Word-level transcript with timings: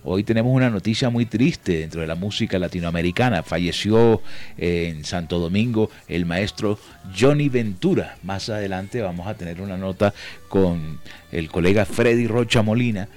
Hoy 0.05 0.25
tenemos 0.25 0.55
una 0.55 0.69
noticia 0.69 1.09
muy 1.09 1.25
triste 1.25 1.79
dentro 1.79 2.03
de 2.03 2.07
la 2.07 2.17
música 2.17 2.59
latinoamericana. 2.59 3.43
Falleció 3.43 4.21
eh, 4.59 4.93
en 4.95 5.03
Santo 5.07 5.39
Domingo 5.39 5.89
el 6.07 6.27
maestro 6.27 6.79
Johnny 7.19 7.49
Ventura. 7.49 8.19
Más 8.23 8.51
adelante 8.51 9.01
vamos 9.01 9.27
a 9.27 9.39
tener 9.39 9.63
una 9.63 9.79
nota 9.79 10.13
con 10.51 11.01
el 11.33 11.49
colega 11.49 11.87
Freddy 11.87 12.27
Rocha 12.27 12.61
Molina 12.61 13.09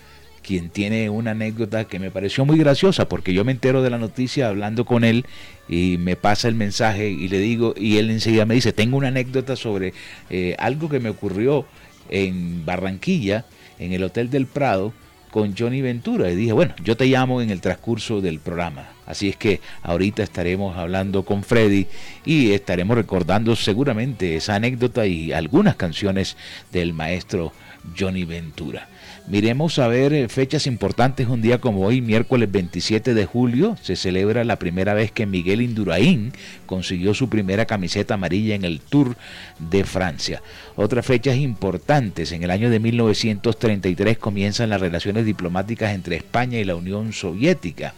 quien 0.47 0.69
tiene 0.69 1.09
una 1.09 1.31
anécdota 1.31 1.83
que 1.83 1.99
me 1.99 2.09
pareció 2.09 2.45
muy 2.45 2.57
graciosa, 2.57 3.09
porque 3.09 3.33
yo 3.33 3.43
me 3.43 3.51
entero 3.51 3.83
de 3.83 3.89
la 3.89 3.97
noticia 3.97 4.47
hablando 4.47 4.85
con 4.85 5.03
él 5.03 5.25
y 5.67 5.97
me 5.99 6.15
pasa 6.15 6.47
el 6.47 6.55
mensaje 6.55 7.09
y 7.09 7.27
le 7.27 7.39
digo, 7.39 7.73
y 7.75 7.97
él 7.97 8.09
enseguida 8.09 8.45
me 8.45 8.55
dice, 8.55 8.71
tengo 8.71 8.95
una 8.95 9.09
anécdota 9.09 9.57
sobre 9.57 9.93
eh, 10.29 10.55
algo 10.57 10.87
que 10.87 11.01
me 11.01 11.09
ocurrió 11.09 11.65
en 12.09 12.65
Barranquilla, 12.65 13.43
en 13.77 13.91
el 13.91 14.01
Hotel 14.03 14.29
del 14.29 14.45
Prado, 14.45 14.93
con 15.31 15.53
Johnny 15.53 15.81
Ventura. 15.81 16.31
Y 16.31 16.37
dije, 16.37 16.53
bueno, 16.53 16.73
yo 16.81 16.95
te 16.95 17.07
llamo 17.07 17.41
en 17.41 17.49
el 17.49 17.59
transcurso 17.59 18.21
del 18.21 18.39
programa. 18.39 18.87
Así 19.05 19.27
es 19.27 19.35
que 19.35 19.59
ahorita 19.83 20.23
estaremos 20.23 20.77
hablando 20.77 21.25
con 21.25 21.43
Freddy 21.43 21.87
y 22.23 22.51
estaremos 22.51 22.95
recordando 22.95 23.53
seguramente 23.57 24.37
esa 24.37 24.55
anécdota 24.55 25.05
y 25.05 25.33
algunas 25.33 25.75
canciones 25.75 26.37
del 26.71 26.93
maestro 26.93 27.51
Johnny 27.99 28.23
Ventura. 28.23 28.87
Miremos 29.29 29.77
a 29.77 29.89
ver 29.89 30.13
eh, 30.13 30.29
fechas 30.29 30.67
importantes 30.67 31.27
un 31.27 31.41
día 31.41 31.59
como 31.59 31.85
hoy, 31.85 31.99
miércoles 31.99 32.49
27 32.49 33.13
de 33.13 33.25
julio, 33.25 33.75
se 33.81 33.97
celebra 33.97 34.45
la 34.45 34.57
primera 34.57 34.93
vez 34.93 35.11
que 35.11 35.25
Miguel 35.25 35.61
Indurain 35.61 36.31
consiguió 36.65 37.13
su 37.13 37.27
primera 37.27 37.65
camiseta 37.65 38.13
amarilla 38.13 38.55
en 38.55 38.63
el 38.63 38.79
Tour 38.79 39.17
de 39.59 39.83
Francia. 39.83 40.41
Otras 40.77 41.05
fechas 41.05 41.35
importantes, 41.35 42.31
en 42.31 42.43
el 42.43 42.51
año 42.51 42.69
de 42.69 42.79
1933 42.79 44.17
comienzan 44.17 44.69
las 44.69 44.79
relaciones 44.79 45.25
diplomáticas 45.25 45.93
entre 45.93 46.15
España 46.15 46.57
y 46.59 46.63
la 46.63 46.77
Unión 46.77 47.11
Soviética. 47.11 47.95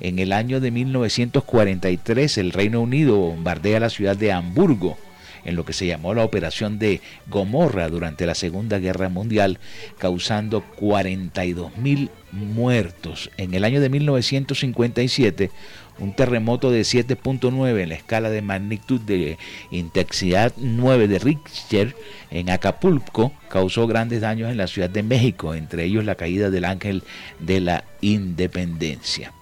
En 0.00 0.18
el 0.18 0.32
año 0.32 0.58
de 0.58 0.72
1943 0.72 2.38
el 2.38 2.50
Reino 2.50 2.80
Unido 2.80 3.16
bombardea 3.16 3.78
la 3.78 3.88
ciudad 3.88 4.16
de 4.16 4.32
Hamburgo 4.32 4.98
en 5.46 5.56
lo 5.56 5.64
que 5.64 5.72
se 5.72 5.86
llamó 5.86 6.12
la 6.12 6.24
Operación 6.24 6.78
de 6.78 7.00
Gomorra 7.28 7.88
durante 7.88 8.26
la 8.26 8.34
Segunda 8.34 8.78
Guerra 8.78 9.08
Mundial, 9.08 9.58
causando 9.98 10.60
42 10.60 11.78
mil 11.78 12.10
muertos. 12.32 13.30
En 13.38 13.54
el 13.54 13.64
año 13.64 13.80
de 13.80 13.88
1957, 13.88 15.50
un 15.98 16.14
terremoto 16.14 16.70
de 16.70 16.82
7.9 16.82 17.80
en 17.80 17.88
la 17.88 17.94
escala 17.94 18.28
de 18.28 18.42
magnitud 18.42 19.00
de 19.00 19.38
intensidad 19.70 20.52
9 20.56 21.08
de 21.08 21.18
Richter 21.18 21.96
en 22.30 22.50
Acapulco 22.50 23.32
causó 23.48 23.86
grandes 23.86 24.20
daños 24.20 24.50
en 24.50 24.58
la 24.58 24.66
Ciudad 24.66 24.90
de 24.90 25.02
México, 25.02 25.54
entre 25.54 25.84
ellos 25.84 26.04
la 26.04 26.16
caída 26.16 26.50
del 26.50 26.64
ángel 26.64 27.02
de 27.38 27.60
la 27.60 27.84
independencia. 28.00 29.32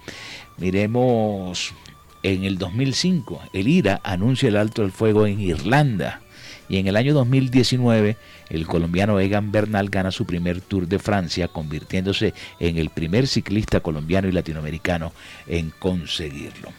Miremos 0.59 1.75
en 2.25 2.45
el 2.45 2.57
2005, 2.57 3.43
el 3.53 3.69
IRA 3.69 4.01
anuncia 4.03 4.49
el 4.49 4.57
alto 4.57 4.81
del 4.81 4.93
fuego 4.93 5.27
en 5.27 5.41
Irlanda. 5.41 6.23
Y 6.71 6.79
en 6.79 6.87
el 6.87 6.97
año 6.97 7.13
2019, 7.13 8.17
el 8.49 8.67
colombiano 8.67 9.21
Egan 9.21 9.53
Bernal 9.53 9.91
gana 9.91 10.11
su 10.11 10.25
primer 10.25 10.63
Tour 10.63 10.89
de 10.89 10.99
Francia, 10.99 11.49
convirtiéndose 11.49 12.33
en 12.59 12.79
el 12.79 12.89
primer 12.89 13.27
ciclista 13.27 13.81
colombiano 13.81 14.27
y 14.27 14.33
latinoamericano 14.33 15.13
en 15.47 15.69
conseguirlo. 15.79 16.71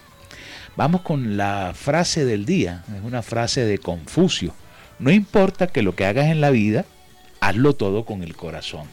Vamos 0.76 1.02
con 1.02 1.38
la 1.38 1.74
frase 1.76 2.26
del 2.26 2.48
día, 2.48 2.84
es 2.98 3.04
una 3.04 3.22
frase 3.22 3.66
de 3.66 3.78
Confucio. 3.78 4.52
No 4.98 5.12
importa 5.12 5.68
que 5.68 5.84
lo 5.84 5.96
que 5.96 6.06
hagas 6.06 6.26
en 6.26 6.42
la 6.42 6.50
vida, 6.50 6.86
hazlo 7.40 7.74
todo 7.74 8.04
con 8.04 8.24
el 8.24 8.36
corazón. 8.36 8.88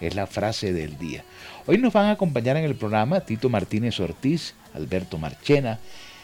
Es 0.00 0.14
la 0.14 0.26
frase 0.26 0.72
del 0.72 0.96
día. 0.96 1.24
Hoy 1.66 1.76
nos 1.76 1.92
van 1.92 2.06
a 2.06 2.12
acompañar 2.12 2.56
en 2.56 2.64
el 2.64 2.74
programa 2.74 3.20
Tito 3.20 3.50
Martínez 3.50 4.00
Ortiz, 4.00 4.54
Alberto 4.74 5.18
Marchena, 5.18 5.78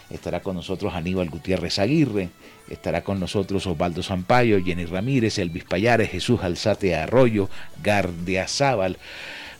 estará 0.09 0.41
con 0.41 0.55
nosotros 0.55 0.93
Aníbal 0.93 1.29
Gutiérrez 1.29 1.79
Aguirre, 1.79 2.29
estará 2.69 3.03
con 3.03 3.19
nosotros 3.19 3.67
Osvaldo 3.67 4.03
Zampayo, 4.03 4.63
Jenny 4.63 4.85
Ramírez, 4.85 5.37
Elvis 5.39 5.63
Payares, 5.63 6.09
Jesús 6.09 6.41
Alzate 6.43 6.95
Arroyo, 6.95 7.49
Gardia 7.83 8.47
Zaval, 8.47 8.97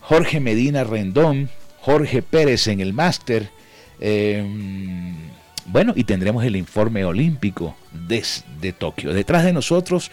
Jorge 0.01 0.39
Medina 0.39 0.83
Rendón, 0.83 1.49
Jorge 1.81 2.21
Pérez 2.21 2.67
en 2.67 2.79
el 2.79 2.93
máster. 2.93 3.49
Em, 3.99 5.15
bueno, 5.65 5.93
y 5.95 6.05
tendremos 6.05 6.45
el 6.45 6.55
informe 6.55 7.03
olímpico 7.03 7.75
desde 7.91 8.73
Tokio. 8.73 9.13
Detrás 9.13 9.43
de 9.43 9.53
nosotros 9.53 10.11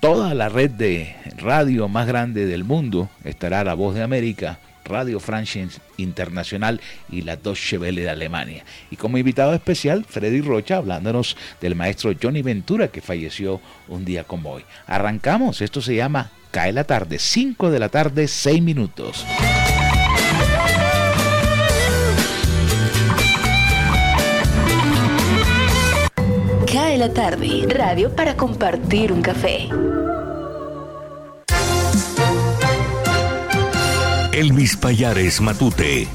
toda 0.00 0.34
la 0.34 0.48
red 0.48 0.70
de 0.70 1.14
radio 1.36 1.88
más 1.88 2.06
grande 2.06 2.46
del 2.46 2.64
mundo 2.64 3.10
estará 3.24 3.64
La 3.64 3.74
Voz 3.74 3.94
de 3.94 4.02
América, 4.02 4.58
Radio 4.88 5.20
France 5.20 5.68
Internacional 5.96 6.80
y 7.10 7.22
la 7.22 7.36
Deutsche 7.36 7.78
Welle 7.78 8.02
de 8.02 8.10
Alemania. 8.10 8.64
Y 8.90 8.96
como 8.96 9.18
invitado 9.18 9.54
especial, 9.54 10.04
Freddy 10.08 10.40
Rocha, 10.40 10.78
hablándonos 10.78 11.36
del 11.60 11.74
maestro 11.74 12.12
Johnny 12.20 12.42
Ventura, 12.42 12.88
que 12.88 13.00
falleció 13.00 13.60
un 13.88 14.04
día 14.04 14.24
como 14.24 14.52
hoy. 14.52 14.64
Arrancamos, 14.86 15.60
esto 15.60 15.80
se 15.80 15.94
llama 15.94 16.30
Cae 16.50 16.72
la 16.72 16.84
tarde, 16.84 17.18
5 17.18 17.70
de 17.70 17.78
la 17.78 17.88
tarde, 17.90 18.26
6 18.26 18.62
minutos. 18.62 19.26
Cae 26.72 26.98
la 26.98 27.12
tarde, 27.12 27.66
radio 27.68 28.14
para 28.14 28.36
compartir 28.36 29.12
un 29.12 29.22
café. 29.22 29.68
Elvis 34.38 34.76
Payares 34.76 35.40
Matute. 35.40 36.06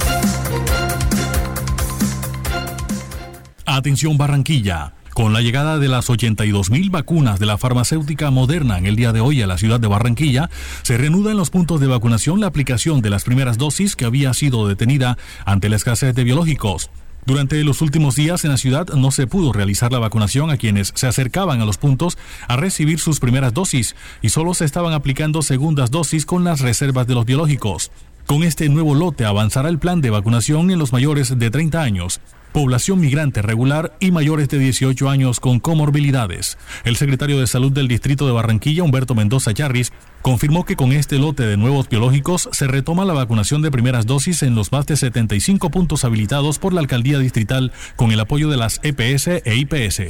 Atención 3.66 4.18
Barranquilla. 4.18 4.94
Con 5.14 5.34
la 5.34 5.42
llegada 5.42 5.78
de 5.78 5.90
las 5.90 6.10
82.000 6.10 6.90
vacunas 6.90 7.42
de 7.42 7.48
la 7.48 7.58
farmacéutica 7.58 8.32
Moderna 8.32 8.78
en 8.78 8.86
el 8.86 8.96
día 8.96 9.12
de 9.12 9.20
hoy 9.20 9.42
a 9.42 9.48
la 9.48 9.58
ciudad 9.58 9.82
de 9.82 9.90
Barranquilla, 9.90 10.50
se 10.84 10.98
reanuda 10.98 11.32
en 11.32 11.38
los 11.38 11.50
puntos 11.50 11.82
de 11.82 11.88
vacunación 11.88 12.40
la 12.40 12.48
aplicación 12.48 13.02
de 13.02 13.10
las 13.10 13.26
primeras 13.26 13.58
dosis 13.58 13.98
que 13.98 14.06
había 14.06 14.34
sido 14.34 14.70
detenida 14.70 15.18
ante 15.44 15.68
la 15.68 15.76
escasez 15.76 16.16
de 16.16 16.24
biológicos. 16.24 16.92
Durante 17.26 17.62
los 17.64 17.82
últimos 17.82 18.16
días 18.16 18.44
en 18.44 18.52
la 18.52 18.58
ciudad 18.58 18.88
no 18.96 19.12
se 19.12 19.28
pudo 19.28 19.54
realizar 19.54 19.92
la 19.92 20.00
vacunación 20.00 20.50
a 20.50 20.58
quienes 20.58 20.92
se 20.96 21.08
acercaban 21.08 21.62
a 21.62 21.66
los 21.66 21.78
puntos 21.78 22.18
a 22.50 22.58
recibir 22.58 23.00
sus 23.00 23.22
primeras 23.22 23.54
dosis 23.54 23.96
y 24.22 24.30
solo 24.30 24.54
se 24.54 24.66
estaban 24.66 24.94
aplicando 24.94 25.42
segundas 25.42 25.90
dosis 25.90 26.26
con 26.26 26.44
las 26.44 26.60
reservas 26.60 27.08
de 27.08 27.16
los 27.16 27.26
biológicos. 27.26 27.92
Con 28.26 28.44
este 28.44 28.70
nuevo 28.70 28.96
lote 28.96 29.26
avanzará 29.26 29.70
el 29.70 29.80
plan 29.80 30.00
de 30.00 30.10
vacunación 30.10 30.72
en 30.72 30.80
los 30.80 30.94
mayores 30.94 31.38
de 31.38 31.52
30 31.52 31.82
años, 31.82 32.22
población 32.54 33.02
migrante 33.02 33.42
regular 33.42 33.98
y 34.00 34.12
mayores 34.12 34.48
de 34.48 34.60
18 34.60 35.10
años 35.10 35.42
con 35.42 35.60
comorbilidades. 35.60 36.58
El 36.86 36.96
secretario 36.96 37.40
de 37.40 37.48
Salud 37.48 37.72
del 37.74 37.90
Distrito 37.90 38.26
de 38.26 38.32
Barranquilla, 38.32 38.84
Humberto 38.84 39.14
Mendoza 39.14 39.54
Charris, 39.54 39.92
confirmó 40.22 40.64
que 40.64 40.78
con 40.78 40.94
este 40.94 41.20
lote 41.20 41.44
de 41.44 41.58
nuevos 41.58 41.90
biológicos 41.90 42.48
se 42.54 42.68
retoma 42.68 43.04
la 43.04 43.14
vacunación 43.14 43.62
de 43.62 43.72
primeras 43.72 44.06
dosis 44.06 44.42
en 44.42 44.56
los 44.56 44.72
más 44.72 44.86
de 44.86 44.96
75 44.96 45.70
puntos 45.70 46.06
habilitados 46.06 46.60
por 46.60 46.74
la 46.74 46.80
alcaldía 46.80 47.20
distrital 47.20 47.74
con 47.98 48.12
el 48.12 48.20
apoyo 48.22 48.50
de 48.50 48.58
las 48.58 48.80
EPS 48.84 49.28
e 49.44 49.56
IPS. 49.56 50.02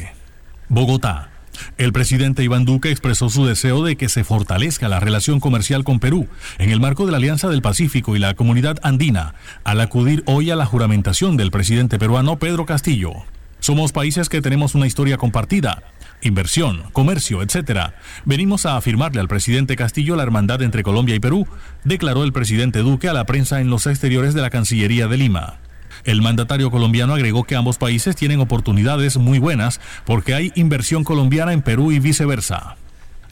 Bogotá. 0.69 1.32
El 1.77 1.93
presidente 1.93 2.43
Iván 2.43 2.65
Duque 2.65 2.91
expresó 2.91 3.29
su 3.29 3.45
deseo 3.45 3.83
de 3.83 3.95
que 3.95 4.09
se 4.09 4.23
fortalezca 4.23 4.89
la 4.89 4.99
relación 4.99 5.39
comercial 5.39 5.83
con 5.83 5.99
Perú 5.99 6.27
en 6.57 6.69
el 6.69 6.79
marco 6.79 7.05
de 7.05 7.11
la 7.11 7.17
Alianza 7.17 7.49
del 7.49 7.61
Pacífico 7.61 8.15
y 8.15 8.19
la 8.19 8.33
Comunidad 8.33 8.77
Andina, 8.83 9.35
al 9.63 9.81
acudir 9.81 10.23
hoy 10.25 10.51
a 10.51 10.55
la 10.55 10.65
juramentación 10.65 11.37
del 11.37 11.51
presidente 11.51 11.99
peruano 11.99 12.37
Pedro 12.37 12.65
Castillo. 12.65 13.11
Somos 13.59 13.93
países 13.93 14.27
que 14.27 14.41
tenemos 14.41 14.75
una 14.75 14.87
historia 14.87 15.17
compartida, 15.17 15.83
inversión, 16.21 16.83
comercio, 16.91 17.41
etc. 17.41 17.93
Venimos 18.25 18.65
a 18.65 18.75
afirmarle 18.75 19.21
al 19.21 19.27
presidente 19.27 19.75
Castillo 19.75 20.15
la 20.15 20.23
hermandad 20.23 20.61
entre 20.61 20.83
Colombia 20.83 21.15
y 21.15 21.19
Perú, 21.19 21.47
declaró 21.83 22.23
el 22.23 22.33
presidente 22.33 22.79
Duque 22.79 23.07
a 23.07 23.13
la 23.13 23.25
prensa 23.25 23.61
en 23.61 23.69
los 23.69 23.87
exteriores 23.87 24.33
de 24.33 24.41
la 24.41 24.49
Cancillería 24.49 25.07
de 25.07 25.17
Lima. 25.17 25.59
El 26.03 26.21
mandatario 26.21 26.69
colombiano 26.69 27.13
agregó 27.13 27.45
que 27.45 27.55
ambos 27.55 27.77
países 27.77 28.15
tienen 28.15 28.39
oportunidades 28.39 29.17
muy 29.17 29.39
buenas 29.39 29.79
porque 30.05 30.33
hay 30.33 30.51
inversión 30.55 31.03
colombiana 31.03 31.53
en 31.53 31.61
Perú 31.61 31.91
y 31.91 31.99
viceversa. 31.99 32.75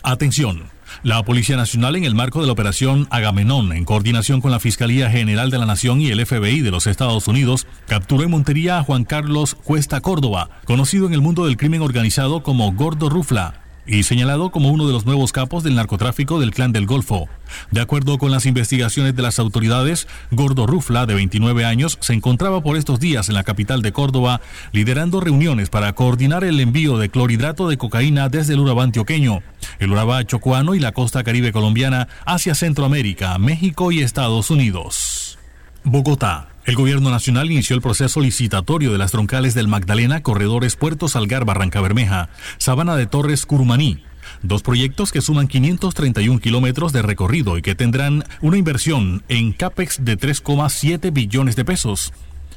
Atención. 0.04 0.70
La 1.04 1.24
Policía 1.24 1.56
Nacional, 1.56 1.96
en 1.96 2.04
el 2.04 2.16
marco 2.16 2.42
de 2.42 2.48
la 2.48 2.54
operación 2.54 3.08
Agamenón, 3.12 3.72
en 3.72 3.86
coordinación 3.86 4.42
con 4.42 4.52
la 4.52 4.60
Fiscalía 4.60 5.10
General 5.10 5.50
de 5.50 5.58
la 5.58 5.66
Nación 5.66 6.02
y 6.02 6.10
el 6.10 6.26
FBI 6.26 6.62
de 6.62 6.72
los 6.72 6.86
Estados 6.86 7.28
Unidos, 7.28 7.66
capturó 7.88 8.24
en 8.24 8.32
Montería 8.32 8.78
a 8.78 8.84
Juan 8.84 9.06
Carlos 9.06 9.56
Cuesta 9.56 10.02
Córdoba, 10.02 10.50
conocido 10.66 11.08
en 11.08 11.14
el 11.14 11.22
mundo 11.22 11.46
del 11.46 11.58
crimen 11.58 11.82
organizado 11.82 12.44
como 12.44 12.74
Gordo 12.74 13.10
Rufla, 13.10 13.62
y 13.86 14.04
señalado 14.04 14.52
como 14.52 14.70
uno 14.70 14.88
de 14.88 14.94
los 14.94 15.06
nuevos 15.06 15.32
capos 15.32 15.64
del 15.64 15.76
narcotráfico 15.76 16.40
del 16.40 16.52
Clan 16.52 16.72
del 16.72 16.86
Golfo. 16.86 17.28
De 17.72 17.82
acuerdo 17.82 18.18
con 18.18 18.32
las 18.32 18.46
investigaciones 18.46 19.16
de 19.16 19.22
las 19.22 19.40
autoridades, 19.40 20.08
Gordo 20.32 20.68
Rufla, 20.68 21.06
de 21.06 21.16
29 21.16 21.66
años, 21.66 21.98
se 22.02 22.14
encontraba 22.14 22.62
por 22.62 22.78
estos 22.78 23.00
días 23.00 23.30
en 23.30 23.36
la 23.36 23.44
capital 23.44 23.82
de 23.82 23.92
Córdoba 23.92 24.42
liderando 24.72 25.20
reuniones 25.20 25.70
para 25.70 25.94
coordinar 25.94 26.44
el 26.44 26.60
envío 26.60 26.98
de 26.98 27.10
clorhidrato 27.10 27.68
de 27.68 27.78
cocaína 27.78 28.30
desde 28.30 28.54
el 28.54 28.60
Urabá 28.60 28.84
antioqueño, 28.84 29.42
el 29.80 29.92
Urabá 29.92 30.24
chocuano 30.26 30.76
y 30.76 30.80
la 30.80 30.92
costa 30.92 31.24
caribe 31.24 31.52
colombiana 31.52 32.08
hacia 32.26 32.56
Centroamérica, 32.56 33.38
México 33.38 33.92
y 33.92 34.02
Estados 34.02 34.50
Unidos. 34.50 35.40
Bogotá. 35.84 36.51
El 36.64 36.76
gobierno 36.76 37.10
nacional 37.10 37.50
inició 37.50 37.76
el 37.76 37.82
proceso 37.82 38.22
licitatorio 38.22 38.92
de 38.92 39.00
las 39.00 39.12
troncales 39.12 39.56
del 39.56 39.68
Magdalena, 39.68 40.22
Corredores 40.22 40.76
Puerto 40.76 41.08
Salgar, 41.08 41.44
Barranca 41.44 41.82
Bermeja, 41.82 42.30
Sabana 42.60 42.96
de 42.96 43.08
Torres, 43.08 43.48
Curumaní. 43.48 44.04
Dos 44.44 44.62
proyectos 44.62 45.12
que 45.12 45.22
suman 45.22 45.48
531 45.48 46.40
kilómetros 46.40 46.94
de 46.94 47.02
recorrido 47.02 47.58
y 47.58 47.64
que 47.64 47.74
tendrán 47.74 48.24
una 48.42 48.58
inversión 48.58 49.24
en 49.28 49.54
CAPEX 49.54 50.06
de 50.06 50.20
3,7 50.20 51.12
billones 51.12 51.56
de 51.56 51.66
pesos. 51.66 52.14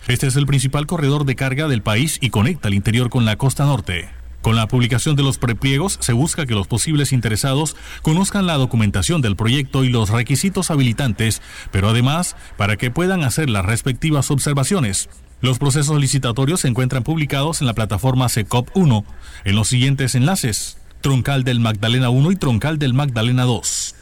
Este 0.07 0.27
es 0.27 0.37
el 0.37 0.45
principal 0.45 0.87
corredor 0.87 1.25
de 1.25 1.35
carga 1.35 1.67
del 1.67 1.81
país 1.81 2.19
y 2.21 2.29
conecta 2.29 2.69
el 2.69 2.75
interior 2.75 3.09
con 3.09 3.25
la 3.25 3.37
costa 3.37 3.65
norte. 3.65 4.11
Con 4.45 4.57
la 4.57 4.69
publicación 4.69 5.17
de 5.17 5.23
los 5.23 5.39
prepliegos 5.39 5.97
se 6.03 6.13
busca 6.13 6.45
que 6.45 6.53
los 6.53 6.67
posibles 6.67 7.15
interesados 7.15 7.77
conozcan 8.03 8.47
la 8.47 8.59
documentación 8.59 9.23
del 9.23 9.37
proyecto 9.37 9.85
y 9.85 9.89
los 9.89 10.11
requisitos 10.11 10.71
habilitantes, 10.71 11.41
pero 11.71 11.89
además 11.89 12.37
para 12.59 12.77
que 12.77 12.91
puedan 12.91 13.25
hacer 13.25 13.49
las 13.49 13.65
respectivas 13.65 14.31
observaciones. 14.31 15.09
Los 15.41 15.59
procesos 15.59 15.99
licitatorios 15.99 16.61
se 16.61 16.69
encuentran 16.69 17.05
publicados 17.05 17.63
en 17.63 17.67
la 17.67 17.73
plataforma 17.73 18.29
SECOP 18.29 18.69
1 18.75 19.07
en 19.47 19.57
los 19.57 19.69
siguientes 19.69 20.15
enlaces: 20.15 20.77
Troncal 21.01 21.43
del 21.43 21.59
Magdalena 21.59 22.11
1 22.11 22.33
y 22.33 22.37
Troncal 22.37 22.79
del 22.79 22.93
Magdalena 22.93 23.45
2. 23.45 23.95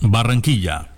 Barranquilla. 0.00 0.88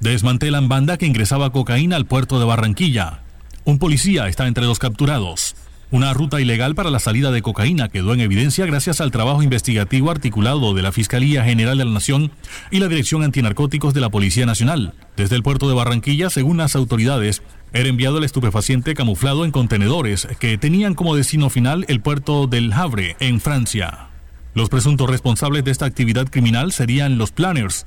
Desmantelan 0.00 0.68
banda 0.68 0.98
que 0.98 1.06
ingresaba 1.06 1.52
cocaína 1.52 1.96
al 1.96 2.04
puerto 2.04 2.38
de 2.38 2.44
Barranquilla. 2.44 3.22
Un 3.64 3.78
policía 3.78 4.28
está 4.28 4.46
entre 4.46 4.66
los 4.66 4.78
capturados. 4.78 5.56
Una 5.90 6.12
ruta 6.12 6.40
ilegal 6.40 6.74
para 6.74 6.90
la 6.90 6.98
salida 6.98 7.30
de 7.30 7.42
cocaína 7.42 7.88
quedó 7.88 8.14
en 8.14 8.20
evidencia 8.20 8.66
gracias 8.66 9.00
al 9.00 9.10
trabajo 9.10 9.42
investigativo 9.42 10.10
articulado 10.10 10.74
de 10.74 10.82
la 10.82 10.92
Fiscalía 10.92 11.44
General 11.44 11.78
de 11.78 11.84
la 11.84 11.92
Nación 11.92 12.32
y 12.70 12.80
la 12.80 12.88
Dirección 12.88 13.22
Antinarcóticos 13.22 13.94
de 13.94 14.00
la 14.00 14.10
Policía 14.10 14.46
Nacional. 14.46 14.94
Desde 15.16 15.36
el 15.36 15.42
puerto 15.42 15.68
de 15.68 15.74
Barranquilla, 15.74 16.30
según 16.30 16.56
las 16.56 16.74
autoridades, 16.74 17.42
era 17.72 17.88
enviado 17.88 18.18
el 18.18 18.24
estupefaciente 18.24 18.94
camuflado 18.94 19.44
en 19.44 19.50
contenedores 19.50 20.26
que 20.40 20.58
tenían 20.58 20.94
como 20.94 21.16
destino 21.16 21.50
final 21.50 21.84
el 21.88 22.00
puerto 22.00 22.46
del 22.46 22.72
Havre, 22.72 23.16
en 23.20 23.40
Francia. 23.40 24.08
Los 24.54 24.68
presuntos 24.68 25.10
responsables 25.10 25.64
de 25.64 25.70
esta 25.70 25.86
actividad 25.86 26.28
criminal 26.28 26.72
serían 26.72 27.18
los 27.18 27.32
Planners, 27.32 27.86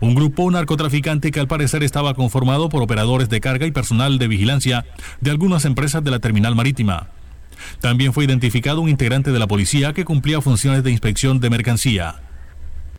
un 0.00 0.14
grupo 0.14 0.50
narcotraficante 0.50 1.30
que 1.30 1.40
al 1.40 1.48
parecer 1.48 1.82
estaba 1.82 2.14
conformado 2.14 2.68
por 2.68 2.82
operadores 2.82 3.28
de 3.28 3.40
carga 3.40 3.66
y 3.66 3.70
personal 3.70 4.18
de 4.18 4.28
vigilancia 4.28 4.84
de 5.20 5.30
algunas 5.30 5.64
empresas 5.64 6.04
de 6.04 6.10
la 6.10 6.18
terminal 6.18 6.54
marítima. 6.54 7.08
También 7.80 8.12
fue 8.12 8.24
identificado 8.24 8.80
un 8.80 8.88
integrante 8.88 9.32
de 9.32 9.38
la 9.38 9.46
policía 9.46 9.92
que 9.92 10.04
cumplía 10.04 10.40
funciones 10.40 10.82
de 10.82 10.90
inspección 10.90 11.40
de 11.40 11.50
mercancía. 11.50 12.16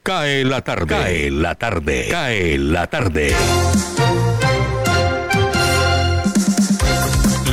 Cae 0.03 0.45
la 0.45 0.61
tarde. 0.61 0.87
Cae 0.87 1.31
la 1.31 1.55
tarde. 1.55 2.07
Cae 2.09 2.57
la 2.57 2.87
tarde. 2.87 3.33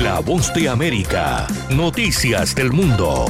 La 0.01 0.21
voz 0.21 0.55
de 0.55 0.69
América. 0.69 1.47
Noticias 1.71 2.55
del 2.55 2.73
mundo. 2.73 3.27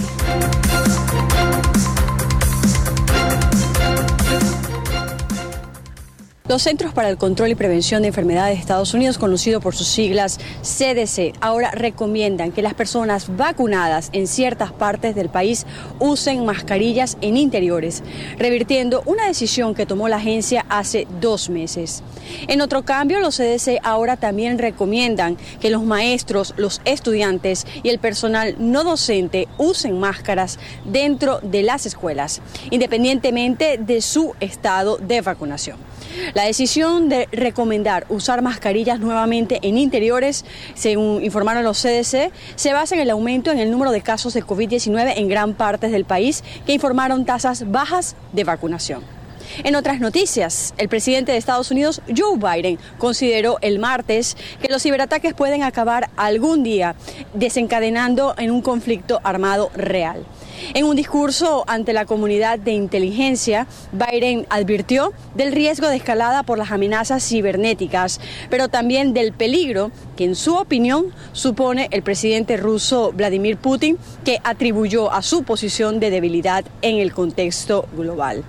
Los 6.49 6.63
Centros 6.63 6.95
para 6.95 7.09
el 7.09 7.19
Control 7.19 7.51
y 7.51 7.57
Prevención 7.57 8.03
de 8.03 8.09
Enfermedades 8.09 8.55
de 8.55 8.61
Estados 8.61 8.95
Unidos, 8.95 9.19
conocido 9.19 9.61
por 9.61 9.75
sus 9.75 9.89
siglas 9.89 10.39
CDC, 10.63 11.35
ahora 11.41 11.73
recomiendan 11.73 12.53
que 12.53 12.63
las 12.63 12.75
personas 12.75 13.37
vacunadas 13.37 14.11
en 14.13 14.29
ciertas 14.29 14.71
partes 14.71 15.17
del 15.17 15.29
país 15.29 15.67
usen 15.99 16.45
mascarillas 16.45 17.19
en 17.21 17.37
interiores, 17.37 18.05
revirtiendo 18.39 19.03
una 19.07 19.27
decisión 19.27 19.75
que 19.75 19.87
tomó 19.87 20.07
la 20.07 20.19
agencia 20.19 20.65
hace 20.69 21.09
dos 21.21 21.51
meses. 21.51 22.05
En 22.47 22.61
otro 22.61 22.85
cambio, 22.85 23.19
los 23.19 23.39
CDC 23.39 23.81
ahora 23.83 24.17
también 24.17 24.59
recomiendan 24.59 25.37
que 25.61 25.71
los 25.71 25.83
maestros, 25.83 26.55
los 26.57 26.81
estudiantes 26.85 27.67
y 27.83 27.89
el 27.89 27.99
personal 27.99 28.55
no 28.61 28.85
docente 28.85 29.49
usen 29.59 29.99
máscaras 29.99 30.61
dentro 30.85 31.41
de 31.41 31.65
las 31.65 31.87
escuelas, 31.87 32.41
independientemente 32.71 33.79
de 33.79 34.01
su 34.01 34.35
estado 34.39 34.97
de 34.99 35.23
vacunación. 35.23 35.86
La 36.35 36.45
decisión 36.45 37.09
de 37.09 37.29
recomendar 37.33 38.07
usar 38.09 38.43
mascarillas 38.43 39.01
nuevamente 39.01 39.59
en 39.63 39.79
interiores, 39.79 40.45
según 40.75 41.25
informaron 41.25 41.65
los 41.65 41.81
CDC, 41.81 42.31
se 42.55 42.73
basa 42.73 42.95
en 42.95 43.01
el 43.01 43.11
aumento 43.11 43.51
en 43.51 43.59
el 43.59 43.71
número 43.71 43.91
de 43.91 44.01
casos 44.01 44.35
de 44.35 44.45
COVID-19 44.45 45.15
en 45.17 45.29
gran 45.29 45.55
parte 45.55 45.89
del 45.89 46.05
país 46.05 46.43
que 46.67 46.73
informaron 46.73 47.25
tasas 47.25 47.71
bajas 47.71 48.17
de 48.33 48.45
vacunación. 48.45 49.17
En 49.65 49.77
otras 49.77 50.01
noticias, 50.01 50.75
el 50.77 50.89
presidente 50.89 51.33
de 51.33 51.39
Estados 51.39 51.71
Unidos, 51.71 52.03
Joe 52.15 52.37
Biden, 52.37 52.79
consideró 52.99 53.59
el 53.63 53.79
martes 53.79 54.37
que 54.61 54.69
los 54.69 54.83
ciberataques 54.83 55.35
pueden 55.35 55.63
acabar 55.63 56.11
algún 56.17 56.63
día, 56.63 56.95
desencadenando 57.35 58.35
en 58.39 58.51
un 58.51 58.61
conflicto 58.61 59.21
armado 59.23 59.71
real. 59.75 60.27
En 60.75 60.85
un 60.85 60.97
discurso 60.97 61.65
ante 61.67 61.93
la 61.93 62.07
comunidad 62.07 62.59
de 62.59 62.73
inteligencia, 62.73 63.67
Biden 63.93 64.47
advirtió 64.51 65.13
del 65.35 65.53
riesgo 65.53 65.89
de 65.89 65.97
escalada 65.97 66.43
por 66.43 66.59
las 66.59 66.71
amenazas 66.71 67.27
cibernéticas, 67.27 68.21
pero 68.51 68.69
también 68.69 69.13
del 69.13 69.33
peligro 69.33 69.91
que 70.17 70.25
en 70.25 70.35
su 70.35 70.55
opinión 70.57 71.07
supone 71.33 71.89
el 71.91 72.03
presidente 72.03 72.57
ruso 72.57 73.13
Vladimir 73.13 73.57
Putin, 73.57 73.99
que 74.25 74.39
atribuyó 74.45 75.13
a 75.13 75.23
su 75.23 75.43
posición 75.43 76.01
de 76.01 76.11
debilidad 76.11 76.65
en 76.83 76.97
el 76.97 77.13
contexto 77.13 77.87
global. 77.97 78.45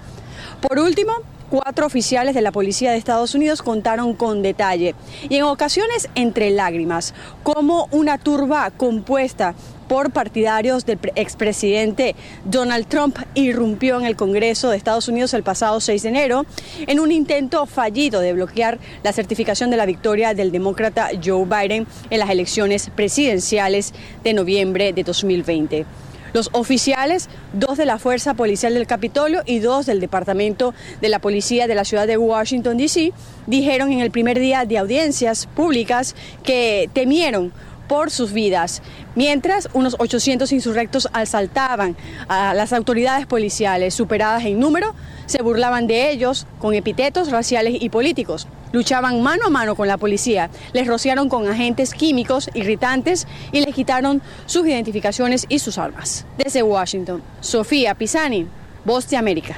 Por 0.61 0.79
último, 0.79 1.13
cuatro 1.49 1.85
oficiales 1.85 2.35
de 2.35 2.41
la 2.41 2.51
Policía 2.51 2.91
de 2.91 2.97
Estados 2.97 3.35
Unidos 3.35 3.61
contaron 3.61 4.13
con 4.13 4.41
detalle 4.41 4.95
y 5.29 5.35
en 5.35 5.43
ocasiones 5.43 6.09
entre 6.15 6.49
lágrimas 6.51 7.13
cómo 7.43 7.87
una 7.91 8.17
turba 8.17 8.69
compuesta 8.71 9.55
por 9.87 10.11
partidarios 10.11 10.85
del 10.85 10.99
expresidente 11.15 12.15
Donald 12.43 12.87
Trump 12.87 13.17
irrumpió 13.35 13.97
en 13.97 14.05
el 14.05 14.15
Congreso 14.15 14.69
de 14.69 14.77
Estados 14.77 15.07
Unidos 15.07 15.33
el 15.33 15.43
pasado 15.43 15.79
6 15.79 16.03
de 16.03 16.09
enero 16.09 16.45
en 16.85 16.99
un 16.99 17.11
intento 17.11 17.65
fallido 17.65 18.19
de 18.19 18.33
bloquear 18.33 18.79
la 19.03 19.13
certificación 19.13 19.69
de 19.69 19.77
la 19.77 19.85
victoria 19.85 20.33
del 20.33 20.51
demócrata 20.51 21.09
Joe 21.23 21.45
Biden 21.45 21.87
en 22.09 22.19
las 22.19 22.29
elecciones 22.29 22.89
presidenciales 22.95 23.93
de 24.23 24.33
noviembre 24.33 24.91
de 24.91 25.03
2020. 25.03 25.85
Los 26.33 26.49
oficiales, 26.53 27.29
dos 27.53 27.77
de 27.77 27.85
la 27.85 27.99
Fuerza 27.99 28.33
Policial 28.33 28.73
del 28.73 28.87
Capitolio 28.87 29.43
y 29.45 29.59
dos 29.59 29.85
del 29.85 29.99
Departamento 29.99 30.73
de 31.01 31.09
la 31.09 31.19
Policía 31.19 31.67
de 31.67 31.75
la 31.75 31.85
ciudad 31.85 32.07
de 32.07 32.17
Washington, 32.17 32.77
D.C., 32.77 33.13
dijeron 33.45 33.91
en 33.91 33.99
el 33.99 34.11
primer 34.11 34.39
día 34.39 34.65
de 34.65 34.77
audiencias 34.77 35.47
públicas 35.47 36.15
que 36.43 36.89
temieron 36.93 37.53
por 37.87 38.11
sus 38.11 38.33
vidas, 38.33 38.81
mientras 39.15 39.69
unos 39.73 39.95
800 39.99 40.51
insurrectos 40.51 41.07
asaltaban 41.13 41.95
a 42.27 42.53
las 42.53 42.73
autoridades 42.73 43.25
policiales 43.25 43.93
superadas 43.93 44.45
en 44.45 44.59
número, 44.59 44.93
se 45.25 45.41
burlaban 45.41 45.87
de 45.87 46.11
ellos 46.11 46.45
con 46.59 46.73
epitetos 46.73 47.31
raciales 47.31 47.77
y 47.79 47.89
políticos. 47.89 48.47
Luchaban 48.71 49.21
mano 49.21 49.45
a 49.47 49.49
mano 49.49 49.75
con 49.75 49.87
la 49.87 49.97
policía, 49.97 50.49
les 50.73 50.87
rociaron 50.87 51.29
con 51.29 51.47
agentes 51.47 51.93
químicos 51.93 52.49
irritantes 52.53 53.27
y 53.51 53.61
les 53.61 53.73
quitaron 53.73 54.21
sus 54.45 54.67
identificaciones 54.67 55.45
y 55.49 55.59
sus 55.59 55.77
armas. 55.77 56.25
Desde 56.37 56.63
Washington, 56.63 57.23
Sofía 57.39 57.95
Pisani, 57.95 58.47
Voz 58.83 59.09
de 59.09 59.17
América. 59.17 59.57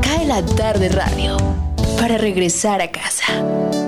Cae 0.00 0.26
la 0.26 0.42
tarde 0.42 0.88
radio 0.88 1.36
para 1.98 2.18
regresar 2.18 2.80
a 2.80 2.90
casa. 2.90 3.85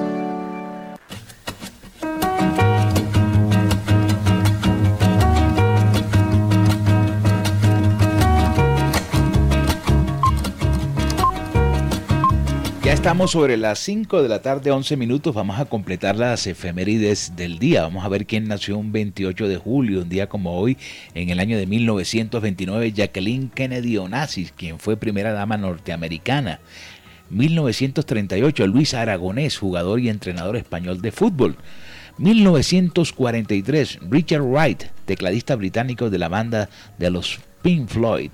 Estamos 13.09 13.31
sobre 13.31 13.57
las 13.57 13.79
5 13.79 14.23
de 14.23 14.29
la 14.29 14.43
tarde, 14.43 14.71
11 14.71 14.99
minutos. 14.99 15.35
Vamos 15.35 15.59
a 15.59 15.65
completar 15.65 16.17
las 16.17 16.47
efemérides 16.47 17.33
del 17.37 17.59
día. 17.59 17.81
Vamos 17.81 18.05
a 18.05 18.09
ver 18.11 18.27
quién 18.27 18.47
nació 18.47 18.77
un 18.77 18.93
28 18.93 19.49
de 19.49 19.57
julio, 19.57 20.03
un 20.03 20.11
día 20.11 20.29
como 20.29 20.59
hoy, 20.59 20.77
en 21.15 21.31
el 21.31 21.41
año 21.41 21.57
de 21.57 21.67
1929, 21.67 22.93
Jacqueline 22.93 23.49
Kennedy 23.49 23.97
Onassis, 23.97 24.53
quien 24.53 24.79
fue 24.79 24.99
primera 24.99 25.33
dama 25.33 25.57
norteamericana. 25.57 26.61
1938, 27.31 28.67
Luis 28.67 28.93
Aragonés, 28.93 29.57
jugador 29.57 30.01
y 30.01 30.11
entrenador 30.11 30.57
español 30.57 31.01
de 31.01 31.11
fútbol. 31.11 31.57
1943, 32.19 34.01
Richard 34.11 34.43
Wright, 34.43 34.83
tecladista 35.07 35.57
británico 35.57 36.11
de 36.11 36.19
la 36.19 36.29
banda 36.29 36.69
de 36.99 37.09
los 37.09 37.41
Pink 37.63 37.89
Floyd. 37.89 38.33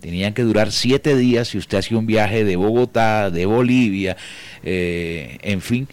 Tenían 0.00 0.32
que 0.32 0.44
durar 0.44 0.72
siete 0.72 1.14
días 1.14 1.48
si 1.48 1.58
usted 1.58 1.78
hacía 1.78 1.98
un 1.98 2.06
viaje 2.06 2.44
de 2.44 2.56
Bogotá, 2.56 3.30
de 3.30 3.44
Bolivia, 3.44 4.16
eh, 4.62 5.38
en 5.42 5.60
fin, 5.60 5.88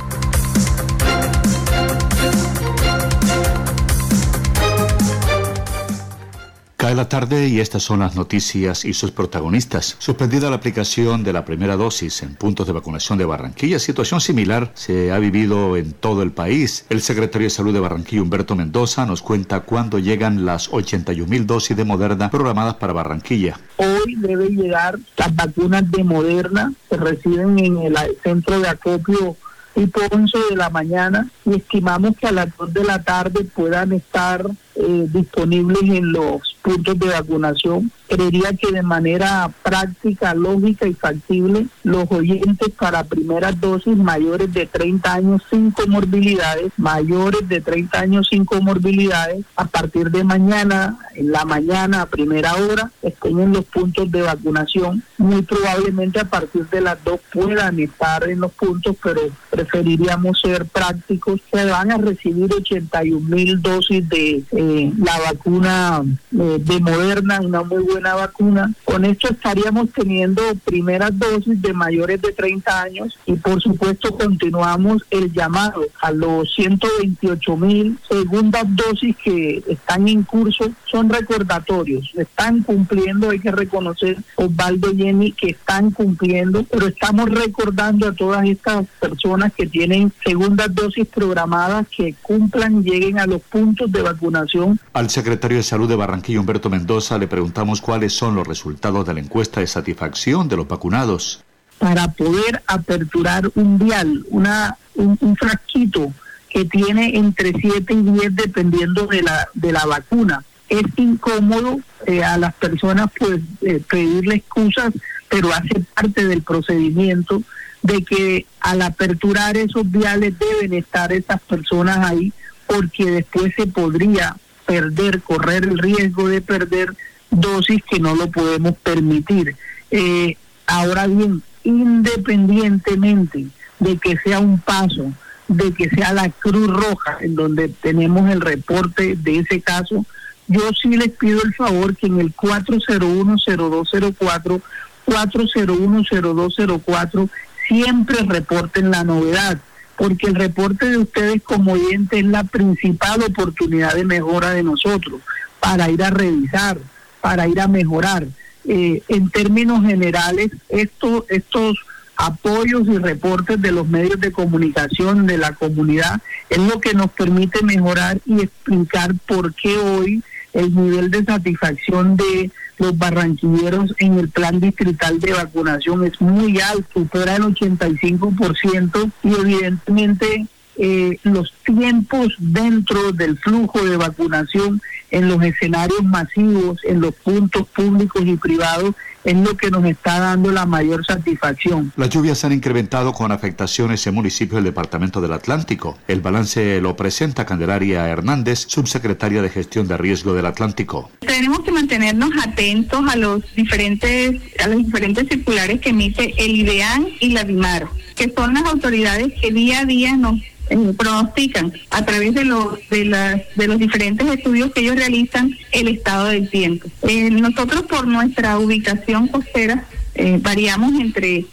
Cae 6.91 6.97
la 6.97 7.07
tarde 7.07 7.47
y 7.47 7.61
estas 7.61 7.83
son 7.83 8.01
las 8.01 8.17
noticias 8.17 8.83
y 8.83 8.93
sus 8.93 9.11
protagonistas. 9.11 9.95
Suspendida 9.97 10.49
la 10.49 10.57
aplicación 10.57 11.23
de 11.23 11.31
la 11.31 11.45
primera 11.45 11.77
dosis 11.77 12.21
en 12.21 12.35
puntos 12.35 12.67
de 12.67 12.73
vacunación 12.73 13.17
de 13.17 13.23
Barranquilla, 13.23 13.79
situación 13.79 14.19
similar 14.19 14.73
se 14.73 15.09
ha 15.13 15.17
vivido 15.17 15.77
en 15.77 15.93
todo 15.93 16.21
el 16.21 16.33
país. 16.33 16.85
El 16.89 17.01
secretario 17.01 17.45
de 17.45 17.49
Salud 17.49 17.73
de 17.73 17.79
Barranquilla, 17.79 18.21
Humberto 18.23 18.57
Mendoza, 18.57 19.05
nos 19.05 19.21
cuenta 19.21 19.61
cuándo 19.61 19.99
llegan 19.99 20.45
las 20.45 20.67
81 20.67 21.29
mil 21.29 21.47
dosis 21.47 21.77
de 21.77 21.85
Moderna 21.85 22.29
programadas 22.29 22.75
para 22.75 22.91
Barranquilla. 22.91 23.57
Hoy 23.77 24.15
deben 24.17 24.57
llegar 24.57 24.99
las 25.15 25.33
vacunas 25.33 25.89
de 25.89 26.03
Moderna 26.03 26.73
que 26.89 26.97
reciben 26.97 27.57
en 27.57 27.77
el 27.77 27.95
centro 28.21 28.59
de 28.59 28.67
acopio 28.67 29.37
tipo 29.73 30.01
11 30.11 30.37
de 30.49 30.55
la 30.55 30.69
mañana 30.69 31.29
y 31.45 31.55
estimamos 31.55 32.15
que 32.17 32.27
a 32.27 32.31
las 32.31 32.55
2 32.57 32.73
de 32.73 32.83
la 32.83 33.03
tarde 33.03 33.43
puedan 33.43 33.91
estar 33.93 34.45
eh, 34.75 35.07
disponibles 35.11 35.81
en 35.83 36.11
los 36.13 36.57
puntos 36.61 36.97
de 36.97 37.09
vacunación. 37.09 37.91
Creería 38.07 38.53
que 38.53 38.71
de 38.71 38.83
manera 38.83 39.51
práctica, 39.63 40.33
lógica 40.33 40.87
y 40.87 40.93
factible, 40.93 41.67
los 41.83 42.09
oyentes 42.11 42.69
para 42.77 43.03
primeras 43.03 43.59
dosis 43.59 43.97
mayores 43.97 44.53
de 44.53 44.65
30 44.65 45.13
años 45.13 45.41
sin 45.49 45.71
comorbilidades, 45.71 46.71
mayores 46.77 47.47
de 47.47 47.61
30 47.61 47.99
años 47.99 48.27
sin 48.29 48.45
comorbilidades, 48.45 49.45
a 49.55 49.65
partir 49.65 50.11
de 50.11 50.23
mañana, 50.23 50.97
en 51.15 51.31
la 51.31 51.45
mañana 51.45 52.01
a 52.01 52.05
primera 52.05 52.53
hora, 52.55 52.91
estén 53.01 53.39
en 53.39 53.53
los 53.53 53.65
puntos 53.65 54.11
de 54.11 54.21
vacunación. 54.21 55.03
Muy 55.21 55.43
probablemente 55.43 56.19
a 56.19 56.25
partir 56.25 56.67
de 56.69 56.81
las 56.81 57.03
dos 57.03 57.19
puedan 57.31 57.79
estar 57.79 58.27
en 58.27 58.39
los 58.39 58.51
puntos, 58.53 58.95
pero 59.03 59.21
preferiríamos 59.51 60.41
ser 60.41 60.65
prácticos. 60.65 61.39
Se 61.53 61.63
van 61.65 61.91
a 61.91 61.97
recibir 61.97 62.51
81 62.51 63.29
mil 63.29 63.61
dosis 63.61 64.09
de 64.09 64.43
eh, 64.51 64.91
la 64.97 65.19
vacuna 65.19 66.01
eh, 66.31 66.57
de 66.59 66.79
Moderna, 66.79 67.39
una 67.39 67.61
muy 67.61 67.83
buena 67.83 68.15
vacuna. 68.15 68.73
Con 68.83 69.05
esto 69.05 69.27
estaríamos 69.29 69.91
teniendo 69.91 70.41
primeras 70.65 71.11
dosis 71.19 71.61
de 71.61 71.71
mayores 71.71 72.19
de 72.19 72.31
30 72.31 72.81
años 72.81 73.19
y 73.27 73.33
por 73.33 73.61
supuesto 73.61 74.17
continuamos 74.17 75.03
el 75.11 75.31
llamado 75.31 75.85
a 76.01 76.11
los 76.11 76.51
128 76.55 77.57
mil 77.57 77.99
segundas 78.09 78.65
dosis 78.69 79.15
que 79.23 79.63
están 79.67 80.07
en 80.07 80.23
curso. 80.23 80.71
Son 80.89 81.09
recordatorios, 81.09 82.11
están 82.15 82.63
cumpliendo, 82.63 83.29
hay 83.29 83.39
que 83.39 83.51
reconocer, 83.51 84.17
Osvaldo 84.35 84.91
y 84.91 85.10
Que 85.11 85.51
están 85.51 85.91
cumpliendo, 85.91 86.63
pero 86.63 86.87
estamos 86.87 87.29
recordando 87.29 88.07
a 88.07 88.13
todas 88.13 88.45
estas 88.45 88.85
personas 88.99 89.51
que 89.53 89.67
tienen 89.67 90.11
segundas 90.25 90.73
dosis 90.73 91.05
programadas 91.05 91.85
que 91.95 92.15
cumplan, 92.21 92.81
lleguen 92.81 93.19
a 93.19 93.25
los 93.25 93.41
puntos 93.41 93.91
de 93.91 94.01
vacunación. 94.01 94.79
Al 94.93 95.09
secretario 95.09 95.57
de 95.57 95.63
Salud 95.63 95.89
de 95.89 95.95
Barranquilla, 95.95 96.39
Humberto 96.39 96.69
Mendoza, 96.69 97.17
le 97.17 97.27
preguntamos 97.27 97.81
cuáles 97.81 98.13
son 98.13 98.35
los 98.35 98.47
resultados 98.47 99.05
de 99.05 99.13
la 99.13 99.19
encuesta 99.19 99.59
de 99.59 99.67
satisfacción 99.67 100.47
de 100.47 100.57
los 100.57 100.67
vacunados. 100.67 101.43
Para 101.77 102.07
poder 102.09 102.61
aperturar 102.67 103.51
un 103.55 103.77
vial, 103.77 104.23
una, 104.29 104.77
un, 104.95 105.35
frasquito 105.35 106.13
que 106.49 106.65
tiene 106.65 107.17
entre 107.17 107.53
7 107.59 107.93
y 107.93 108.01
10 108.01 108.35
dependiendo 108.35 109.07
de 109.07 109.23
la, 109.23 109.47
de 109.53 109.71
la 109.71 109.85
vacuna. 109.85 110.43
Es 110.71 110.85
incómodo 110.95 111.81
eh, 112.07 112.23
a 112.23 112.37
las 112.37 112.53
personas 112.55 113.09
pues 113.19 113.41
eh, 113.61 113.83
pedirle 113.89 114.35
excusas, 114.35 114.93
pero 115.29 115.53
hace 115.53 115.81
parte 115.93 116.25
del 116.25 116.41
procedimiento 116.43 117.43
de 117.81 118.03
que 118.03 118.45
al 118.61 118.81
aperturar 118.81 119.57
esos 119.57 119.91
viales 119.91 120.33
deben 120.39 120.73
estar 120.73 121.11
esas 121.11 121.41
personas 121.41 121.97
ahí 121.97 122.31
porque 122.67 123.11
después 123.11 123.53
se 123.55 123.67
podría 123.67 124.37
perder, 124.65 125.21
correr 125.21 125.65
el 125.65 125.77
riesgo 125.77 126.29
de 126.29 126.39
perder 126.39 126.95
dosis 127.29 127.81
que 127.89 127.99
no 127.99 128.15
lo 128.15 128.31
podemos 128.31 128.77
permitir. 128.77 129.57
Eh, 129.89 130.37
ahora 130.67 131.07
bien, 131.07 131.43
independientemente 131.65 133.47
de 133.79 133.97
que 133.97 134.17
sea 134.19 134.39
un 134.39 134.57
paso, 134.59 135.11
de 135.49 135.73
que 135.73 135.89
sea 135.89 136.13
la 136.13 136.29
Cruz 136.29 136.67
Roja, 136.67 137.17
en 137.19 137.35
donde 137.35 137.67
tenemos 137.67 138.29
el 138.29 138.39
reporte 138.39 139.17
de 139.17 139.39
ese 139.39 139.59
caso, 139.59 140.05
yo 140.51 140.69
sí 140.79 140.89
les 140.89 141.09
pido 141.11 141.41
el 141.43 141.53
favor 141.53 141.95
que 141.95 142.07
en 142.07 142.19
el 142.19 142.35
401-0204, 142.35 144.61
401-0204, 145.05 147.29
siempre 147.67 148.17
reporten 148.27 148.89
la 148.91 149.03
novedad, 149.03 149.59
porque 149.97 150.27
el 150.27 150.35
reporte 150.35 150.89
de 150.89 150.97
ustedes 150.97 151.41
como 151.43 151.73
oyentes 151.73 152.19
es 152.19 152.25
la 152.25 152.43
principal 152.43 153.23
oportunidad 153.23 153.95
de 153.95 154.05
mejora 154.05 154.51
de 154.51 154.61
nosotros 154.63 155.21
para 155.59 155.89
ir 155.89 156.03
a 156.03 156.09
revisar, 156.09 156.77
para 157.21 157.47
ir 157.47 157.61
a 157.61 157.67
mejorar. 157.67 158.27
Eh, 158.65 159.01
en 159.07 159.29
términos 159.29 159.85
generales, 159.85 160.51
estos 160.69 161.23
estos 161.29 161.77
apoyos 162.17 162.87
y 162.87 162.97
reportes 162.97 163.61
de 163.61 163.71
los 163.71 163.87
medios 163.87 164.19
de 164.19 164.31
comunicación 164.31 165.25
de 165.25 165.39
la 165.39 165.53
comunidad 165.53 166.21
es 166.49 166.59
lo 166.59 166.79
que 166.79 166.93
nos 166.93 167.09
permite 167.11 167.63
mejorar 167.63 168.19
y 168.25 168.41
explicar 168.41 169.15
por 169.25 169.55
qué 169.55 169.75
hoy 169.77 170.23
el 170.53 170.75
nivel 170.75 171.11
de 171.11 171.23
satisfacción 171.23 172.15
de 172.17 172.51
los 172.77 172.97
barranquilleros 172.97 173.93
en 173.99 174.17
el 174.17 174.29
plan 174.29 174.59
distrital 174.59 175.19
de 175.19 175.33
vacunación 175.33 176.05
es 176.05 176.19
muy 176.19 176.59
alto, 176.59 176.87
supera 176.93 177.35
el 177.35 177.43
85% 177.43 179.11
y 179.23 179.33
evidentemente 179.33 180.47
eh, 180.77 181.17
los 181.23 181.53
tiempos 181.65 182.35
dentro 182.39 183.11
del 183.11 183.37
flujo 183.37 183.83
de 183.83 183.97
vacunación 183.97 184.81
en 185.11 185.27
los 185.27 185.43
escenarios 185.43 186.03
masivos, 186.03 186.79
en 186.83 187.01
los 187.01 187.13
puntos 187.15 187.67
públicos 187.67 188.23
y 188.25 188.37
privados, 188.37 188.95
es 189.23 189.35
lo 189.35 189.55
que 189.55 189.69
nos 189.69 189.85
está 189.85 190.19
dando 190.19 190.51
la 190.51 190.65
mayor 190.65 191.05
satisfacción. 191.05 191.91
Las 191.95 192.09
lluvias 192.09 192.39
se 192.39 192.47
han 192.47 192.53
incrementado 192.53 193.13
con 193.13 193.31
afectaciones 193.31 194.05
en 194.07 194.15
municipios 194.15 194.55
del 194.55 194.65
Departamento 194.65 195.21
del 195.21 195.33
Atlántico. 195.33 195.97
El 196.07 196.21
balance 196.21 196.81
lo 196.81 196.95
presenta 196.95 197.45
Candelaria 197.45 198.07
Hernández, 198.07 198.65
subsecretaria 198.67 199.41
de 199.41 199.49
Gestión 199.49 199.87
de 199.87 199.97
Riesgo 199.97 200.33
del 200.33 200.45
Atlántico. 200.45 201.11
Tenemos 201.19 201.59
que 201.59 201.71
mantenernos 201.71 202.31
atentos 202.43 203.01
a 203.07 203.15
los 203.15 203.43
diferentes 203.55 204.41
a 204.59 204.67
los 204.67 204.77
diferentes 204.85 205.27
circulares 205.27 205.79
que 205.81 205.89
emite 205.89 206.33
el 206.37 206.55
IDEAN 206.55 207.07
y 207.19 207.31
la 207.31 207.43
DIMAR, 207.43 207.87
que 208.15 208.31
son 208.35 208.53
las 208.53 208.65
autoridades 208.65 209.33
que 209.39 209.51
día 209.51 209.81
a 209.81 209.85
día 209.85 210.15
nos 210.15 210.39
eh, 210.71 210.93
pronostican 210.97 211.73
a 211.89 212.05
través 212.05 212.33
de 212.33 212.45
los 212.45 212.79
de, 212.89 213.03
las, 213.03 213.41
de 213.55 213.67
los 213.67 213.77
diferentes 213.77 214.25
estudios 214.25 214.71
que 214.71 214.79
ellos 214.79 214.95
realizan 214.95 215.53
el 215.73 215.89
estado 215.89 216.27
del 216.27 216.49
tiempo. 216.49 216.87
Eh, 217.01 217.29
nosotros 217.29 217.83
por 217.83 218.07
nuestra 218.07 218.57
ubicación 218.57 219.27
costera 219.27 219.85
eh, 220.15 220.39
variamos 220.41 220.93
entre 220.97 221.45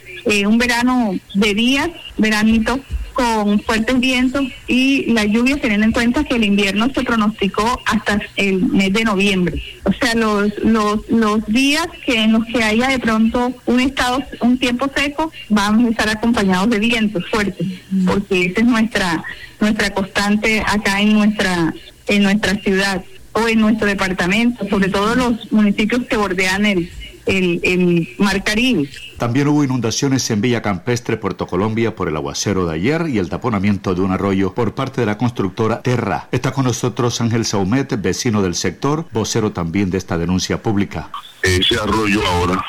un 0.46 0.59
verano 0.59 1.18
de 1.35 1.54
días, 1.54 1.90
veranito 2.16 2.78
con 3.18 3.59
fuertes 3.62 3.98
vientos 3.98 4.44
y 4.68 5.07
las 5.12 5.26
lluvias 5.26 5.61
teniendo 5.61 5.87
en 5.87 5.90
cuenta 5.90 6.22
que 6.22 6.37
el 6.37 6.44
invierno 6.44 6.88
se 6.94 7.02
pronosticó 7.02 7.81
hasta 7.85 8.20
el 8.37 8.62
mes 8.62 8.92
de 8.92 9.02
noviembre. 9.02 9.61
O 9.83 9.92
sea, 9.92 10.14
los, 10.14 10.57
los, 10.62 11.00
los 11.09 11.44
días 11.46 11.88
que 12.07 12.22
en 12.22 12.35
los 12.35 12.44
que 12.46 12.62
haya 12.62 12.87
de 12.87 13.00
pronto 13.00 13.52
un 13.66 13.81
estado, 13.81 14.22
un 14.40 14.57
tiempo 14.57 14.88
seco, 14.94 15.33
vamos 15.48 15.87
a 15.87 15.90
estar 15.90 16.09
acompañados 16.09 16.70
de 16.70 16.78
vientos 16.78 17.28
fuertes, 17.28 17.66
porque 18.07 18.46
esa 18.46 18.61
es 18.61 18.66
nuestra, 18.66 19.24
nuestra 19.59 19.90
constante 19.90 20.62
acá 20.64 21.00
en 21.00 21.14
nuestra, 21.14 21.74
en 22.07 22.22
nuestra 22.22 22.54
ciudad 22.54 23.02
o 23.33 23.48
en 23.48 23.59
nuestro 23.59 23.88
departamento, 23.88 24.68
sobre 24.68 24.90
todo 24.90 25.16
los 25.16 25.50
municipios 25.50 26.07
que 26.07 26.16
bordean 26.16 26.66
el, 26.66 26.88
el, 27.28 27.60
el 27.62 28.08
Mar 28.18 28.42
Caribe. 28.42 28.88
También 29.18 29.48
hubo 29.48 29.64
inundaciones 29.64 30.30
en 30.30 30.40
Villa 30.40 30.62
Campestre, 30.62 31.16
Puerto 31.16 31.46
Colombia, 31.46 31.94
por 31.94 32.08
el 32.08 32.16
aguacero 32.16 32.66
de 32.66 32.74
ayer 32.74 33.06
y 33.08 33.18
el 33.18 33.28
taponamiento 33.28 33.94
de 33.94 34.00
un 34.00 34.12
arroyo 34.12 34.54
por 34.54 34.74
parte 34.74 35.00
de 35.00 35.06
la 35.06 35.18
constructora 35.18 35.82
Terra. 35.82 36.28
Está 36.32 36.52
con 36.52 36.64
nosotros 36.64 37.20
Ángel 37.20 37.44
Saumet, 37.44 38.00
vecino 38.00 38.42
del 38.42 38.54
sector, 38.54 39.06
vocero 39.12 39.52
también 39.52 39.90
de 39.90 39.98
esta 39.98 40.18
denuncia 40.18 40.62
pública. 40.62 41.10
Ese 41.42 41.76
arroyo 41.76 42.24
ahora 42.26 42.64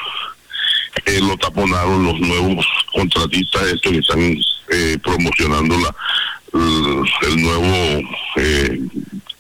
eh, 1.06 1.20
lo 1.22 1.38
taponaron 1.38 2.04
los 2.04 2.20
nuevos 2.20 2.66
contratistas 2.94 3.64
estos 3.68 3.92
que 3.92 4.00
están 4.00 4.38
eh, 4.72 4.98
promocionando 5.04 5.78
la, 5.78 5.96
el, 7.28 7.42
nuevo 7.42 8.10
eh, 8.38 8.80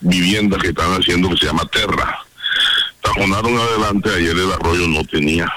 vivienda 0.01 0.57
que 0.57 0.69
están 0.69 0.93
haciendo 0.93 1.29
que 1.29 1.37
se 1.37 1.45
llama 1.47 1.65
Terra 1.65 2.25
taponaron 3.13 3.57
adelante, 3.57 4.09
ayer 4.09 4.37
el 4.37 4.51
arroyo 4.51 4.87
no 4.87 5.03
tenía 5.05 5.51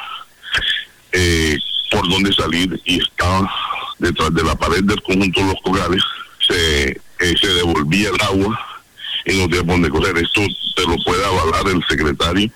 eh, 1.12 1.56
por 1.90 2.08
dónde 2.08 2.32
salir 2.32 2.80
y 2.84 3.00
estaba 3.00 3.50
detrás 3.98 4.32
de 4.34 4.42
la 4.42 4.54
pared 4.54 4.82
del 4.84 5.02
conjunto 5.02 5.40
de 5.40 5.46
los 5.46 5.62
cogales, 5.62 6.02
se, 6.46 6.90
eh, 6.90 7.34
se 7.40 7.48
devolvía 7.48 8.08
el 8.08 8.20
agua 8.22 8.58
y 9.26 9.36
no 9.36 9.48
tenía 9.48 9.64
por 9.64 9.74
dónde 9.74 9.90
coger. 9.90 10.16
Esto 10.16 10.40
te 10.76 10.82
lo 10.86 10.96
puede 11.04 11.24
avalar 11.24 11.68
el 11.68 11.82
secretario 11.88 12.50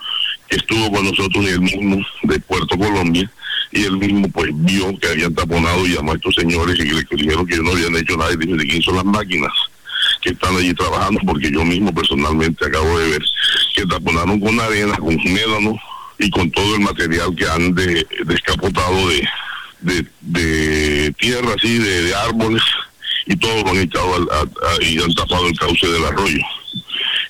que 0.49 0.57
estuvo 0.57 0.91
con 0.91 1.05
nosotros 1.05 1.45
y 1.45 1.49
el 1.49 1.61
mismo 1.61 1.99
de 2.23 2.41
Puerto 2.41 2.79
Colombia 2.79 3.31
y 3.73 3.85
él 3.85 3.99
mismo 3.99 4.29
pues 4.31 4.51
vio 4.55 4.99
que 4.99 5.09
habían 5.09 5.35
taponado 5.35 5.85
y 5.87 5.95
llamó 5.95 6.13
a 6.13 6.15
estos 6.15 6.35
señores 6.37 6.79
y 6.79 6.85
le 6.85 7.05
dijeron 7.11 7.47
que 7.47 7.57
no 7.59 7.73
habían 7.73 7.97
hecho 7.97 8.17
nada 8.17 8.33
y 8.33 8.37
dijo, 8.37 8.57
¿de 8.57 8.67
quién 8.67 8.83
son 8.83 8.97
las 8.97 9.05
máquinas? 9.05 9.53
que 10.23 10.33
están 10.33 10.57
allí 10.57 10.75
trabajando, 10.75 11.21
porque 11.25 11.51
yo 11.51 11.65
mismo 11.65 11.95
personalmente 11.95 12.67
acabo 12.67 12.99
de 12.99 13.11
ver 13.11 13.23
que 13.77 13.87
taponaron 13.87 14.41
con 14.41 14.59
arena, 14.59 14.97
con 14.97 15.15
médano 15.17 15.79
y 16.19 16.31
con 16.31 16.51
todo 16.51 16.75
el 16.77 16.81
material 16.81 17.37
que 17.37 17.47
han 17.47 17.75
de, 17.75 18.07
descapotado 18.25 19.09
de, 19.83 20.07
de, 20.23 21.13
tierra, 21.19 21.53
así, 21.55 21.79
de, 21.79 22.15
árboles, 22.15 22.63
y 23.27 23.37
todo 23.37 23.63
lo 23.63 23.71
han 23.71 23.79
echado 23.79 24.27
y 24.81 25.01
han 25.01 25.15
tapado 25.15 25.47
el 25.47 25.59
cauce 25.59 25.87
del 25.87 26.05
arroyo. 26.07 26.43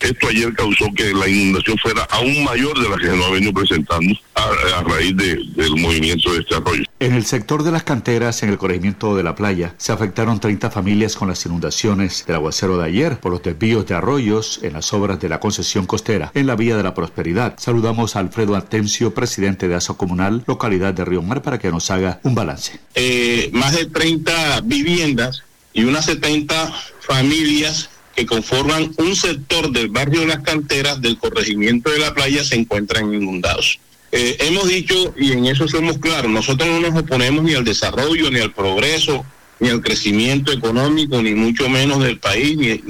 Esto 0.01 0.29
ayer 0.29 0.53
causó 0.55 0.87
que 0.95 1.13
la 1.15 1.29
inundación 1.29 1.77
fuera 1.79 2.03
aún 2.11 2.45
mayor 2.45 2.79
de 2.81 2.89
la 2.89 2.97
que 2.97 3.07
se 3.07 3.17
nos 3.17 3.27
ha 3.27 3.31
venido 3.31 3.53
presentando 3.53 4.15
a, 4.35 4.83
raíz 4.83 5.17
del 5.17 5.77
movimiento 5.77 6.33
de 6.33 6.41
este 6.41 6.55
arroyo. 6.55 6.85
En 7.01 7.15
el 7.15 7.25
sector 7.25 7.63
de 7.63 7.73
las 7.73 7.83
canteras, 7.83 8.43
en 8.43 8.51
el 8.51 8.59
corregimiento 8.59 9.17
de 9.17 9.23
la 9.23 9.35
playa, 9.35 9.75
se 9.79 9.93
afectaron 9.93 10.41
30 10.41 10.71
familias 10.71 11.17
con 11.17 11.29
las 11.29 11.45
inundaciones 11.47 12.25
del 12.27 12.37
aguacero 12.37 12.79
de 12.79 12.87
ayer 12.87 13.19
por 13.19 13.33
los 13.33 13.43
desvíos 13.43 13.87
de 13.87 13.95
arroyos 13.95 14.61
en 14.63 14.75
las 14.75 14.93
obras 14.93 15.21
de 15.21 15.29
la 15.29 15.41
concesión 15.41 15.87
costera 15.87 16.31
en 16.35 16.47
la 16.47 16.57
Vía 16.57 16.77
de 16.77 16.83
la 16.83 16.95
Prosperidad. 16.95 17.55
Saludamos 17.59 18.17
a 18.17 18.21
Alfredo 18.21 18.57
Atencio, 18.57 19.15
presidente 19.15 19.69
de 19.69 19.75
ASO 19.75 19.97
Comunal, 19.97 20.45
localidad 20.47 20.95
de 20.95 21.05
Río 21.05 21.23
Mar, 21.23 21.43
para 21.43 21.59
que 21.59 21.71
nos 21.71 21.91
haga 21.91 22.21
un 22.23 22.35
balance. 22.35 22.79
Eh, 22.95 23.51
más 23.53 23.77
de 23.77 23.87
30 23.87 24.63
viviendas 24.63 25.43
y 25.73 25.85
unas 25.85 26.07
70 26.07 26.73
familias 27.01 27.91
que 28.17 28.25
conforman 28.25 28.95
un 28.97 29.15
sector 29.15 29.71
del 29.71 29.89
barrio 29.89 30.21
de 30.21 30.27
las 30.27 30.41
canteras 30.41 31.03
del 31.03 31.19
corregimiento 31.19 31.91
de 31.91 31.99
la 31.99 32.15
playa 32.15 32.43
se 32.43 32.57
encuentran 32.57 33.13
inundados. 33.13 33.79
Eh, 34.11 34.39
hemos 34.41 34.67
dicho, 34.69 35.15
y 35.19 35.33
en 35.33 35.45
eso 35.45 35.69
somos 35.69 35.99
claros, 35.99 36.31
nosotros 36.31 36.67
no 36.67 36.81
nos 36.81 36.99
oponemos 36.99 37.45
ni 37.45 37.53
al 37.53 37.65
desarrollo, 37.65 38.31
ni 38.31 38.41
al 38.41 38.55
progreso, 38.55 39.27
ni 39.61 39.69
al 39.69 39.83
crecimiento 39.83 40.51
económico, 40.51 41.21
ni 41.21 41.35
mucho 41.35 41.69
menos 41.69 42.03
del 42.03 42.19
país, 42.19 42.57
ni, 42.57 42.81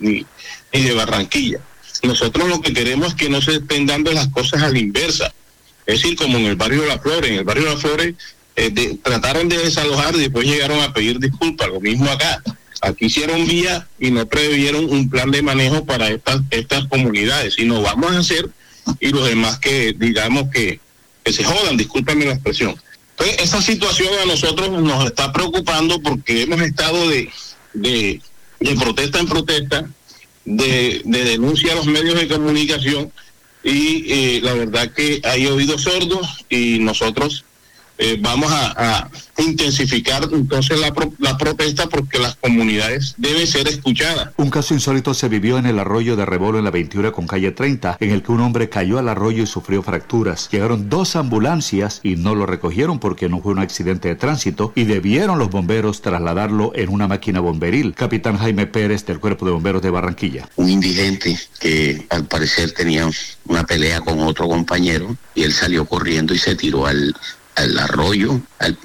ni, 0.00 0.26
de 0.72 0.94
Barranquilla. 0.94 1.60
Nosotros 2.02 2.48
lo 2.48 2.60
que 2.60 2.72
queremos 2.72 3.08
es 3.08 3.14
que 3.14 3.28
no 3.28 3.40
se 3.40 3.56
estén 3.56 3.86
dando 3.86 4.10
las 4.10 4.28
cosas 4.28 4.62
a 4.62 4.68
la 4.68 4.78
inversa. 4.80 5.32
Es 5.86 6.02
decir, 6.02 6.16
como 6.16 6.38
en 6.38 6.46
el 6.46 6.56
barrio 6.56 6.82
de 6.82 6.88
La 6.88 6.98
Flores, 6.98 7.30
en 7.30 7.36
el 7.36 7.44
barrio 7.44 7.64
de 7.64 7.70
La 7.70 7.76
Flores 7.76 8.14
eh, 8.56 8.98
trataron 9.00 9.48
de 9.48 9.58
desalojar 9.58 10.16
y 10.16 10.20
después 10.20 10.44
llegaron 10.44 10.80
a 10.80 10.92
pedir 10.92 11.20
disculpas, 11.20 11.68
lo 11.68 11.80
mismo 11.80 12.10
acá. 12.10 12.42
Aquí 12.82 13.06
hicieron 13.06 13.46
vía 13.46 13.86
y 14.00 14.10
no 14.10 14.26
previeron 14.26 14.90
un 14.90 15.08
plan 15.08 15.30
de 15.30 15.40
manejo 15.40 15.84
para 15.84 16.08
estas, 16.08 16.40
estas 16.50 16.86
comunidades, 16.86 17.54
sino 17.54 17.80
vamos 17.80 18.12
a 18.12 18.18
hacer 18.18 18.50
y 18.98 19.10
los 19.10 19.28
demás 19.28 19.58
que 19.58 19.94
digamos 19.96 20.50
que, 20.52 20.80
se 21.24 21.44
jodan, 21.44 21.76
discúlpame 21.76 22.24
la 22.24 22.32
expresión. 22.32 22.74
Entonces, 23.12 23.36
esa 23.38 23.62
situación 23.62 24.08
a 24.20 24.26
nosotros 24.26 24.68
nos 24.70 25.06
está 25.06 25.32
preocupando 25.32 26.02
porque 26.02 26.42
hemos 26.42 26.60
estado 26.60 27.08
de, 27.08 27.30
de, 27.74 28.20
protesta 28.80 29.20
en 29.20 29.28
protesta, 29.28 29.88
de, 30.44 31.02
de, 31.04 31.24
denuncia 31.24 31.72
a 31.72 31.76
los 31.76 31.86
medios 31.86 32.16
de 32.16 32.26
comunicación 32.26 33.12
y 33.62 34.12
eh, 34.12 34.40
la 34.42 34.54
verdad 34.54 34.90
que 34.92 35.20
hay 35.22 35.46
oídos 35.46 35.82
sordos 35.82 36.44
y 36.48 36.80
nosotros 36.80 37.44
eh, 38.02 38.18
vamos 38.20 38.50
a, 38.52 39.08
intensificar 39.38 40.28
entonces 40.30 40.78
la, 40.78 40.92
la, 41.18 41.38
protesta 41.38 41.88
porque 41.88 42.18
las 42.18 42.36
comunidades 42.36 43.14
deben 43.16 43.46
ser 43.46 43.66
escuchadas. 43.66 44.30
Un 44.36 44.50
caso 44.50 44.74
insólito 44.74 45.14
se 45.14 45.28
vivió 45.28 45.56
en 45.56 45.66
el 45.66 45.78
arroyo 45.78 46.16
de 46.16 46.26
Rebolo 46.26 46.58
en 46.58 46.64
la 46.64 46.70
21 46.70 47.12
con 47.12 47.26
calle 47.26 47.50
30, 47.50 47.96
en 47.98 48.10
el 48.10 48.22
que 48.22 48.30
un 48.30 48.40
hombre 48.40 48.68
cayó 48.68 48.98
al 48.98 49.08
arroyo 49.08 49.42
y 49.42 49.46
sufrió 49.46 49.82
fracturas. 49.82 50.48
Llegaron 50.50 50.90
dos 50.90 51.16
ambulancias 51.16 52.00
y 52.02 52.16
no 52.16 52.34
lo 52.34 52.44
recogieron 52.44 52.98
porque 52.98 53.28
no 53.28 53.40
fue 53.40 53.52
un 53.52 53.58
accidente 53.60 54.08
de 54.08 54.16
tránsito 54.16 54.72
y 54.74 54.84
debieron 54.84 55.38
los 55.38 55.50
bomberos 55.50 56.02
trasladarlo 56.02 56.72
en 56.74 56.90
una 56.90 57.08
máquina 57.08 57.40
bomberil. 57.40 57.94
Capitán 57.94 58.36
Jaime 58.36 58.66
Pérez 58.66 59.06
del 59.06 59.18
Cuerpo 59.18 59.46
de 59.46 59.52
Bomberos 59.52 59.82
de 59.82 59.90
Barranquilla. 59.90 60.48
Un 60.56 60.68
indigente 60.68 61.38
que 61.58 62.04
al 62.10 62.26
parecer 62.26 62.72
tenía 62.72 63.08
una 63.46 63.64
pelea 63.64 64.00
con 64.00 64.20
otro 64.20 64.46
compañero 64.46 65.16
y 65.34 65.42
él 65.42 65.52
salió 65.52 65.84
corriendo 65.86 66.34
y 66.34 66.38
se 66.38 66.54
tiró 66.54 66.86
al 66.86 67.14
al 67.54 67.78
arroyo 67.78 68.40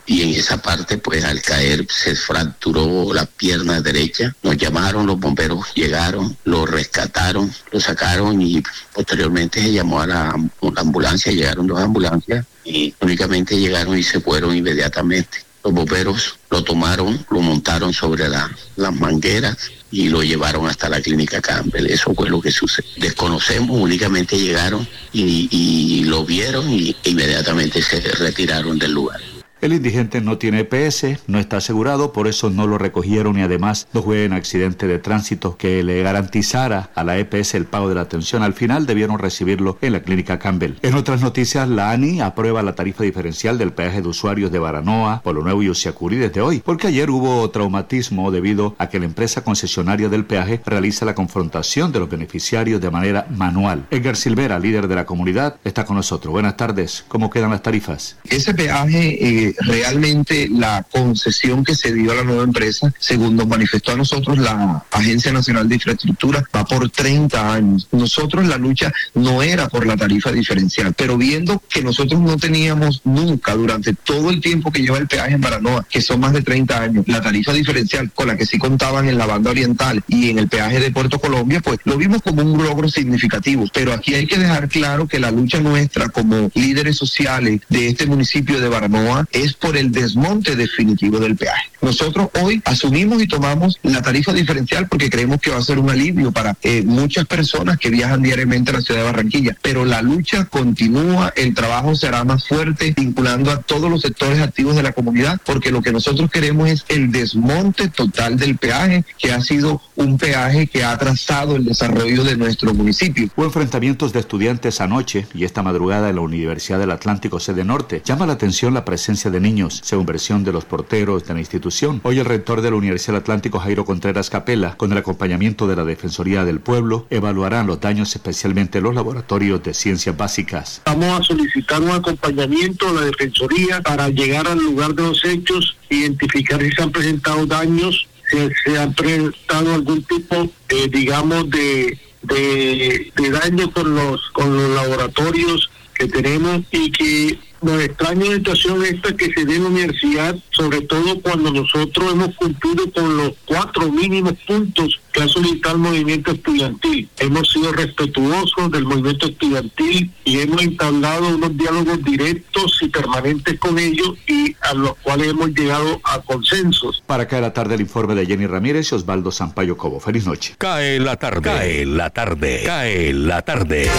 y 0.05 0.21
en 0.23 0.29
esa 0.29 0.61
parte 0.61 0.97
pues 0.97 1.23
al 1.23 1.41
caer 1.41 1.85
se 1.89 2.15
fracturó 2.15 3.13
la 3.13 3.25
pierna 3.25 3.81
derecha. 3.81 4.35
Nos 4.43 4.57
llamaron, 4.57 5.05
los 5.05 5.19
bomberos 5.19 5.67
llegaron, 5.73 6.37
lo 6.43 6.65
rescataron, 6.65 7.51
lo 7.71 7.79
sacaron 7.79 8.41
y 8.41 8.63
posteriormente 8.93 9.61
se 9.61 9.73
llamó 9.73 10.01
a 10.01 10.07
la, 10.07 10.35
ambulancia, 10.75 11.31
llegaron 11.31 11.67
dos 11.67 11.79
ambulancias 11.79 12.45
y 12.63 12.93
únicamente 13.01 13.57
llegaron 13.57 13.97
y 13.97 14.03
se 14.03 14.19
fueron 14.19 14.55
inmediatamente. 14.55 15.46
Los 15.67 15.73
bomberos 15.73 16.39
lo 16.49 16.63
tomaron, 16.63 17.25
lo 17.29 17.41
montaron 17.41 17.91
sobre 17.91 18.29
las 18.29 18.95
mangueras 18.95 19.57
y 19.91 20.07
lo 20.07 20.23
llevaron 20.23 20.65
hasta 20.65 20.87
la 20.87 21.01
clínica 21.01 21.41
Campbell. 21.41 21.87
Eso 21.87 22.13
fue 22.13 22.29
lo 22.29 22.39
que 22.39 22.53
sucedió. 22.53 22.89
Desconocemos, 22.95 23.77
únicamente 23.77 24.37
llegaron 24.37 24.87
y, 25.11 25.49
y 25.51 26.05
lo 26.05 26.23
vieron 26.23 26.69
y 26.69 26.95
inmediatamente 27.03 27.81
se 27.81 27.99
retiraron 27.99 28.79
del 28.79 28.93
lugar. 28.93 29.19
El 29.59 29.73
indigente 29.73 30.21
no 30.21 30.37
tiene 30.37 30.59
EPS, 30.59 31.23
no 31.25 31.39
está 31.39 31.57
asegurado, 31.57 32.13
por 32.13 32.27
eso 32.27 32.51
no 32.51 32.67
lo 32.67 32.77
recogieron 32.77 33.39
y 33.39 33.41
además 33.41 33.87
no 33.91 34.03
fue 34.03 34.23
en 34.23 34.33
accidente 34.33 34.85
de 34.85 34.99
tránsito 34.99 35.57
que 35.57 35.83
le 35.83 36.03
garantizara 36.03 36.91
a 36.93 37.03
la 37.03 37.17
EPS 37.17 37.55
el 37.55 37.65
pago 37.65 37.89
de 37.89 37.95
la 37.95 38.01
atención. 38.01 38.43
Al 38.43 38.53
final 38.53 38.85
debieron 38.85 39.17
recibirlo 39.17 39.79
en 39.81 39.93
la 39.93 40.01
clínica 40.01 40.37
Campbell. 40.37 40.75
En 40.83 40.93
otras 40.93 41.21
noticias, 41.21 41.67
la 41.67 41.89
ANI 41.89 42.21
aprueba 42.21 42.61
la 42.61 42.75
tarifa 42.75 43.03
diferencial 43.03 43.57
del 43.57 43.73
peaje 43.73 44.03
de 44.03 44.07
usuarios 44.07 44.51
de 44.51 44.59
Baranoa, 44.59 45.21
Polo 45.23 45.41
Nuevo 45.41 45.63
y 45.63 45.69
Usiacurí 45.69 46.17
desde 46.17 46.41
hoy, 46.41 46.61
porque 46.63 46.87
ayer 46.87 47.09
hubo 47.09 47.49
traumatismo 47.49 48.29
debido 48.29 48.75
a 48.77 48.89
que 48.89 48.99
la 48.99 49.05
empresa 49.05 49.43
concesionaria 49.43 50.07
del 50.07 50.25
peaje 50.25 50.61
realiza 50.67 51.03
la 51.03 51.15
confrontación 51.15 51.91
de 51.91 51.99
los 51.99 52.09
beneficiarios 52.09 52.79
de 52.79 52.91
manera 52.91 53.25
manual. 53.35 53.87
Edgar 53.89 54.17
Silvera, 54.17 54.59
líder 54.59 54.87
de 54.87 54.95
la 54.95 55.05
comunidad, 55.07 55.55
está 55.63 55.83
con 55.83 55.95
nosotros. 55.95 56.31
Buenas 56.31 56.57
tardes. 56.57 57.05
¿Cómo 57.07 57.31
quedan 57.31 57.49
las 57.49 57.63
tarifas? 57.63 58.17
Ese 58.29 58.53
peaje... 58.53 59.45
Eh 59.46 59.46
realmente 59.59 60.49
la 60.51 60.85
concesión 60.89 61.63
que 61.63 61.75
se 61.75 61.93
dio 61.93 62.11
a 62.11 62.15
la 62.15 62.23
nueva 62.23 62.43
empresa, 62.43 62.93
según 62.99 63.35
nos 63.35 63.47
manifestó 63.47 63.91
a 63.91 63.95
nosotros 63.95 64.37
la 64.37 64.85
Agencia 64.91 65.31
Nacional 65.31 65.67
de 65.69 65.75
Infraestructura, 65.75 66.43
va 66.55 66.65
por 66.65 66.89
30 66.89 67.53
años. 67.53 67.87
Nosotros 67.91 68.47
la 68.47 68.57
lucha 68.57 68.91
no 69.13 69.41
era 69.41 69.67
por 69.67 69.85
la 69.85 69.97
tarifa 69.97 70.31
diferencial, 70.31 70.93
pero 70.93 71.17
viendo 71.17 71.61
que 71.69 71.81
nosotros 71.81 72.19
no 72.19 72.37
teníamos 72.37 73.01
nunca 73.03 73.55
durante 73.55 73.93
todo 73.93 74.29
el 74.29 74.41
tiempo 74.41 74.71
que 74.71 74.81
lleva 74.81 74.97
el 74.97 75.07
peaje 75.07 75.33
en 75.33 75.41
Baranoa, 75.41 75.85
que 75.89 76.01
son 76.01 76.19
más 76.19 76.33
de 76.33 76.41
30 76.41 76.81
años, 76.81 77.05
la 77.07 77.21
tarifa 77.21 77.53
diferencial 77.53 78.11
con 78.13 78.27
la 78.27 78.37
que 78.37 78.45
sí 78.45 78.57
contaban 78.57 79.07
en 79.09 79.17
la 79.17 79.25
banda 79.25 79.51
oriental 79.51 80.03
y 80.07 80.29
en 80.29 80.39
el 80.39 80.47
peaje 80.47 80.79
de 80.79 80.91
Puerto 80.91 81.19
Colombia, 81.19 81.61
pues 81.61 81.79
lo 81.85 81.97
vimos 81.97 82.21
como 82.21 82.41
un 82.41 82.63
logro 82.63 82.89
significativo. 82.89 83.65
Pero 83.73 83.93
aquí 83.93 84.13
hay 84.15 84.27
que 84.27 84.37
dejar 84.37 84.67
claro 84.69 85.07
que 85.07 85.19
la 85.19 85.31
lucha 85.31 85.59
nuestra 85.59 86.09
como 86.09 86.51
líderes 86.53 86.97
sociales 86.97 87.61
de 87.69 87.87
este 87.87 88.05
municipio 88.05 88.59
de 88.59 88.69
Baranoa 88.69 89.27
es 89.43 89.53
por 89.53 89.77
el 89.77 89.91
desmonte 89.91 90.55
definitivo 90.55 91.19
del 91.19 91.35
peaje. 91.35 91.69
Nosotros 91.81 92.29
hoy 92.41 92.61
asumimos 92.65 93.21
y 93.21 93.27
tomamos 93.27 93.79
la 93.83 94.01
tarifa 94.01 94.33
diferencial 94.33 94.87
porque 94.87 95.09
creemos 95.09 95.39
que 95.39 95.51
va 95.51 95.57
a 95.57 95.61
ser 95.61 95.77
un 95.77 95.89
alivio 95.89 96.31
para 96.31 96.57
eh, 96.63 96.83
muchas 96.83 97.25
personas 97.25 97.77
que 97.77 97.89
viajan 97.89 98.21
diariamente 98.21 98.71
a 98.71 98.75
la 98.75 98.81
ciudad 98.81 99.01
de 99.01 99.05
Barranquilla, 99.05 99.55
pero 99.61 99.85
la 99.85 100.01
lucha 100.01 100.45
continúa, 100.45 101.31
el 101.35 101.53
trabajo 101.53 101.95
será 101.95 102.23
más 102.23 102.47
fuerte, 102.47 102.93
vinculando 102.95 103.51
a 103.51 103.61
todos 103.61 103.89
los 103.89 104.01
sectores 104.01 104.39
activos 104.39 104.75
de 104.75 104.83
la 104.83 104.91
comunidad, 104.91 105.39
porque 105.45 105.71
lo 105.71 105.81
que 105.81 105.91
nosotros 105.91 106.31
queremos 106.31 106.69
es 106.69 106.85
el 106.89 107.11
desmonte 107.11 107.89
total 107.89 108.37
del 108.37 108.57
peaje, 108.57 109.05
que 109.17 109.31
ha 109.31 109.41
sido 109.41 109.81
un 109.95 110.17
peaje 110.17 110.67
que 110.67 110.83
ha 110.83 110.91
atrasado 110.91 111.55
el 111.55 111.65
desarrollo 111.65 112.23
de 112.23 112.37
nuestro 112.37 112.73
municipio. 112.73 113.29
Hubo 113.35 113.45
enfrentamientos 113.45 114.13
de 114.13 114.19
estudiantes 114.19 114.81
anoche 114.81 115.27
y 115.33 115.43
esta 115.43 115.61
madrugada 115.61 116.09
en 116.09 116.15
la 116.15 116.21
Universidad 116.21 116.79
del 116.79 116.91
Atlántico 116.91 117.39
Sede 117.39 117.63
Norte. 117.63 118.01
Llama 118.03 118.25
la 118.25 118.33
atención 118.33 118.73
la 118.73 118.85
presencia 118.85 119.26
de 119.31 119.39
niños, 119.39 119.81
según 119.83 120.05
versión 120.05 120.43
de 120.43 120.51
los 120.51 120.65
porteros 120.65 121.25
de 121.25 121.33
la 121.33 121.39
institución. 121.39 122.01
Hoy 122.03 122.19
el 122.19 122.25
rector 122.25 122.61
de 122.61 122.71
la 122.71 122.77
Universidad 122.77 123.13
del 123.13 123.21
Atlántico, 123.21 123.59
Jairo 123.59 123.85
Contreras 123.85 124.29
Capela, 124.29 124.75
con 124.77 124.91
el 124.91 124.97
acompañamiento 124.97 125.67
de 125.67 125.75
la 125.75 125.85
Defensoría 125.85 126.45
del 126.45 126.59
Pueblo, 126.59 127.05
evaluarán 127.09 127.67
los 127.67 127.79
daños 127.79 128.15
especialmente 128.15 128.77
en 128.77 128.85
los 128.85 128.95
laboratorios 128.95 129.63
de 129.63 129.73
ciencias 129.73 130.15
básicas. 130.15 130.81
Vamos 130.85 131.19
a 131.19 131.23
solicitar 131.23 131.81
un 131.81 131.91
acompañamiento 131.91 132.87
a 132.87 132.93
la 132.93 133.01
Defensoría 133.01 133.81
para 133.81 134.09
llegar 134.09 134.47
al 134.47 134.59
lugar 134.59 134.93
de 134.93 135.03
los 135.03 135.23
hechos, 135.25 135.75
identificar 135.89 136.61
si 136.61 136.71
se 136.71 136.81
han 136.81 136.91
presentado 136.91 137.45
daños, 137.45 138.07
si 138.29 138.37
se 138.65 138.77
ha 138.77 138.89
presentado 138.89 139.73
algún 139.73 140.03
tipo, 140.03 140.49
eh, 140.69 140.87
digamos, 140.91 141.49
de, 141.49 141.97
de, 142.23 143.11
de 143.15 143.29
daño 143.29 143.71
con 143.71 143.95
los, 143.95 144.21
con 144.31 144.55
los 144.55 144.69
laboratorios 144.71 145.69
que 145.93 146.07
tenemos 146.07 146.61
y 146.71 146.91
que 146.91 147.39
nos 147.61 147.81
extraña 147.81 148.25
la 148.25 148.35
situación 148.35 148.83
esta 148.83 149.15
que 149.15 149.33
se 149.33 149.45
dé 149.45 149.55
en 149.55 149.63
la 149.63 149.69
universidad, 149.69 150.35
sobre 150.51 150.81
todo 150.81 151.19
cuando 151.21 151.51
nosotros 151.51 152.11
hemos 152.11 152.35
cumplido 152.35 152.91
con 152.91 153.17
los 153.17 153.33
cuatro 153.45 153.91
mínimos 153.91 154.33
puntos 154.45 154.99
que 155.11 155.21
ha 155.21 155.27
solicitado 155.27 155.75
el 155.75 155.81
movimiento 155.81 156.31
estudiantil. 156.31 157.09
Hemos 157.17 157.49
sido 157.49 157.71
respetuosos 157.71 158.71
del 158.71 158.85
movimiento 158.85 159.27
estudiantil 159.27 160.11
y 160.23 160.39
hemos 160.39 160.61
entablado 160.61 161.27
unos 161.29 161.57
diálogos 161.57 162.03
directos 162.03 162.79
y 162.81 162.89
permanentes 162.89 163.59
con 163.59 163.79
ellos 163.79 164.13
y 164.27 164.55
a 164.61 164.73
los 164.73 164.95
cuales 164.97 165.29
hemos 165.29 165.49
llegado 165.49 165.99
a 166.03 166.21
consensos. 166.21 167.03
Para 167.05 167.27
caer 167.27 167.43
la 167.43 167.53
tarde 167.53 167.75
el 167.75 167.81
informe 167.81 168.15
de 168.15 168.25
Jenny 168.25 168.47
Ramírez 168.47 168.91
y 168.91 168.95
Osvaldo 168.95 169.31
Sampaio 169.31 169.77
Cobo. 169.77 169.99
Feliz 169.99 170.25
noche. 170.25 170.55
Cae 170.57 170.99
la 170.99 171.15
tarde. 171.15 171.41
Cae 171.41 171.85
la 171.85 172.09
tarde. 172.09 172.63
Cae 172.65 173.13
la 173.13 173.41
tarde. 173.41 173.89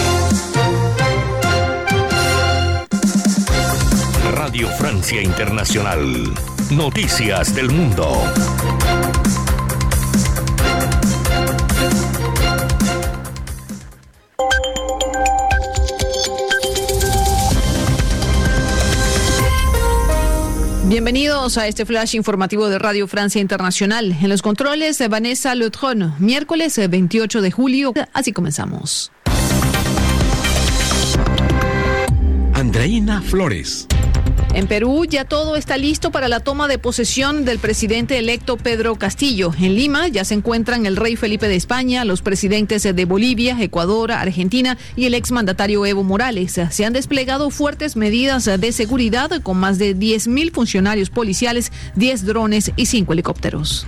Radio 4.49 4.67
Francia 4.69 5.21
Internacional. 5.21 6.33
Noticias 6.71 7.53
del 7.53 7.69
Mundo. 7.69 8.11
Bienvenidos 20.85 21.59
a 21.59 21.67
este 21.67 21.85
flash 21.85 22.15
informativo 22.15 22.69
de 22.69 22.79
Radio 22.79 23.07
Francia 23.07 23.39
Internacional. 23.39 24.17
En 24.19 24.29
los 24.29 24.41
controles 24.41 24.97
de 24.97 25.09
Vanessa 25.09 25.53
Leutron, 25.53 26.15
miércoles 26.17 26.81
28 26.89 27.43
de 27.43 27.51
julio. 27.51 27.93
Así 28.13 28.33
comenzamos. 28.33 29.11
Andreina 32.55 33.21
Flores. 33.21 33.88
En 34.59 34.67
Perú 34.67 35.05
ya 35.05 35.23
todo 35.23 35.55
está 35.55 35.77
listo 35.77 36.11
para 36.11 36.27
la 36.27 36.41
toma 36.41 36.67
de 36.67 36.77
posesión 36.77 37.45
del 37.45 37.59
presidente 37.59 38.17
electo 38.17 38.57
Pedro 38.57 38.97
Castillo. 38.97 39.53
En 39.57 39.73
Lima 39.73 40.09
ya 40.09 40.25
se 40.25 40.33
encuentran 40.33 40.85
el 40.85 40.97
rey 40.97 41.15
Felipe 41.15 41.47
de 41.47 41.55
España, 41.55 42.03
los 42.03 42.21
presidentes 42.21 42.83
de 42.83 43.05
Bolivia, 43.05 43.55
Ecuador, 43.61 44.11
Argentina 44.11 44.77
y 44.97 45.05
el 45.05 45.13
exmandatario 45.13 45.85
Evo 45.85 46.03
Morales. 46.03 46.59
Se 46.71 46.83
han 46.83 46.91
desplegado 46.91 47.51
fuertes 47.51 47.95
medidas 47.95 48.49
de 48.59 48.71
seguridad 48.73 49.41
con 49.43 49.55
más 49.55 49.79
de 49.79 49.95
10.000 49.95 50.51
funcionarios 50.51 51.09
policiales, 51.09 51.71
10 51.95 52.25
drones 52.25 52.73
y 52.75 52.87
5 52.87 53.13
helicópteros. 53.13 53.87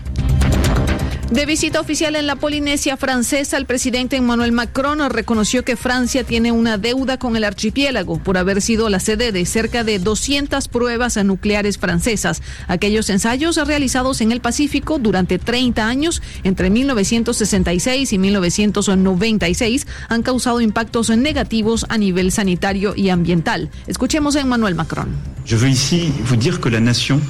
De 1.31 1.45
visita 1.45 1.79
oficial 1.79 2.17
en 2.17 2.27
la 2.27 2.35
Polinesia 2.35 2.97
francesa, 2.97 3.55
el 3.55 3.65
presidente 3.65 4.17
Emmanuel 4.17 4.51
Macron 4.51 4.99
reconoció 5.09 5.63
que 5.63 5.77
Francia 5.77 6.25
tiene 6.25 6.51
una 6.51 6.77
deuda 6.77 7.17
con 7.17 7.37
el 7.37 7.45
archipiélago 7.45 8.21
por 8.21 8.37
haber 8.37 8.61
sido 8.61 8.89
la 8.89 8.99
sede 8.99 9.31
de 9.31 9.45
cerca 9.45 9.85
de 9.85 9.97
200 9.97 10.67
pruebas 10.67 11.15
nucleares 11.23 11.77
francesas. 11.77 12.41
Aquellos 12.67 13.09
ensayos 13.09 13.55
realizados 13.65 14.19
en 14.19 14.33
el 14.33 14.41
Pacífico 14.41 14.99
durante 14.99 15.39
30 15.39 15.87
años, 15.87 16.21
entre 16.43 16.69
1966 16.69 18.11
y 18.11 18.17
1996, 18.17 19.87
han 20.09 20.23
causado 20.23 20.59
impactos 20.59 21.11
negativos 21.11 21.85
a 21.87 21.97
nivel 21.97 22.33
sanitario 22.33 22.93
y 22.93 23.07
ambiental. 23.07 23.69
Escuchemos 23.87 24.35
a 24.35 24.41
Emmanuel 24.41 24.75
Macron. 24.75 25.07
Je 25.45 25.55
veux 25.55 25.71
ici 25.71 26.11
vous 26.25 26.59
que 26.59 26.69
la 26.69 26.81
nation 26.81 27.21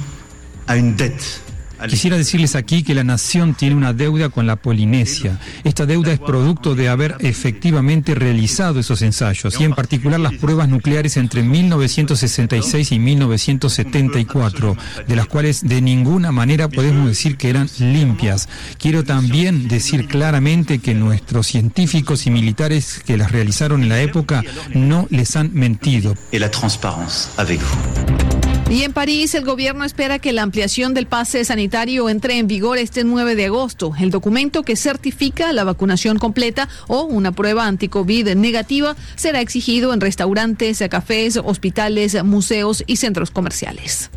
a 0.66 0.76
une 0.76 0.96
dette 0.96 1.51
Quisiera 1.88 2.16
decirles 2.16 2.54
aquí 2.54 2.82
que 2.82 2.94
la 2.94 3.04
nación 3.04 3.54
tiene 3.54 3.76
una 3.76 3.92
deuda 3.92 4.28
con 4.28 4.46
la 4.46 4.56
Polinesia. 4.56 5.38
Esta 5.64 5.86
deuda 5.86 6.12
es 6.12 6.18
producto 6.18 6.74
de 6.74 6.88
haber 6.88 7.16
efectivamente 7.20 8.14
realizado 8.14 8.80
esos 8.80 9.02
ensayos 9.02 9.60
y 9.60 9.64
en 9.64 9.74
particular 9.74 10.20
las 10.20 10.34
pruebas 10.34 10.68
nucleares 10.68 11.16
entre 11.16 11.42
1966 11.42 12.92
y 12.92 12.98
1974, 12.98 14.76
de 15.06 15.16
las 15.16 15.26
cuales 15.26 15.62
de 15.62 15.80
ninguna 15.80 16.32
manera 16.32 16.68
podemos 16.68 17.06
decir 17.06 17.36
que 17.36 17.50
eran 17.50 17.68
limpias. 17.78 18.48
Quiero 18.78 19.04
también 19.04 19.68
decir 19.68 20.06
claramente 20.06 20.78
que 20.78 20.94
nuestros 20.94 21.46
científicos 21.46 22.26
y 22.26 22.30
militares 22.30 23.00
que 23.04 23.16
las 23.16 23.32
realizaron 23.32 23.82
en 23.82 23.88
la 23.88 24.00
época 24.00 24.42
no 24.74 25.06
les 25.10 25.36
han 25.36 25.52
mentido. 25.52 26.14
Y 26.30 26.38
la 26.38 26.50
transparencia 26.50 27.30
avec 27.36 27.60
vous. 27.60 28.41
Y 28.72 28.84
en 28.84 28.94
París, 28.94 29.34
el 29.34 29.44
gobierno 29.44 29.84
espera 29.84 30.18
que 30.18 30.32
la 30.32 30.40
ampliación 30.40 30.94
del 30.94 31.04
pase 31.04 31.44
sanitario 31.44 32.08
entre 32.08 32.38
en 32.38 32.46
vigor 32.46 32.78
este 32.78 33.04
9 33.04 33.34
de 33.34 33.44
agosto. 33.44 33.92
El 34.00 34.10
documento 34.10 34.62
que 34.62 34.76
certifica 34.76 35.52
la 35.52 35.64
vacunación 35.64 36.18
completa 36.18 36.70
o 36.88 37.02
una 37.02 37.32
prueba 37.32 37.66
anti-COVID 37.66 38.34
negativa 38.34 38.96
será 39.14 39.42
exigido 39.42 39.92
en 39.92 40.00
restaurantes, 40.00 40.82
cafés, 40.88 41.36
hospitales, 41.36 42.24
museos 42.24 42.82
y 42.86 42.96
centros 42.96 43.30
comerciales. 43.30 44.10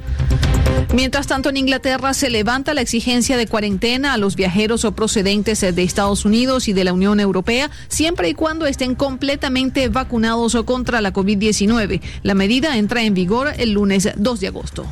Mientras 0.93 1.27
tanto, 1.27 1.49
en 1.49 1.57
Inglaterra 1.57 2.13
se 2.13 2.29
levanta 2.29 2.73
la 2.73 2.79
exigencia 2.79 3.35
de 3.35 3.47
cuarentena 3.47 4.13
a 4.13 4.17
los 4.17 4.37
viajeros 4.37 4.85
o 4.85 4.93
procedentes 4.93 5.59
de 5.59 5.83
Estados 5.83 6.23
Unidos 6.23 6.69
y 6.69 6.73
de 6.73 6.85
la 6.85 6.93
Unión 6.93 7.19
Europea, 7.19 7.69
siempre 7.89 8.29
y 8.29 8.33
cuando 8.33 8.65
estén 8.65 8.95
completamente 8.95 9.89
vacunados 9.89 10.55
o 10.55 10.65
contra 10.65 11.01
la 11.01 11.11
COVID-19. 11.11 12.01
La 12.23 12.33
medida 12.33 12.77
entra 12.77 13.03
en 13.03 13.13
vigor 13.13 13.51
el 13.57 13.71
lunes 13.71 14.09
2 14.15 14.39
de 14.39 14.44
agosto. 14.47 14.85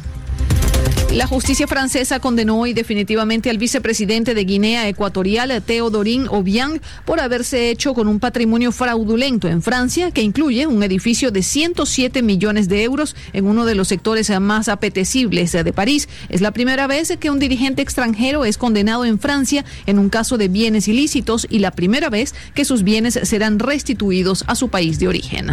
La 1.13 1.27
justicia 1.27 1.67
francesa 1.67 2.19
condenó 2.19 2.59
hoy 2.59 2.73
definitivamente 2.73 3.51
al 3.51 3.59
vicepresidente 3.59 4.33
de 4.33 4.45
Guinea 4.45 4.87
Ecuatorial, 4.87 5.61
Teodorín 5.63 6.27
Obiang, 6.27 6.81
por 7.05 7.19
haberse 7.19 7.69
hecho 7.69 7.93
con 7.93 8.07
un 8.07 8.19
patrimonio 8.19 8.71
fraudulento 8.71 9.47
en 9.47 9.61
Francia 9.61 10.09
que 10.09 10.23
incluye 10.23 10.65
un 10.65 10.81
edificio 10.81 11.29
de 11.29 11.43
107 11.43 12.23
millones 12.23 12.67
de 12.67 12.81
euros 12.81 13.15
en 13.31 13.45
uno 13.45 13.65
de 13.65 13.75
los 13.75 13.89
sectores 13.89 14.31
más 14.39 14.67
apetecibles 14.69 15.51
de 15.51 15.71
París. 15.71 16.09
Es 16.29 16.41
la 16.41 16.49
primera 16.49 16.87
vez 16.87 17.15
que 17.19 17.29
un 17.29 17.37
dirigente 17.37 17.83
extranjero 17.83 18.43
es 18.43 18.57
condenado 18.57 19.05
en 19.05 19.19
Francia 19.19 19.65
en 19.85 19.99
un 19.99 20.09
caso 20.09 20.39
de 20.39 20.47
bienes 20.47 20.87
ilícitos 20.87 21.45
y 21.47 21.59
la 21.59 21.69
primera 21.69 22.09
vez 22.09 22.33
que 22.55 22.65
sus 22.65 22.81
bienes 22.81 23.19
serán 23.21 23.59
restituidos 23.59 24.45
a 24.47 24.55
su 24.55 24.69
país 24.69 24.97
de 24.97 25.09
origen. 25.09 25.51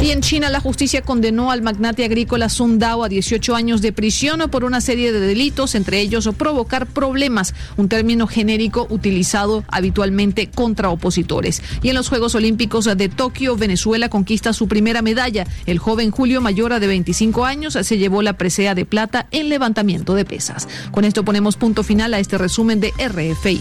Y 0.00 0.10
en 0.10 0.22
China 0.22 0.50
la 0.50 0.58
justicia 0.58 1.02
condenó 1.02 1.52
al 1.52 1.62
magnate 1.62 2.04
agrícola 2.04 2.48
Sun 2.48 2.80
Dao 2.80 3.04
a 3.04 3.08
18 3.08 3.54
años 3.54 3.80
de 3.80 3.92
prisión 3.92 4.40
por 4.50 4.64
una 4.72 4.80
serie 4.80 5.12
de 5.12 5.20
delitos, 5.20 5.74
entre 5.74 6.00
ellos 6.00 6.26
provocar 6.38 6.86
problemas, 6.86 7.54
un 7.76 7.90
término 7.90 8.26
genérico 8.26 8.86
utilizado 8.88 9.64
habitualmente 9.68 10.48
contra 10.48 10.88
opositores. 10.88 11.62
Y 11.82 11.90
en 11.90 11.94
los 11.94 12.08
Juegos 12.08 12.34
Olímpicos 12.34 12.86
de 12.86 13.08
Tokio, 13.10 13.54
Venezuela 13.54 14.08
conquista 14.08 14.54
su 14.54 14.68
primera 14.68 15.02
medalla. 15.02 15.46
El 15.66 15.78
joven 15.78 16.10
Julio 16.10 16.40
Mayora 16.40 16.80
de 16.80 16.86
25 16.86 17.44
años 17.44 17.74
se 17.82 17.98
llevó 17.98 18.22
la 18.22 18.32
presea 18.38 18.74
de 18.74 18.86
plata 18.86 19.26
en 19.30 19.50
levantamiento 19.50 20.14
de 20.14 20.24
pesas. 20.24 20.66
Con 20.90 21.04
esto 21.04 21.22
ponemos 21.22 21.56
punto 21.56 21.82
final 21.82 22.14
a 22.14 22.18
este 22.18 22.38
resumen 22.38 22.80
de 22.80 22.92
RFI. 22.92 23.60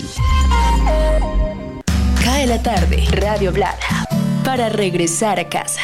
Cae 2.23 2.47
la 2.47 2.63
tarde, 2.63 3.03
Radio 3.11 3.51
Blada, 3.51 4.07
para 4.45 4.69
regresar 4.69 5.41
a 5.41 5.49
casa. 5.49 5.81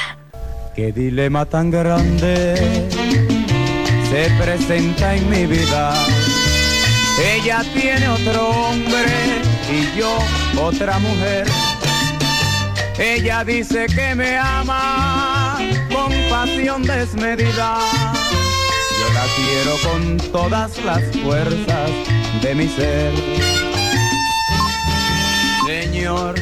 Qué 0.73 0.93
dilema 0.93 1.43
tan 1.45 1.69
grande 1.69 3.26
se 4.09 4.29
presenta 4.41 5.15
en 5.15 5.29
mi 5.29 5.45
vida. 5.45 5.93
Ella 7.19 7.63
tiene 7.73 8.07
otro 8.07 8.49
hombre 8.49 9.41
y 9.71 9.97
yo 9.97 10.17
otra 10.61 10.99
mujer. 10.99 11.47
Ella 12.97 13.43
dice 13.43 13.87
que 13.87 14.15
me 14.15 14.37
ama 14.37 15.57
con 15.93 16.11
pasión 16.29 16.83
desmedida. 16.83 17.79
Yo 18.99 19.13
la 19.13 19.25
quiero 19.35 19.77
con 19.83 20.17
todas 20.31 20.83
las 20.83 21.03
fuerzas 21.17 21.91
de 22.41 22.55
mi 22.55 22.67
ser. 22.67 23.13
Señor. 25.65 26.35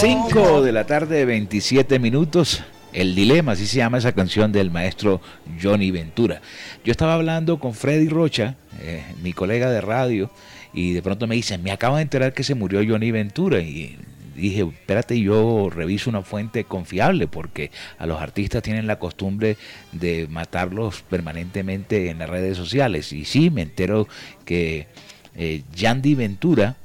5 0.00 0.62
de 0.62 0.72
la 0.72 0.86
tarde, 0.86 1.24
27 1.24 1.98
minutos. 1.98 2.64
El 2.92 3.14
Dilema, 3.14 3.52
así 3.52 3.66
se 3.66 3.78
llama 3.78 3.98
esa 3.98 4.12
canción 4.12 4.52
del 4.52 4.70
maestro 4.70 5.22
Johnny 5.60 5.90
Ventura. 5.90 6.42
Yo 6.84 6.90
estaba 6.90 7.14
hablando 7.14 7.58
con 7.58 7.72
Freddy 7.72 8.08
Rocha, 8.08 8.56
eh, 8.80 9.02
mi 9.22 9.32
colega 9.32 9.70
de 9.70 9.80
radio, 9.80 10.30
y 10.74 10.92
de 10.92 11.00
pronto 11.02 11.26
me 11.26 11.34
dice, 11.34 11.56
me 11.56 11.72
acabo 11.72 11.96
de 11.96 12.02
enterar 12.02 12.34
que 12.34 12.44
se 12.44 12.54
murió 12.54 12.82
Johnny 12.86 13.10
Ventura. 13.10 13.60
Y 13.60 13.96
dije, 14.36 14.60
espérate, 14.60 15.18
yo 15.18 15.70
reviso 15.70 16.10
una 16.10 16.20
fuente 16.20 16.64
confiable, 16.64 17.28
porque 17.28 17.70
a 17.98 18.04
los 18.04 18.20
artistas 18.20 18.62
tienen 18.62 18.86
la 18.86 18.98
costumbre 18.98 19.56
de 19.92 20.26
matarlos 20.28 21.02
permanentemente 21.02 22.10
en 22.10 22.18
las 22.18 22.28
redes 22.28 22.58
sociales. 22.58 23.10
Y 23.14 23.24
sí, 23.24 23.48
me 23.48 23.62
entero 23.62 24.06
que 24.44 24.86
eh, 25.34 25.62
Yandy 25.74 26.14
Ventura, 26.14 26.76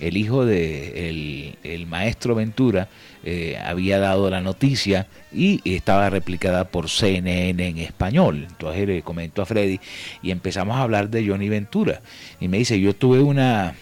el 0.00 0.16
hijo 0.16 0.44
de 0.44 1.56
el 1.62 1.86
maestro 1.86 2.34
Ventura, 2.34 2.88
eh, 3.28 3.58
había 3.58 3.98
dado 3.98 4.30
la 4.30 4.40
noticia 4.40 5.08
y 5.32 5.60
estaba 5.64 6.08
replicada 6.10 6.68
por 6.68 6.88
CNN 6.88 7.66
en 7.66 7.78
español. 7.78 8.46
Entonces 8.48 8.86
le 8.86 9.02
comentó 9.02 9.42
a 9.42 9.46
Freddy 9.46 9.80
y 10.22 10.30
empezamos 10.30 10.76
a 10.76 10.82
hablar 10.82 11.10
de 11.10 11.26
Johnny 11.26 11.48
Ventura. 11.48 12.02
Y 12.38 12.46
me 12.46 12.58
dice, 12.58 12.78
yo 12.78 12.94
tuve 12.94 13.18
una, 13.18 13.74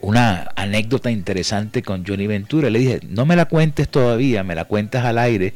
una 0.00 0.50
anécdota 0.56 1.08
interesante 1.08 1.82
con 1.82 2.04
Johnny 2.04 2.26
Ventura. 2.26 2.68
Le 2.68 2.80
dije, 2.80 3.00
no 3.08 3.26
me 3.26 3.36
la 3.36 3.44
cuentes 3.44 3.88
todavía, 3.88 4.42
me 4.42 4.56
la 4.56 4.64
cuentas 4.64 5.04
al 5.04 5.18
aire 5.18 5.54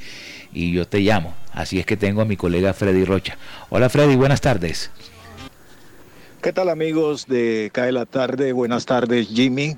y 0.52 0.70
yo 0.70 0.86
te 0.86 1.00
llamo. 1.00 1.34
Así 1.52 1.80
es 1.80 1.86
que 1.86 1.96
tengo 1.96 2.22
a 2.22 2.24
mi 2.24 2.36
colega 2.36 2.72
Freddy 2.72 3.04
Rocha. 3.04 3.36
Hola 3.68 3.88
Freddy, 3.88 4.14
buenas 4.14 4.40
tardes. 4.40 4.92
¿Qué 6.42 6.52
tal 6.52 6.70
amigos 6.70 7.28
de 7.28 7.70
Cae 7.72 7.92
la 7.92 8.04
Tarde? 8.04 8.52
Buenas 8.52 8.84
tardes 8.84 9.28
Jimmy. 9.28 9.76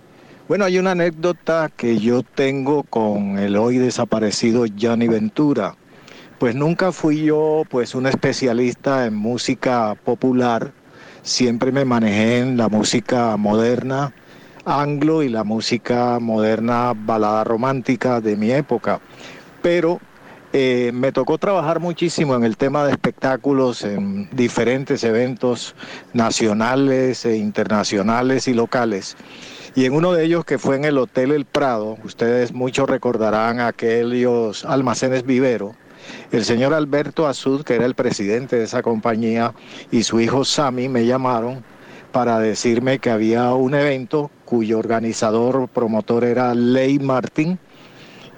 Bueno, 0.49 0.65
hay 0.65 0.79
una 0.79 0.93
anécdota 0.93 1.71
que 1.77 1.99
yo 1.99 2.23
tengo 2.23 2.85
con 2.85 3.39
el 3.39 3.59
hoy 3.59 3.77
desaparecido 3.77 4.65
Johnny 4.81 5.07
Ventura. 5.07 5.77
Pues 6.39 6.55
nunca 6.55 6.91
fui 6.91 7.25
yo 7.25 7.65
pues 7.69 7.95
un 7.95 8.07
especialista 8.07 9.05
en 9.05 9.15
música 9.15 9.95
popular, 10.07 10.73
siempre 11.21 11.71
me 11.71 11.85
manejé 11.85 12.39
en 12.39 12.57
la 12.57 12.71
música 12.71 13.37
moderna 13.37 14.15
anglo 14.65 15.23
y 15.23 15.29
la 15.29 15.45
música 15.45 16.19
moderna 16.19 16.95
balada 16.97 17.45
romántica 17.45 18.23
de 18.23 18.37
mi 18.37 18.53
época. 18.53 19.01
Pero 19.61 20.01
eh, 20.57 20.93
me 20.95 21.11
tocó 21.11 21.37
trabajar 21.37 21.81
muchísimo 21.81 22.37
en 22.37 22.45
el 22.45 22.57
tema 22.57 22.85
de 22.85 22.93
espectáculos 22.93 23.83
en 23.83 24.29
diferentes 24.31 25.03
eventos 25.03 25.75
nacionales 26.13 27.25
e 27.25 27.37
internacionales 27.37 28.47
y 28.47 28.55
locales. 28.55 29.17
Y 29.75 29.85
en 29.85 29.95
uno 29.95 30.13
de 30.13 30.25
ellos 30.25 30.45
que 30.45 30.59
fue 30.59 30.77
en 30.77 30.85
el 30.85 30.97
Hotel 30.99 31.33
El 31.33 31.45
Prado, 31.45 31.99
ustedes 32.05 32.53
muchos 32.53 32.89
recordarán 32.89 33.59
aquellos 33.59 34.65
almacenes 34.65 35.27
vivero, 35.27 35.75
El 36.31 36.45
señor 36.45 36.73
Alberto 36.73 37.27
Azud, 37.27 37.65
que 37.65 37.75
era 37.75 37.85
el 37.85 37.97
presidente 37.97 38.55
de 38.55 38.63
esa 38.63 38.81
compañía, 38.81 39.55
y 39.91 40.05
su 40.05 40.21
hijo 40.21 40.45
Sami 40.45 40.89
me 40.89 41.05
llamaron 41.05 41.65
para 42.13 42.39
decirme 42.39 43.01
que 43.01 43.11
había 43.11 43.53
un 43.55 43.75
evento 43.75 44.31
cuyo 44.45 44.79
organizador, 44.79 45.67
promotor 45.67 46.23
era 46.23 46.55
Ley 46.55 47.01
Martín, 47.01 47.59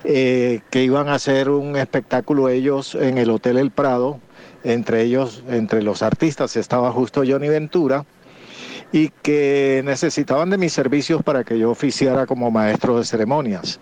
eh, 0.09 0.61
que 0.71 0.85
iban 0.85 1.09
a 1.09 1.14
hacer 1.14 1.51
un 1.51 1.75
espectáculo 1.75 2.49
ellos 2.49 2.95
en 2.95 3.19
el 3.19 3.29
Hotel 3.29 3.57
El 3.57 3.73
Prado, 3.73 4.21
entre 4.62 5.03
ellos, 5.03 5.42
entre 5.49 5.83
los 5.83 6.01
artistas 6.01 6.55
estaba 6.57 6.92
justo 6.92 7.25
Johnny 7.27 7.49
Ventura, 7.49 8.05
y 8.92 9.09
que 9.23 9.83
necesitaban 9.85 10.51
de 10.51 10.59
mis 10.59 10.73
servicios 10.73 11.25
para 11.25 11.42
que 11.42 11.59
yo 11.59 11.73
oficiara 11.73 12.25
como 12.27 12.53
maestro 12.53 12.99
de 12.99 13.05
ceremonias. 13.05 13.81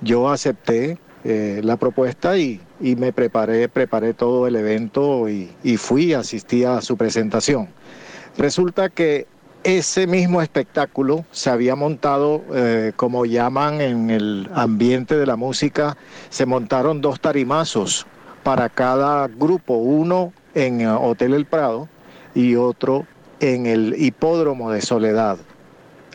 Yo 0.00 0.28
acepté 0.30 0.98
eh, 1.22 1.60
la 1.62 1.76
propuesta 1.76 2.36
y, 2.36 2.60
y, 2.80 2.96
me 2.96 3.12
preparé, 3.12 3.68
preparé 3.68 4.14
todo 4.14 4.48
el 4.48 4.56
evento 4.56 5.28
y, 5.28 5.52
y 5.62 5.76
fui, 5.76 6.12
asistí 6.12 6.64
a 6.64 6.80
su 6.80 6.96
presentación. 6.96 7.68
Resulta 8.36 8.88
que 8.88 9.28
ese 9.64 10.06
mismo 10.06 10.42
espectáculo 10.42 11.24
se 11.30 11.50
había 11.50 11.76
montado, 11.76 12.42
eh, 12.54 12.92
como 12.96 13.24
llaman 13.24 13.80
en 13.80 14.10
el 14.10 14.50
ambiente 14.54 15.16
de 15.16 15.26
la 15.26 15.36
música, 15.36 15.96
se 16.30 16.46
montaron 16.46 17.00
dos 17.00 17.20
tarimazos 17.20 18.06
para 18.42 18.68
cada 18.68 19.28
grupo, 19.28 19.74
uno 19.74 20.32
en 20.54 20.80
eh, 20.80 20.88
Hotel 20.88 21.34
El 21.34 21.46
Prado 21.46 21.88
y 22.34 22.56
otro 22.56 23.06
en 23.40 23.66
el 23.66 23.94
hipódromo 23.98 24.70
de 24.70 24.80
Soledad. 24.80 25.38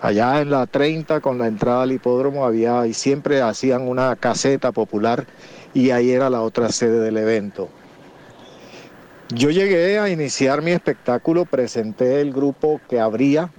Allá 0.02 0.42
en 0.42 0.52
la 0.52 0.68
30 0.68 1.22
con 1.22 1.38
la 1.38 1.48
entrada 1.48 1.84
al 1.84 1.92
hipódromo 1.92 2.46
había 2.46 2.86
y 2.86 2.94
siempre 2.94 3.42
hacían 3.42 3.88
una 3.88 4.16
caseta 4.16 4.72
popular 4.72 5.26
y 5.74 5.90
ahí 5.90 6.12
era 6.12 6.30
la 6.30 6.42
otra 6.42 6.70
sede 6.72 7.00
del 7.00 7.18
evento. 7.18 7.70
Yo 9.30 9.50
llegué 9.50 10.00
a 10.00 10.10
iniciar 10.10 10.62
mi 10.62 10.72
espectáculo, 10.72 11.44
presenté 11.44 12.22
el 12.22 12.32
grupo 12.32 12.80
que 12.90 13.02
abría, 13.02 13.52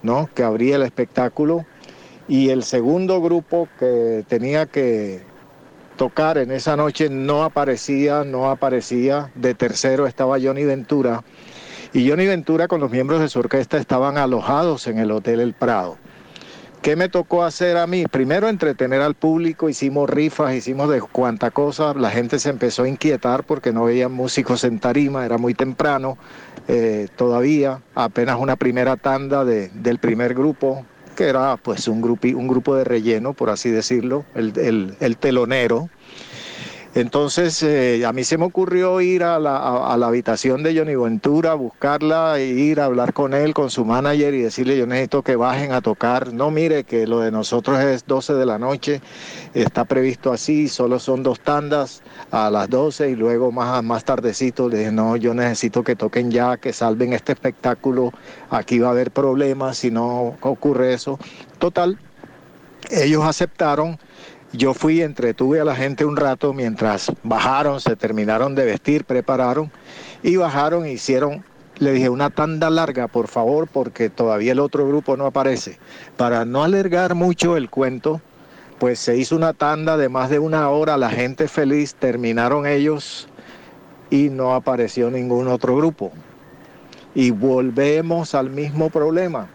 ¿no? 0.00 0.30
Que 0.32 0.44
abría 0.44 0.76
el 0.76 0.82
espectáculo 0.82 1.66
y 2.28 2.50
el 2.50 2.62
segundo 2.62 3.20
grupo 3.20 3.68
que 3.80 4.24
tenía 4.28 4.66
que 4.66 5.22
tocar 5.96 6.38
en 6.38 6.52
esa 6.52 6.76
noche 6.76 7.10
no 7.10 7.42
aparecía, 7.42 8.22
no 8.22 8.48
aparecía. 8.48 9.32
De 9.34 9.54
tercero 9.54 10.06
estaba 10.06 10.38
Johnny 10.40 10.64
Ventura 10.64 11.24
y 11.92 12.08
Johnny 12.08 12.28
Ventura 12.28 12.68
con 12.68 12.80
los 12.80 12.92
miembros 12.92 13.20
de 13.20 13.28
su 13.28 13.40
orquesta 13.40 13.78
estaban 13.78 14.16
alojados 14.16 14.86
en 14.86 14.98
el 14.98 15.10
Hotel 15.10 15.40
El 15.40 15.52
Prado. 15.52 15.96
¿Qué 16.82 16.96
me 16.96 17.08
tocó 17.08 17.44
hacer 17.44 17.76
a 17.76 17.86
mí? 17.86 18.06
Primero 18.10 18.48
entretener 18.48 19.02
al 19.02 19.14
público, 19.14 19.68
hicimos 19.68 20.10
rifas, 20.10 20.52
hicimos 20.52 20.90
de 20.90 21.00
cuanta 21.00 21.52
cosa, 21.52 21.94
la 21.94 22.10
gente 22.10 22.40
se 22.40 22.50
empezó 22.50 22.82
a 22.82 22.88
inquietar 22.88 23.44
porque 23.44 23.72
no 23.72 23.84
veían 23.84 24.10
músicos 24.10 24.64
en 24.64 24.80
tarima, 24.80 25.24
era 25.24 25.38
muy 25.38 25.54
temprano 25.54 26.18
eh, 26.66 27.06
todavía, 27.14 27.80
apenas 27.94 28.36
una 28.40 28.56
primera 28.56 28.96
tanda 28.96 29.44
de, 29.44 29.68
del 29.68 30.00
primer 30.00 30.34
grupo, 30.34 30.84
que 31.14 31.28
era 31.28 31.56
pues 31.56 31.86
un, 31.86 32.02
grupi, 32.02 32.34
un 32.34 32.48
grupo 32.48 32.74
de 32.74 32.82
relleno, 32.82 33.32
por 33.32 33.50
así 33.50 33.70
decirlo, 33.70 34.24
el, 34.34 34.52
el, 34.58 34.96
el 34.98 35.16
telonero. 35.18 35.88
Entonces 36.94 37.62
eh, 37.62 38.04
a 38.04 38.12
mí 38.12 38.22
se 38.22 38.36
me 38.36 38.44
ocurrió 38.44 39.00
ir 39.00 39.22
a 39.22 39.38
la, 39.38 39.86
a, 39.86 39.96
la, 39.96 40.08
habitación 40.08 40.62
de 40.62 40.76
Johnny 40.76 40.94
Ventura, 40.94 41.54
buscarla, 41.54 42.38
e 42.38 42.48
ir 42.48 42.80
a 42.80 42.84
hablar 42.84 43.14
con 43.14 43.32
él, 43.32 43.54
con 43.54 43.70
su 43.70 43.86
manager 43.86 44.34
y 44.34 44.42
decirle 44.42 44.76
yo 44.76 44.86
necesito 44.86 45.22
que 45.22 45.34
bajen 45.36 45.72
a 45.72 45.80
tocar. 45.80 46.34
No 46.34 46.50
mire 46.50 46.84
que 46.84 47.06
lo 47.06 47.20
de 47.20 47.30
nosotros 47.30 47.80
es 47.80 48.06
12 48.06 48.34
de 48.34 48.44
la 48.44 48.58
noche, 48.58 49.00
está 49.54 49.86
previsto 49.86 50.32
así, 50.32 50.68
solo 50.68 50.98
son 50.98 51.22
dos 51.22 51.40
tandas 51.40 52.02
a 52.30 52.50
las 52.50 52.68
12 52.68 53.08
y 53.08 53.16
luego 53.16 53.50
más, 53.52 53.82
más 53.82 54.04
tardecito 54.04 54.68
le 54.68 54.78
dije 54.78 54.92
no, 54.92 55.16
yo 55.16 55.32
necesito 55.32 55.82
que 55.82 55.96
toquen 55.96 56.30
ya, 56.30 56.58
que 56.58 56.74
salven 56.74 57.14
este 57.14 57.32
espectáculo, 57.32 58.12
aquí 58.50 58.78
va 58.78 58.88
a 58.88 58.90
haber 58.90 59.12
problemas 59.12 59.78
si 59.78 59.90
no 59.90 60.36
ocurre 60.42 60.92
eso. 60.92 61.18
Total, 61.58 61.98
ellos 62.90 63.24
aceptaron 63.24 63.98
yo 64.52 64.74
fui, 64.74 65.00
entretuve 65.00 65.60
a 65.60 65.64
la 65.64 65.74
gente 65.74 66.04
un 66.04 66.16
rato 66.16 66.52
mientras 66.52 67.10
bajaron, 67.22 67.80
se 67.80 67.96
terminaron 67.96 68.54
de 68.54 68.66
vestir, 68.66 69.04
prepararon 69.04 69.72
y 70.22 70.36
bajaron, 70.36 70.86
hicieron, 70.86 71.42
le 71.78 71.92
dije 71.92 72.10
una 72.10 72.28
tanda 72.28 72.68
larga, 72.68 73.08
por 73.08 73.28
favor, 73.28 73.66
porque 73.66 74.10
todavía 74.10 74.52
el 74.52 74.60
otro 74.60 74.86
grupo 74.86 75.16
no 75.16 75.24
aparece. 75.24 75.78
Para 76.18 76.44
no 76.44 76.64
alargar 76.64 77.14
mucho 77.14 77.56
el 77.56 77.70
cuento, 77.70 78.20
pues 78.78 78.98
se 78.98 79.16
hizo 79.16 79.36
una 79.36 79.54
tanda 79.54 79.96
de 79.96 80.10
más 80.10 80.28
de 80.28 80.38
una 80.38 80.68
hora, 80.68 80.98
la 80.98 81.10
gente 81.10 81.48
feliz, 81.48 81.94
terminaron 81.94 82.66
ellos 82.66 83.28
y 84.10 84.28
no 84.28 84.54
apareció 84.54 85.10
ningún 85.10 85.48
otro 85.48 85.76
grupo. 85.76 86.12
Y 87.14 87.30
volvemos 87.30 88.34
al 88.34 88.50
mismo 88.50 88.90
problema 88.90 89.48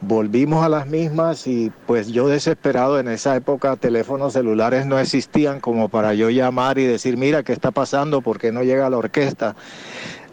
volvimos 0.00 0.64
a 0.64 0.68
las 0.68 0.86
mismas 0.86 1.46
y 1.46 1.72
pues 1.86 2.08
yo 2.08 2.28
desesperado 2.28 3.00
en 3.00 3.08
esa 3.08 3.34
época 3.36 3.76
teléfonos 3.76 4.32
celulares 4.32 4.86
no 4.86 4.98
existían 4.98 5.60
como 5.60 5.88
para 5.88 6.14
yo 6.14 6.30
llamar 6.30 6.78
y 6.78 6.84
decir 6.84 7.16
mira 7.16 7.42
qué 7.42 7.52
está 7.52 7.70
pasando, 7.70 8.20
por 8.20 8.38
qué 8.38 8.52
no 8.52 8.62
llega 8.62 8.90
la 8.90 8.98
orquesta. 8.98 9.56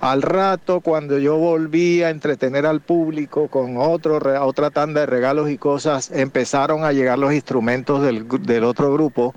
Al 0.02 0.22
rato, 0.22 0.82
cuando 0.82 1.18
yo 1.18 1.38
volví 1.38 2.04
a 2.04 2.10
entretener 2.10 2.66
al 2.66 2.82
público 2.82 3.48
con 3.48 3.78
otro, 3.78 4.20
otra 4.46 4.70
tanda 4.70 5.00
de 5.00 5.06
regalos 5.08 5.50
y 5.50 5.58
cosas, 5.58 6.12
empezaron 6.12 6.84
a 6.84 6.92
llegar 6.92 7.18
los 7.18 7.34
instrumentos 7.34 8.04
del, 8.04 8.28
del 8.44 8.66
otro 8.66 8.94
grupo, 8.94 9.34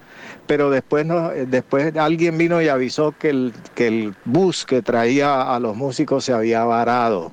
pero 0.46 0.68
después, 0.68 1.06
no, 1.06 1.30
después 1.30 1.96
alguien 1.96 2.36
vino 2.36 2.60
y 2.60 2.68
avisó 2.68 3.14
que 3.18 3.30
el, 3.30 3.54
que 3.74 3.86
el 3.86 4.14
bus 4.24 4.66
que 4.66 4.82
traía 4.82 5.54
a 5.54 5.58
los 5.60 5.74
músicos 5.76 6.24
se 6.24 6.32
había 6.34 6.64
varado. 6.64 7.32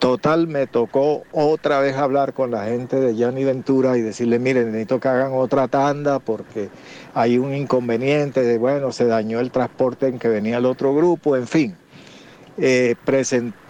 Total, 0.00 0.46
me 0.46 0.66
tocó 0.66 1.24
otra 1.30 1.78
vez 1.80 1.94
hablar 1.94 2.32
con 2.32 2.50
la 2.50 2.64
gente 2.64 2.98
de 2.98 3.22
Johnny 3.22 3.44
Ventura 3.44 3.98
y 3.98 4.00
decirle, 4.00 4.38
miren, 4.38 4.68
necesito 4.68 4.98
que 4.98 5.08
hagan 5.08 5.32
otra 5.34 5.68
tanda 5.68 6.20
porque 6.20 6.70
hay 7.12 7.36
un 7.36 7.54
inconveniente 7.54 8.42
de, 8.42 8.56
bueno, 8.56 8.92
se 8.92 9.04
dañó 9.04 9.40
el 9.40 9.50
transporte 9.50 10.06
en 10.06 10.18
que 10.18 10.28
venía 10.28 10.56
el 10.56 10.64
otro 10.64 10.94
grupo, 10.94 11.36
en 11.36 11.46
fin. 11.46 11.76
Eh, 12.56 12.94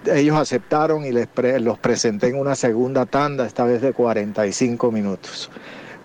ellos 0.06 0.36
aceptaron 0.36 1.04
y 1.04 1.10
les 1.10 1.26
los 1.60 1.80
presenté 1.80 2.28
en 2.28 2.36
una 2.36 2.54
segunda 2.54 3.06
tanda, 3.06 3.44
esta 3.44 3.64
vez 3.64 3.82
de 3.82 3.92
45 3.92 4.92
minutos. 4.92 5.50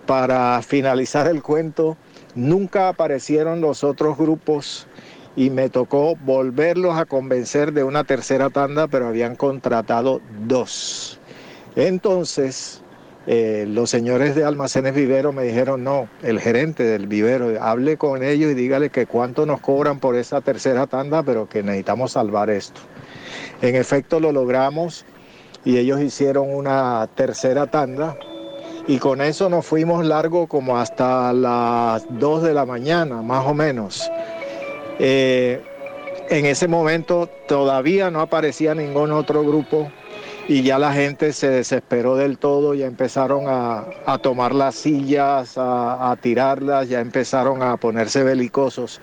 Para 0.06 0.60
finalizar 0.62 1.28
el 1.28 1.40
cuento, 1.40 1.96
nunca 2.34 2.88
aparecieron 2.88 3.60
los 3.60 3.84
otros 3.84 4.18
grupos 4.18 4.88
y 5.36 5.50
me 5.50 5.68
tocó 5.68 6.16
volverlos 6.16 6.98
a 6.98 7.04
convencer 7.04 7.72
de 7.72 7.84
una 7.84 8.04
tercera 8.04 8.48
tanda, 8.48 8.88
pero 8.88 9.06
habían 9.06 9.36
contratado 9.36 10.22
dos. 10.46 11.20
Entonces, 11.76 12.82
eh, 13.26 13.66
los 13.68 13.90
señores 13.90 14.34
de 14.34 14.44
Almacenes 14.44 14.94
Vivero 14.94 15.32
me 15.32 15.42
dijeron, 15.42 15.84
no, 15.84 16.08
el 16.22 16.40
gerente 16.40 16.84
del 16.84 17.06
vivero, 17.06 17.62
hable 17.62 17.98
con 17.98 18.22
ellos 18.22 18.52
y 18.52 18.54
dígale 18.54 18.88
que 18.88 19.06
cuánto 19.06 19.44
nos 19.44 19.60
cobran 19.60 20.00
por 20.00 20.16
esa 20.16 20.40
tercera 20.40 20.86
tanda, 20.86 21.22
pero 21.22 21.48
que 21.48 21.62
necesitamos 21.62 22.12
salvar 22.12 22.48
esto. 22.48 22.80
En 23.60 23.76
efecto, 23.76 24.20
lo 24.20 24.32
logramos 24.32 25.04
y 25.66 25.76
ellos 25.76 26.00
hicieron 26.00 26.54
una 26.54 27.08
tercera 27.14 27.66
tanda 27.66 28.16
y 28.86 28.98
con 28.98 29.20
eso 29.20 29.50
nos 29.50 29.66
fuimos 29.66 30.04
largo 30.06 30.46
como 30.46 30.78
hasta 30.78 31.32
las 31.32 32.06
2 32.08 32.42
de 32.44 32.54
la 32.54 32.64
mañana, 32.64 33.20
más 33.20 33.44
o 33.44 33.52
menos. 33.52 34.08
Eh, 34.98 35.62
en 36.28 36.46
ese 36.46 36.68
momento 36.68 37.28
todavía 37.46 38.10
no 38.10 38.20
aparecía 38.20 38.74
ningún 38.74 39.12
otro 39.12 39.44
grupo 39.44 39.90
y 40.48 40.62
ya 40.62 40.78
la 40.78 40.92
gente 40.92 41.32
se 41.32 41.48
desesperó 41.50 42.14
del 42.14 42.38
todo, 42.38 42.74
ya 42.74 42.86
empezaron 42.86 43.48
a, 43.48 43.86
a 44.06 44.18
tomar 44.18 44.54
las 44.54 44.76
sillas, 44.76 45.58
a, 45.58 46.10
a, 46.10 46.16
tirarlas, 46.16 46.88
ya 46.88 47.00
empezaron 47.00 47.62
a 47.62 47.76
ponerse 47.76 48.22
belicosos. 48.22 49.00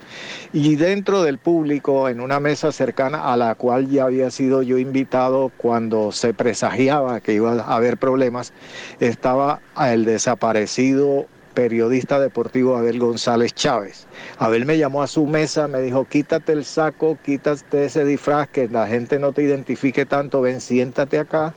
Y 0.53 0.75
dentro 0.77 1.21
del 1.21 1.39
público, 1.39 2.07
en 2.07 2.21
una 2.21 2.39
mesa 2.39 2.71
cercana 2.71 3.33
a 3.33 3.35
la 3.35 3.55
cual 3.55 3.89
ya 3.89 4.05
había 4.05 4.31
sido 4.31 4.61
yo 4.61 4.77
invitado 4.77 5.51
cuando 5.57 6.13
se 6.13 6.33
presagiaba 6.33 7.19
que 7.19 7.33
iba 7.33 7.51
a 7.51 7.75
haber 7.75 7.97
problemas, 7.97 8.53
estaba 9.01 9.59
el 9.77 10.05
desaparecido 10.05 11.27
periodista 11.53 12.19
deportivo 12.19 12.75
Abel 12.77 12.99
González 12.99 13.53
Chávez. 13.53 14.07
Abel 14.37 14.65
me 14.65 14.77
llamó 14.77 15.03
a 15.03 15.07
su 15.07 15.25
mesa, 15.25 15.67
me 15.67 15.81
dijo, 15.81 16.05
quítate 16.05 16.51
el 16.51 16.65
saco, 16.65 17.17
quítate 17.23 17.85
ese 17.85 18.05
disfraz, 18.05 18.49
que 18.49 18.67
la 18.67 18.87
gente 18.87 19.19
no 19.19 19.31
te 19.31 19.43
identifique 19.43 20.05
tanto, 20.05 20.41
ven, 20.41 20.61
siéntate 20.61 21.19
acá, 21.19 21.53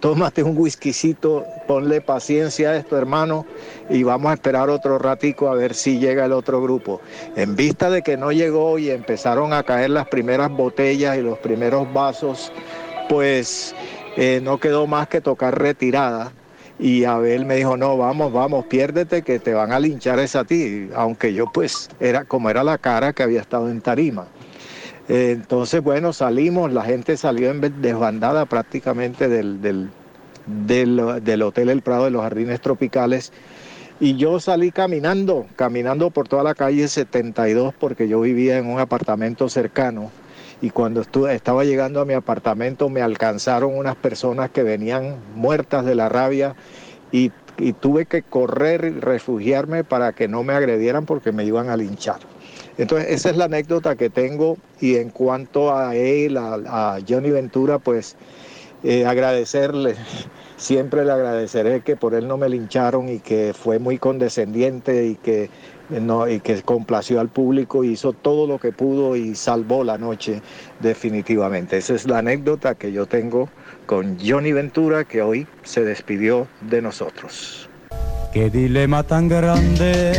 tómate 0.00 0.42
un 0.42 0.56
whiskycito, 0.56 1.44
ponle 1.66 2.00
paciencia 2.00 2.70
a 2.70 2.76
esto, 2.76 2.96
hermano, 2.96 3.46
y 3.90 4.02
vamos 4.02 4.30
a 4.30 4.34
esperar 4.34 4.70
otro 4.70 4.98
ratico 4.98 5.48
a 5.48 5.54
ver 5.54 5.74
si 5.74 5.98
llega 5.98 6.24
el 6.24 6.32
otro 6.32 6.62
grupo. 6.62 7.00
En 7.36 7.56
vista 7.56 7.90
de 7.90 8.02
que 8.02 8.16
no 8.16 8.32
llegó 8.32 8.78
y 8.78 8.90
empezaron 8.90 9.52
a 9.52 9.62
caer 9.62 9.90
las 9.90 10.08
primeras 10.08 10.50
botellas 10.50 11.16
y 11.16 11.22
los 11.22 11.38
primeros 11.38 11.92
vasos, 11.92 12.52
pues 13.08 13.74
eh, 14.16 14.40
no 14.42 14.58
quedó 14.58 14.86
más 14.86 15.08
que 15.08 15.20
tocar 15.20 15.58
retirada 15.58 16.32
Y 16.78 17.04
Abel 17.04 17.44
me 17.44 17.56
dijo, 17.56 17.76
no, 17.76 17.96
vamos, 17.96 18.32
vamos, 18.32 18.66
piérdete 18.66 19.22
que 19.22 19.40
te 19.40 19.52
van 19.52 19.72
a 19.72 19.80
linchar 19.80 20.20
esa 20.20 20.40
a 20.40 20.44
ti. 20.44 20.88
Aunque 20.94 21.34
yo 21.34 21.46
pues 21.52 21.88
era 21.98 22.24
como 22.24 22.50
era 22.50 22.62
la 22.62 22.78
cara 22.78 23.12
que 23.12 23.22
había 23.22 23.40
estado 23.40 23.68
en 23.68 23.80
tarima. 23.80 24.28
Eh, 25.08 25.32
entonces, 25.32 25.82
bueno, 25.82 26.12
salimos, 26.12 26.72
la 26.72 26.82
gente 26.82 27.16
salió 27.16 27.50
en 27.50 27.60
desbandada 27.82 28.46
prácticamente 28.46 29.28
del, 29.28 29.60
del, 29.60 29.90
del, 30.46 31.24
del 31.24 31.42
Hotel 31.42 31.70
El 31.70 31.82
Prado 31.82 32.04
de 32.04 32.10
los 32.10 32.22
Jardines 32.22 32.60
Tropicales. 32.60 33.32
Y 34.00 34.14
yo 34.14 34.38
salí 34.38 34.70
caminando, 34.70 35.46
caminando 35.56 36.10
por 36.10 36.28
toda 36.28 36.44
la 36.44 36.54
calle 36.54 36.86
72 36.86 37.74
porque 37.80 38.06
yo 38.06 38.20
vivía 38.20 38.58
en 38.58 38.66
un 38.66 38.78
apartamento 38.78 39.48
cercano 39.48 40.12
y 40.60 40.70
cuando 40.70 41.02
estaba 41.02 41.64
llegando 41.64 42.00
a 42.00 42.04
mi 42.04 42.14
apartamento 42.14 42.88
me 42.88 43.02
alcanzaron 43.02 43.76
unas 43.76 43.96
personas 43.96 44.50
que 44.50 44.62
venían 44.62 45.16
muertas 45.34 45.84
de 45.84 45.94
la 45.94 46.08
rabia 46.08 46.54
y, 47.12 47.30
tuve 47.80 48.06
que 48.06 48.22
correr 48.22 48.84
y 48.84 49.00
refugiarme 49.00 49.82
para 49.82 50.12
que 50.12 50.28
no 50.28 50.44
me 50.44 50.52
agredieran 50.52 51.06
porque 51.06 51.32
me 51.32 51.44
iban 51.44 51.70
a 51.70 51.76
linchar. 51.76 52.20
Entonces 52.76 53.10
esa 53.10 53.30
es 53.30 53.36
la 53.36 53.46
anécdota 53.46 53.96
que 53.96 54.10
tengo 54.10 54.58
y 54.80 54.94
en 54.94 55.10
cuanto 55.10 55.74
a 55.74 55.96
él, 55.96 56.36
a, 56.36 56.54
a 56.54 56.98
Johnny 57.06 57.30
Ventura, 57.30 57.80
pues 57.80 58.16
eh, 58.84 59.06
agradecerle, 59.06 59.96
siempre 60.56 61.04
le 61.04 61.10
agradeceré 61.10 61.80
que 61.80 61.96
por 61.96 62.14
él 62.14 62.28
no 62.28 62.36
me 62.36 62.48
lincharon 62.48 63.08
y 63.08 63.18
que 63.18 63.52
fue 63.52 63.80
muy 63.80 63.98
condescendiente 63.98 65.06
y 65.06 65.16
que 65.16 65.50
no, 65.90 66.28
y 66.28 66.40
que 66.40 66.60
complació 66.62 67.20
al 67.20 67.28
público, 67.28 67.84
hizo 67.84 68.12
todo 68.12 68.46
lo 68.46 68.58
que 68.58 68.72
pudo 68.72 69.16
y 69.16 69.34
salvó 69.34 69.84
la 69.84 69.98
noche 69.98 70.42
definitivamente. 70.80 71.78
Esa 71.78 71.94
es 71.94 72.06
la 72.06 72.18
anécdota 72.18 72.74
que 72.74 72.92
yo 72.92 73.06
tengo 73.06 73.48
con 73.86 74.18
Johnny 74.18 74.52
Ventura, 74.52 75.04
que 75.04 75.22
hoy 75.22 75.46
se 75.62 75.82
despidió 75.82 76.46
de 76.60 76.82
nosotros. 76.82 77.68
Qué 78.32 78.50
dilema 78.50 79.02
tan 79.02 79.28
grande. 79.28 80.12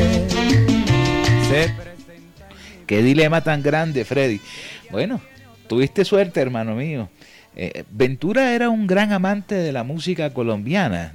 Qué 2.88 3.04
dilema 3.04 3.42
tan 3.42 3.62
grande, 3.62 4.04
Freddy. 4.06 4.42
Bueno, 4.90 5.22
tuviste 5.68 6.04
suerte, 6.04 6.42
hermano 6.42 6.76
mío. 6.76 7.10
Eh, 7.56 7.84
Ventura 7.92 8.54
era 8.56 8.70
un 8.70 8.88
gran 8.88 9.12
amante 9.12 9.56
de 9.56 9.72
la 9.72 9.84
música 9.84 10.34
colombiana. 10.34 11.14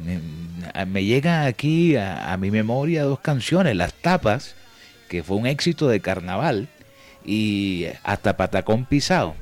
Me, 0.87 1.05
llegan 1.05 1.47
aquí 1.47 1.97
a, 1.97 2.33
a, 2.33 2.37
mi 2.37 2.51
memoria 2.51 3.05
dos 3.05 3.21
canciones, 3.21 3.77
Las 3.77 3.95
Tapas, 3.95 4.55
que 5.09 5.23
fue 5.23 5.37
un 5.37 5.47
éxito 5.47 5.89
de 5.89 6.01
carnaval, 6.01 6.69
y 7.25 7.87
hasta 8.03 8.37
Patacón 8.37 8.85
Pisado. 8.85 9.35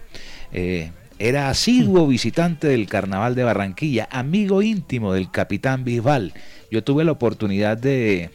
Eh, 0.52 0.90
era 1.18 1.48
asiduo 1.48 2.06
visitante 2.06 2.68
del 2.68 2.88
carnaval 2.88 3.34
de 3.34 3.44
Barranquilla, 3.44 4.08
amigo 4.10 4.62
íntimo 4.62 5.12
del 5.12 5.30
capitán 5.30 5.84
Bisbal. 5.84 6.32
Yo 6.70 6.82
tuve 6.82 7.04
la 7.04 7.12
oportunidad 7.12 7.76
de, 7.76 8.30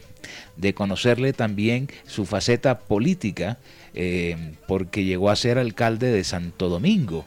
de 0.56 0.74
conocerle 0.74 1.32
también 1.32 1.88
su 2.06 2.24
faceta 2.24 2.78
política, 2.78 3.58
eh, 3.94 4.54
porque 4.66 5.04
llegó 5.04 5.30
a 5.30 5.36
ser 5.36 5.58
alcalde 5.58 6.10
de 6.10 6.24
Santo 6.24 6.68
Domingo 6.68 7.26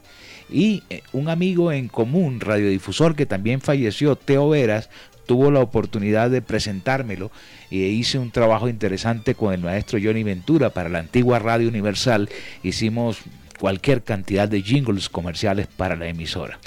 y 0.51 0.83
eh, 0.89 1.01
un 1.13 1.29
amigo 1.29 1.71
en 1.71 1.87
común, 1.87 2.39
radiodifusor 2.39 3.15
que 3.15 3.25
también 3.25 3.61
falleció, 3.61 4.15
Teo 4.15 4.49
Veras, 4.49 4.89
tuvo 5.25 5.51
la 5.51 5.59
oportunidad 5.59 6.29
de 6.29 6.41
presentármelo 6.41 7.31
e 7.69 7.77
hice 7.77 8.19
un 8.19 8.31
trabajo 8.31 8.67
interesante 8.67 9.35
con 9.35 9.53
el 9.53 9.61
maestro 9.61 9.99
Johnny 10.01 10.23
Ventura 10.23 10.71
para 10.71 10.89
la 10.89 10.99
antigua 10.99 11.39
Radio 11.39 11.67
Universal. 11.67 12.29
Hicimos 12.63 13.19
cualquier 13.59 14.03
cantidad 14.03 14.49
de 14.49 14.61
jingles 14.61 15.09
comerciales 15.09 15.67
para 15.67 15.95
la 15.95 16.07
emisora. 16.07 16.59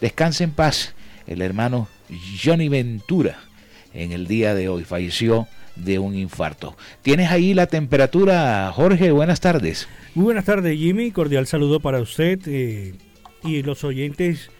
Descanse 0.00 0.44
en 0.44 0.52
paz 0.52 0.94
el 1.26 1.42
hermano 1.42 1.88
Johnny 2.42 2.68
Ventura 2.68 3.38
en 3.94 4.12
el 4.12 4.26
día 4.26 4.54
de 4.54 4.68
hoy. 4.68 4.84
Falleció 4.84 5.48
de 5.76 5.98
un 5.98 6.14
infarto. 6.14 6.76
¿Tienes 7.02 7.30
ahí 7.30 7.54
la 7.54 7.66
temperatura, 7.66 8.70
Jorge? 8.74 9.10
Buenas 9.10 9.40
tardes. 9.40 9.88
Muy 10.14 10.24
buenas 10.24 10.44
tardes, 10.44 10.78
Jimmy. 10.78 11.10
Cordial 11.10 11.46
saludo 11.46 11.80
para 11.80 12.00
usted. 12.00 12.40
Eh 12.46 12.94
y 13.44 13.62
los 13.62 13.84
oyentes 13.84 14.50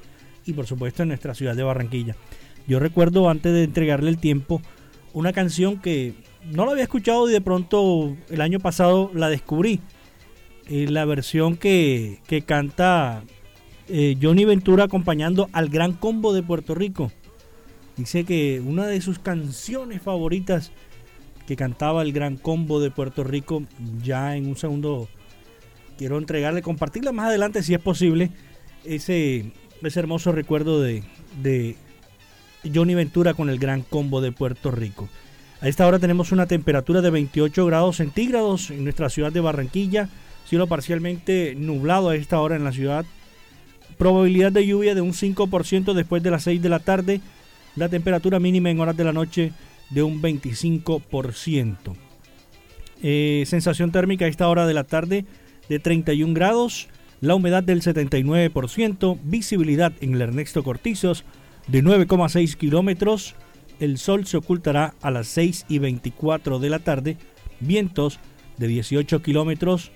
Y 0.46 0.54
por 0.54 0.68
supuesto 0.68 1.04
en 1.04 1.10
nuestra 1.10 1.34
ciudad 1.34 1.56
de 1.56 1.64
Barranquilla. 1.64 2.16
Yo 2.68 2.80
recuerdo 2.80 3.30
antes 3.30 3.54
de 3.54 3.64
entregarle 3.64 4.10
el 4.10 4.18
tiempo 4.18 4.62
una 5.14 5.34
canción 5.34 5.80
que 5.80 6.14
no 6.52 6.66
la 6.66 6.74
había 6.74 6.84
escuchado 6.84 7.30
y 7.30 7.34
de 7.34 7.42
pronto 7.42 8.16
el 8.30 8.42
año 8.42 8.60
pasado 8.60 9.12
la 9.14 9.30
descubrí. 9.30 9.80
Eh, 10.68 10.88
la 10.88 11.06
versión 11.06 11.58
que, 11.58 12.20
que 12.28 12.44
canta 12.44 13.24
eh, 13.90 14.18
Johnny 14.22 14.46
Ventura 14.46 14.86
acompañando 14.86 15.50
al 15.52 15.70
Gran 15.70 15.94
Combo 15.94 16.34
de 16.34 16.44
Puerto 16.44 16.76
Rico. 16.76 17.12
Dice 17.98 18.24
que 18.24 18.62
una 18.64 18.86
de 18.86 19.02
sus 19.02 19.20
canciones 19.20 20.02
favoritas 20.02 20.72
que 21.48 21.56
cantaba 21.56 22.04
el 22.04 22.14
Gran 22.14 22.38
Combo 22.38 22.80
de 22.80 22.92
Puerto 22.92 23.24
Rico, 23.24 23.64
ya 24.04 24.36
en 24.36 24.48
un 24.48 24.56
segundo 24.56 25.10
quiero 25.98 26.18
entregarle, 26.18 26.62
compartirla 26.62 27.12
más 27.12 27.28
adelante 27.28 27.64
si 27.64 27.74
es 27.74 27.80
posible, 27.80 28.32
ese, 28.86 29.52
ese 29.82 30.00
hermoso 30.00 30.32
recuerdo 30.32 30.80
de, 30.80 31.04
de 31.42 31.76
Johnny 32.74 32.94
Ventura 32.94 33.34
con 33.34 33.50
el 33.50 33.60
Gran 33.60 33.82
Combo 33.82 34.22
de 34.22 34.32
Puerto 34.32 34.72
Rico. 34.72 35.10
A 35.62 35.68
esta 35.68 35.86
hora 35.88 36.00
tenemos 36.00 36.32
una 36.32 36.46
temperatura 36.46 37.02
de 37.02 37.10
28 37.10 37.66
grados 37.66 37.98
centígrados 37.98 38.70
en 38.70 38.84
nuestra 38.84 39.10
ciudad 39.10 39.32
de 39.32 39.42
Barranquilla, 39.42 40.08
cielo 40.46 40.68
parcialmente 40.68 41.56
nublado 41.58 42.10
a 42.10 42.16
esta 42.16 42.40
hora 42.40 42.56
en 42.56 42.64
la 42.64 42.72
ciudad 42.72 43.06
Probabilidad 44.00 44.54
de 44.54 44.66
lluvia 44.66 44.96
de 44.96 45.02
un 45.02 45.12
5% 45.12 45.92
después 45.94 46.24
de 46.24 46.32
las 46.32 46.44
6 46.44 46.62
de 46.62 46.70
la 46.70 46.80
tarde. 46.80 47.20
La 47.76 47.90
temperatura 47.90 48.40
mínima 48.40 48.70
en 48.70 48.80
horas 48.80 48.96
de 48.96 49.04
la 49.04 49.12
noche 49.12 49.52
de 49.90 50.04
un 50.04 50.22
25%. 50.22 51.76
Eh, 53.04 53.44
sensación 53.46 53.92
térmica 53.92 54.24
a 54.24 54.30
esta 54.30 54.48
hora 54.48 54.66
de 54.66 54.74
la 54.74 54.86
tarde 54.86 55.26
de 55.68 55.80
31 55.80 56.34
grados. 56.34 56.88
La 57.20 57.36
humedad 57.36 57.62
del 57.62 57.82
79%. 57.82 59.20
Visibilidad 59.22 59.92
en 60.00 60.14
el 60.14 60.22
Ernesto 60.22 60.64
Cortizos 60.64 61.26
de 61.68 61.84
9,6 61.84 62.56
kilómetros. 62.56 63.36
El 63.82 63.98
sol 63.98 64.26
se 64.26 64.38
ocultará 64.38 64.94
a 65.02 65.12
las 65.12 65.28
6 65.28 65.66
y 65.68 65.80
24 65.80 66.60
de 66.60 66.70
la 66.70 66.80
tarde. 66.80 67.18
Vientos 67.60 68.22
de 68.58 68.70
18 68.70 69.22
kilómetros. 69.22 69.92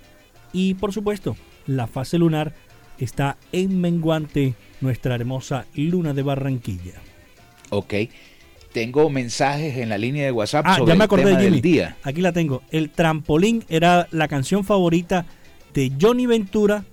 Y 0.51 0.73
por 0.73 0.91
supuesto, 0.91 1.37
la 1.67 1.87
fase 1.87 2.17
lunar 2.17 2.53
está 2.99 3.37
en 3.51 3.79
menguante 3.79 4.55
nuestra 4.81 5.15
hermosa 5.15 5.65
luna 5.75 6.13
de 6.13 6.23
Barranquilla. 6.23 6.93
Ok. 7.69 7.93
Tengo 8.71 9.09
mensajes 9.09 9.77
en 9.77 9.89
la 9.89 9.97
línea 9.97 10.25
de 10.25 10.31
WhatsApp 10.31 10.65
ah, 10.67 10.77
sobre 10.77 10.93
ya 10.93 10.95
me 10.97 11.03
acordé, 11.03 11.23
el 11.23 11.29
tema 11.29 11.41
Jimmy. 11.41 11.51
del 11.51 11.61
día. 11.61 11.97
Aquí 12.03 12.21
la 12.21 12.31
tengo. 12.31 12.63
El 12.71 12.89
trampolín 12.89 13.63
era 13.69 14.07
la 14.11 14.27
canción 14.27 14.63
favorita 14.63 15.25
de 15.73 15.91
Johnny 15.99 16.25
Ventura, 16.25 16.83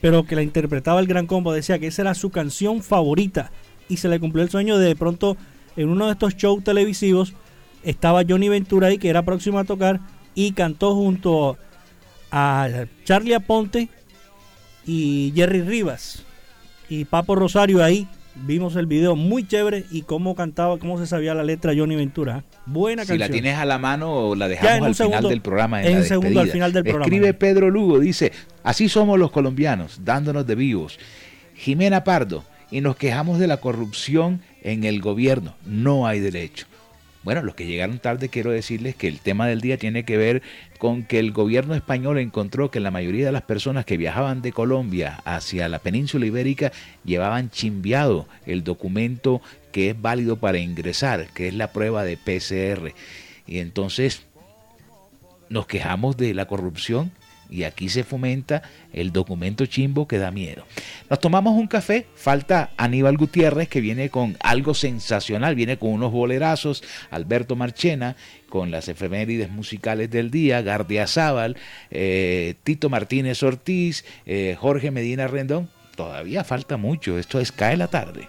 pero 0.00 0.24
que 0.24 0.34
la 0.34 0.42
interpretaba 0.42 0.98
el 1.00 1.06
Gran 1.06 1.26
Combo. 1.26 1.52
Decía 1.52 1.78
que 1.78 1.88
esa 1.88 2.02
era 2.02 2.14
su 2.14 2.30
canción 2.30 2.82
favorita 2.82 3.50
y 3.88 3.98
se 3.98 4.08
le 4.08 4.18
cumplió 4.18 4.42
el 4.42 4.50
sueño 4.50 4.78
de, 4.78 4.88
de 4.88 4.96
pronto 4.96 5.36
en 5.76 5.88
uno 5.90 6.06
de 6.06 6.12
estos 6.12 6.36
shows 6.36 6.64
televisivos 6.64 7.34
estaba 7.82 8.22
Johnny 8.28 8.48
Ventura 8.48 8.88
ahí 8.88 8.98
que 8.98 9.08
era 9.08 9.22
próximo 9.22 9.58
a 9.58 9.64
tocar 9.64 10.00
y 10.34 10.52
cantó 10.52 10.94
junto 10.94 11.56
a 12.30 12.86
Charlie 13.04 13.34
Aponte 13.34 13.88
y 14.92 15.32
Jerry 15.36 15.62
Rivas 15.62 16.24
y 16.88 17.04
Papo 17.04 17.36
Rosario 17.36 17.84
ahí. 17.84 18.08
Vimos 18.34 18.74
el 18.74 18.86
video 18.86 19.14
muy 19.14 19.46
chévere 19.46 19.84
y 19.90 20.02
cómo 20.02 20.34
cantaba, 20.34 20.78
cómo 20.78 20.98
se 20.98 21.06
sabía 21.06 21.32
la 21.34 21.44
letra 21.44 21.72
Johnny 21.76 21.94
Ventura. 21.94 22.42
Buena 22.66 23.02
Si 23.02 23.08
canción. 23.08 23.28
la 23.28 23.32
tienes 23.32 23.56
a 23.58 23.64
la 23.64 23.78
mano, 23.78 24.34
la 24.34 24.48
dejamos 24.48 25.00
al 25.00 25.06
final 25.06 25.28
del 25.28 25.40
programa. 25.42 25.82
en 25.82 25.92
la 25.92 25.98
un 26.00 26.04
segundo 26.04 26.40
al 26.40 26.50
final 26.50 26.72
del 26.72 26.82
programa. 26.84 27.04
Escribe 27.06 27.34
Pedro 27.34 27.70
Lugo, 27.70 28.00
dice, 28.00 28.32
así 28.64 28.88
somos 28.88 29.18
los 29.18 29.30
colombianos, 29.30 30.00
dándonos 30.04 30.46
de 30.46 30.54
vivos. 30.56 30.98
Jimena 31.54 32.02
Pardo, 32.02 32.44
y 32.70 32.80
nos 32.80 32.96
quejamos 32.96 33.38
de 33.38 33.46
la 33.46 33.58
corrupción 33.58 34.40
en 34.62 34.84
el 34.84 35.00
gobierno. 35.00 35.54
No 35.66 36.06
hay 36.06 36.18
derecho. 36.20 36.66
Bueno, 37.22 37.42
los 37.42 37.54
que 37.54 37.66
llegaron 37.66 37.98
tarde 37.98 38.30
quiero 38.30 38.50
decirles 38.50 38.94
que 38.96 39.06
el 39.06 39.20
tema 39.20 39.46
del 39.46 39.60
día 39.60 39.76
tiene 39.76 40.04
que 40.04 40.16
ver 40.16 40.42
con 40.78 41.02
que 41.02 41.18
el 41.18 41.32
gobierno 41.32 41.74
español 41.74 42.18
encontró 42.18 42.70
que 42.70 42.80
la 42.80 42.90
mayoría 42.90 43.26
de 43.26 43.32
las 43.32 43.42
personas 43.42 43.84
que 43.84 43.98
viajaban 43.98 44.40
de 44.40 44.52
Colombia 44.52 45.20
hacia 45.26 45.68
la 45.68 45.80
península 45.80 46.24
ibérica 46.24 46.72
llevaban 47.04 47.50
chimbiado 47.50 48.26
el 48.46 48.64
documento 48.64 49.42
que 49.70 49.90
es 49.90 50.00
válido 50.00 50.36
para 50.36 50.58
ingresar, 50.58 51.28
que 51.34 51.48
es 51.48 51.54
la 51.54 51.72
prueba 51.72 52.04
de 52.04 52.16
PCR. 52.16 52.94
Y 53.46 53.58
entonces 53.58 54.22
nos 55.50 55.66
quejamos 55.66 56.16
de 56.16 56.32
la 56.32 56.46
corrupción 56.46 57.12
Y 57.50 57.64
aquí 57.64 57.88
se 57.88 58.04
fomenta 58.04 58.62
el 58.92 59.12
documento 59.12 59.66
chimbo 59.66 60.06
que 60.06 60.18
da 60.18 60.30
miedo. 60.30 60.64
Nos 61.08 61.20
tomamos 61.20 61.54
un 61.54 61.66
café, 61.66 62.06
falta 62.14 62.70
Aníbal 62.76 63.16
Gutiérrez 63.16 63.68
que 63.68 63.80
viene 63.80 64.08
con 64.08 64.36
algo 64.40 64.74
sensacional, 64.74 65.54
viene 65.54 65.76
con 65.76 65.90
unos 65.90 66.12
bolerazos, 66.12 66.82
Alberto 67.10 67.56
Marchena 67.56 68.16
con 68.48 68.70
las 68.70 68.88
efemérides 68.88 69.50
musicales 69.50 70.10
del 70.10 70.30
día, 70.30 70.60
Gardia 70.60 71.06
Zaval, 71.06 71.56
eh, 71.90 72.54
Tito 72.64 72.90
Martínez 72.90 73.42
Ortiz, 73.42 74.04
eh, 74.26 74.56
Jorge 74.58 74.90
Medina 74.90 75.26
Rendón. 75.26 75.70
Todavía 75.96 76.44
falta 76.44 76.76
mucho, 76.76 77.18
esto 77.18 77.40
es 77.40 77.52
Cae 77.52 77.76
la 77.76 77.88
tarde. 77.88 78.28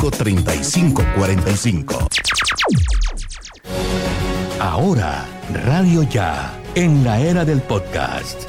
3545. 0.09 2.07
Ahora, 4.59 5.25
Radio 5.65 6.03
Ya, 6.03 6.53
en 6.75 7.03
la 7.03 7.19
era 7.19 7.45
del 7.45 7.61
podcast. 7.61 8.43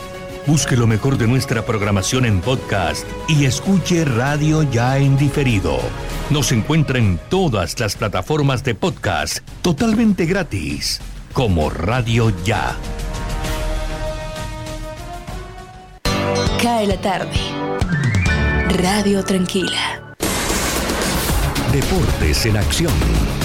Busque 0.46 0.76
lo 0.76 0.86
mejor 0.86 1.18
de 1.18 1.26
nuestra 1.26 1.64
programación 1.64 2.24
en 2.24 2.40
podcast 2.40 3.06
y 3.28 3.44
escuche 3.44 4.04
Radio 4.04 4.62
Ya 4.64 4.98
en 4.98 5.16
diferido. 5.16 5.78
Nos 6.30 6.50
encuentra 6.52 6.98
en 6.98 7.18
todas 7.28 7.78
las 7.78 7.94
plataformas 7.94 8.64
de 8.64 8.74
podcast 8.74 9.38
totalmente 9.62 10.26
gratis, 10.26 11.00
como 11.32 11.70
Radio 11.70 12.32
Ya. 12.44 12.76
Cae 16.60 16.86
la 16.86 17.00
tarde. 17.00 17.38
Radio 18.80 19.24
Tranquila. 19.24 20.01
Deportes 21.72 22.44
en 22.44 22.58
acción. 22.58 23.41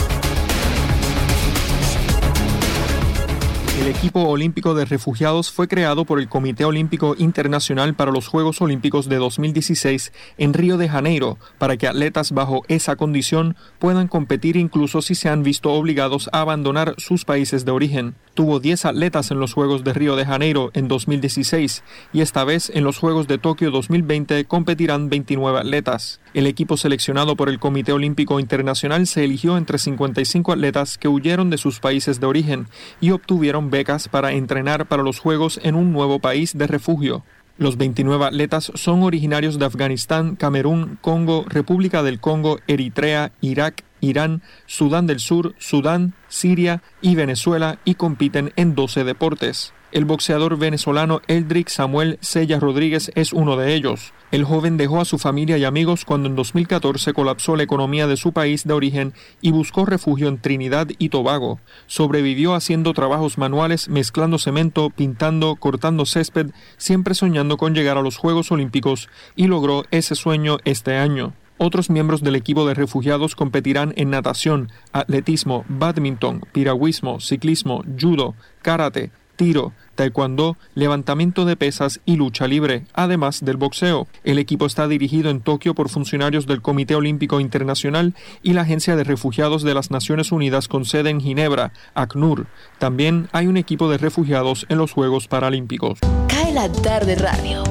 El 3.77 3.89
equipo 3.89 4.23
olímpico 4.23 4.73
de 4.73 4.85
refugiados 4.85 5.51
fue 5.51 5.67
creado 5.67 6.03
por 6.03 6.19
el 6.19 6.27
Comité 6.27 6.65
Olímpico 6.65 7.15
Internacional 7.15 7.93
para 7.93 8.11
los 8.11 8.27
Juegos 8.27 8.59
Olímpicos 8.59 9.07
de 9.07 9.17
2016 9.17 10.13
en 10.39 10.53
Río 10.55 10.77
de 10.77 10.89
Janeiro 10.89 11.37
para 11.59 11.77
que 11.77 11.87
atletas 11.87 12.31
bajo 12.31 12.63
esa 12.69 12.95
condición 12.95 13.55
puedan 13.77 14.07
competir 14.07 14.57
incluso 14.57 15.03
si 15.03 15.13
se 15.13 15.29
han 15.29 15.43
visto 15.43 15.73
obligados 15.73 16.27
a 16.33 16.41
abandonar 16.41 16.95
sus 16.97 17.23
países 17.23 17.65
de 17.65 17.71
origen. 17.71 18.15
Tuvo 18.33 18.59
10 18.59 18.85
atletas 18.85 19.29
en 19.29 19.39
los 19.39 19.53
Juegos 19.53 19.83
de 19.83 19.93
Río 19.93 20.15
de 20.15 20.25
Janeiro 20.25 20.71
en 20.73 20.87
2016 20.87 21.83
y 22.13 22.21
esta 22.21 22.43
vez 22.43 22.71
en 22.73 22.83
los 22.83 22.97
Juegos 22.97 23.27
de 23.27 23.37
Tokio 23.37 23.69
2020 23.69 24.45
competirán 24.45 25.09
29 25.09 25.59
atletas. 25.59 26.19
El 26.33 26.47
equipo 26.47 26.77
seleccionado 26.77 27.35
por 27.35 27.47
el 27.47 27.59
Comité 27.59 27.93
Olímpico 27.93 28.39
Internacional 28.39 29.05
se 29.07 29.23
eligió 29.23 29.55
entre 29.55 29.77
55 29.77 30.53
atletas 30.53 30.97
que 30.97 31.07
huyeron 31.07 31.49
de 31.51 31.57
sus 31.57 31.79
países 31.79 32.19
de 32.19 32.25
origen 32.25 32.67
y 33.01 33.11
obtuvieron 33.11 33.66
becas 33.69 34.07
para 34.07 34.33
entrenar 34.33 34.87
para 34.87 35.03
los 35.03 35.19
Juegos 35.19 35.59
en 35.63 35.75
un 35.75 35.91
nuevo 35.91 36.19
país 36.19 36.57
de 36.57 36.67
refugio. 36.67 37.23
Los 37.57 37.77
29 37.77 38.23
atletas 38.23 38.71
son 38.75 39.01
originarios 39.01 39.57
de 39.57 39.65
Afganistán, 39.65 40.35
Camerún, 40.35 40.99
Congo, 41.01 41.43
República 41.47 42.03
del 42.03 42.19
Congo, 42.19 42.59
Eritrea, 42.67 43.31
Irak, 43.41 43.83
Irán, 44.01 44.41
Sudán 44.65 45.07
del 45.07 45.19
Sur, 45.19 45.55
Sudán, 45.57 46.13
Siria 46.27 46.81
y 47.01 47.15
Venezuela 47.15 47.79
y 47.85 47.95
compiten 47.95 48.53
en 48.55 48.75
12 48.75 49.03
deportes. 49.03 49.73
El 49.93 50.03
boxeador 50.03 50.57
venezolano 50.57 51.21
Eldrick 51.27 51.69
Samuel 51.69 52.19
Sella 52.19 52.59
Rodríguez 52.59 53.09
es 53.15 53.31
uno 53.31 53.55
de 53.55 53.73
ellos. 53.73 54.11
El 54.31 54.43
joven 54.43 54.75
dejó 54.75 54.99
a 54.99 55.05
su 55.05 55.17
familia 55.17 55.57
y 55.57 55.63
amigos 55.63 56.03
cuando 56.03 56.27
en 56.27 56.35
2014 56.35 57.13
colapsó 57.13 57.55
la 57.55 57.63
economía 57.63 58.05
de 58.05 58.17
su 58.17 58.33
país 58.33 58.65
de 58.65 58.73
origen 58.73 59.13
y 59.39 59.51
buscó 59.51 59.85
refugio 59.85 60.27
en 60.27 60.41
Trinidad 60.41 60.89
y 60.97 61.07
Tobago. 61.07 61.61
Sobrevivió 61.85 62.53
haciendo 62.53 62.93
trabajos 62.93 63.37
manuales, 63.37 63.87
mezclando 63.87 64.37
cemento, 64.37 64.89
pintando, 64.89 65.55
cortando 65.55 66.05
césped, 66.05 66.47
siempre 66.75 67.15
soñando 67.15 67.55
con 67.55 67.73
llegar 67.73 67.97
a 67.97 68.01
los 68.01 68.17
Juegos 68.17 68.51
Olímpicos 68.51 69.07
y 69.37 69.47
logró 69.47 69.85
ese 69.91 70.15
sueño 70.15 70.57
este 70.65 70.97
año. 70.97 71.33
Otros 71.57 71.89
miembros 71.89 72.21
del 72.21 72.35
equipo 72.35 72.67
de 72.67 72.73
refugiados 72.73 73.35
competirán 73.35 73.93
en 73.95 74.09
natación, 74.11 74.71
atletismo, 74.91 75.65
badminton, 75.67 76.41
piragüismo, 76.51 77.19
ciclismo, 77.19 77.83
judo, 77.99 78.35
karate, 78.61 79.11
tiro, 79.37 79.71
taekwondo, 79.95 80.57
levantamiento 80.75 81.45
de 81.45 81.55
pesas 81.55 82.01
y 82.05 82.17
lucha 82.17 82.47
libre, 82.47 82.85
además 82.93 83.45
del 83.45 83.55
boxeo. 83.55 84.07
El 84.23 84.39
equipo 84.39 84.65
está 84.65 84.87
dirigido 84.87 85.29
en 85.29 85.39
Tokio 85.39 85.73
por 85.73 85.89
funcionarios 85.89 86.45
del 86.45 86.61
Comité 86.61 86.95
Olímpico 86.95 87.39
Internacional 87.39 88.13
y 88.43 88.53
la 88.53 88.61
Agencia 88.61 88.95
de 88.95 89.05
Refugiados 89.05 89.63
de 89.63 89.73
las 89.73 89.89
Naciones 89.91 90.31
Unidas 90.31 90.67
con 90.67 90.83
sede 90.83 91.11
en 91.11 91.21
Ginebra, 91.21 91.71
ACNUR. 91.93 92.47
También 92.79 93.29
hay 93.31 93.47
un 93.47 93.57
equipo 93.57 93.89
de 93.89 93.97
refugiados 93.97 94.65
en 94.69 94.77
los 94.77 94.91
Juegos 94.91 95.27
Paralímpicos. 95.27 95.99
Cae 96.27 96.51
la 96.51 96.69
tarde 96.71 97.15
radio 97.15 97.63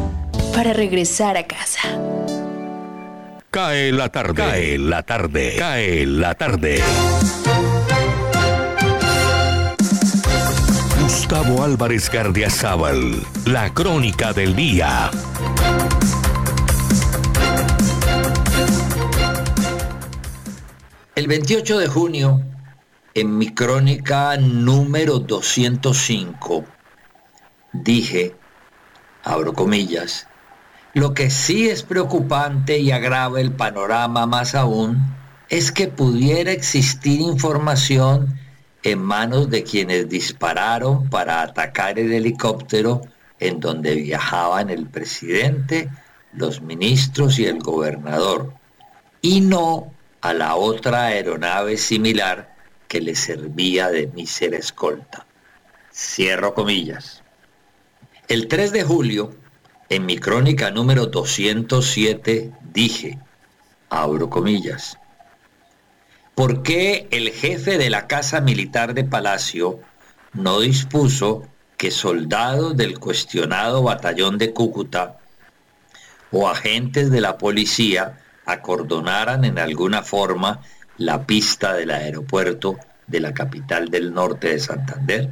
para 0.54 0.72
regresar 0.72 1.36
a 1.36 1.46
casa. 1.46 1.80
Cae 3.56 3.90
la 3.90 4.10
tarde. 4.10 4.34
Cae 4.34 4.76
la 4.76 5.02
tarde. 5.02 5.56
Cae 5.56 6.04
la 6.04 6.34
tarde. 6.34 6.82
Álvarez 11.62 12.10
Gardiazabal, 12.10 13.14
la 13.46 13.72
crónica 13.72 14.34
del 14.34 14.54
día. 14.54 15.10
El 21.14 21.26
28 21.26 21.78
de 21.78 21.86
junio, 21.86 22.42
en 23.14 23.38
mi 23.38 23.54
crónica 23.54 24.36
número 24.36 25.18
205, 25.18 26.66
dije, 27.72 28.36
abro 29.24 29.54
comillas, 29.54 30.28
lo 30.96 31.12
que 31.12 31.28
sí 31.28 31.68
es 31.68 31.82
preocupante 31.82 32.78
y 32.78 32.90
agrava 32.90 33.38
el 33.38 33.52
panorama 33.52 34.24
más 34.24 34.54
aún 34.54 34.96
es 35.50 35.70
que 35.70 35.88
pudiera 35.88 36.52
existir 36.52 37.20
información 37.20 38.40
en 38.82 39.00
manos 39.00 39.50
de 39.50 39.62
quienes 39.62 40.08
dispararon 40.08 41.10
para 41.10 41.42
atacar 41.42 41.98
el 41.98 42.14
helicóptero 42.14 43.02
en 43.38 43.60
donde 43.60 43.94
viajaban 43.94 44.70
el 44.70 44.86
presidente, 44.86 45.90
los 46.32 46.62
ministros 46.62 47.38
y 47.38 47.44
el 47.44 47.58
gobernador, 47.58 48.54
y 49.20 49.42
no 49.42 49.92
a 50.22 50.32
la 50.32 50.54
otra 50.56 51.08
aeronave 51.08 51.76
similar 51.76 52.56
que 52.88 53.02
le 53.02 53.14
servía 53.16 53.90
de 53.90 54.06
mísera 54.06 54.56
escolta. 54.56 55.26
Cierro 55.92 56.54
comillas. 56.54 57.22
El 58.28 58.48
3 58.48 58.72
de 58.72 58.82
julio, 58.82 59.34
en 59.88 60.06
mi 60.06 60.18
crónica 60.18 60.70
número 60.70 61.06
207, 61.06 62.52
dije, 62.72 63.18
abro 63.88 64.28
comillas, 64.28 64.98
¿por 66.34 66.62
qué 66.62 67.06
el 67.10 67.30
jefe 67.30 67.78
de 67.78 67.90
la 67.90 68.06
Casa 68.06 68.40
Militar 68.40 68.94
de 68.94 69.04
Palacio 69.04 69.80
no 70.32 70.60
dispuso 70.60 71.48
que 71.76 71.90
soldados 71.90 72.76
del 72.76 72.98
cuestionado 72.98 73.82
batallón 73.82 74.38
de 74.38 74.52
Cúcuta 74.52 75.18
o 76.32 76.48
agentes 76.48 77.10
de 77.10 77.20
la 77.20 77.38
policía 77.38 78.20
acordonaran 78.44 79.44
en 79.44 79.58
alguna 79.58 80.02
forma 80.02 80.62
la 80.98 81.26
pista 81.26 81.74
del 81.74 81.90
aeropuerto 81.90 82.78
de 83.06 83.20
la 83.20 83.34
capital 83.34 83.88
del 83.88 84.12
norte 84.12 84.48
de 84.48 84.58
Santander? 84.58 85.30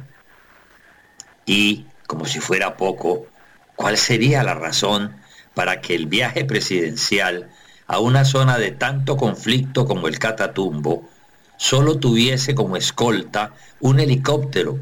Y, 1.45 1.85
como 2.07 2.25
si 2.25 2.39
fuera 2.39 2.77
poco, 2.77 3.27
¿cuál 3.75 3.97
sería 3.97 4.43
la 4.43 4.55
razón 4.55 5.15
para 5.53 5.81
que 5.81 5.95
el 5.95 6.07
viaje 6.07 6.45
presidencial 6.45 7.49
a 7.87 7.99
una 7.99 8.25
zona 8.25 8.57
de 8.57 8.71
tanto 8.71 9.17
conflicto 9.17 9.85
como 9.85 10.07
el 10.07 10.19
Catatumbo 10.19 11.07
solo 11.57 11.97
tuviese 11.97 12.55
como 12.55 12.75
escolta 12.77 13.53
un 13.79 13.99
helicóptero, 13.99 14.79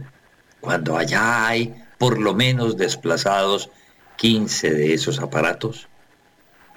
cuando 0.61 0.97
allá 0.97 1.47
hay 1.47 1.75
por 1.97 2.19
lo 2.19 2.33
menos 2.33 2.77
desplazados 2.77 3.69
15 4.17 4.71
de 4.73 4.93
esos 4.93 5.19
aparatos? 5.19 5.87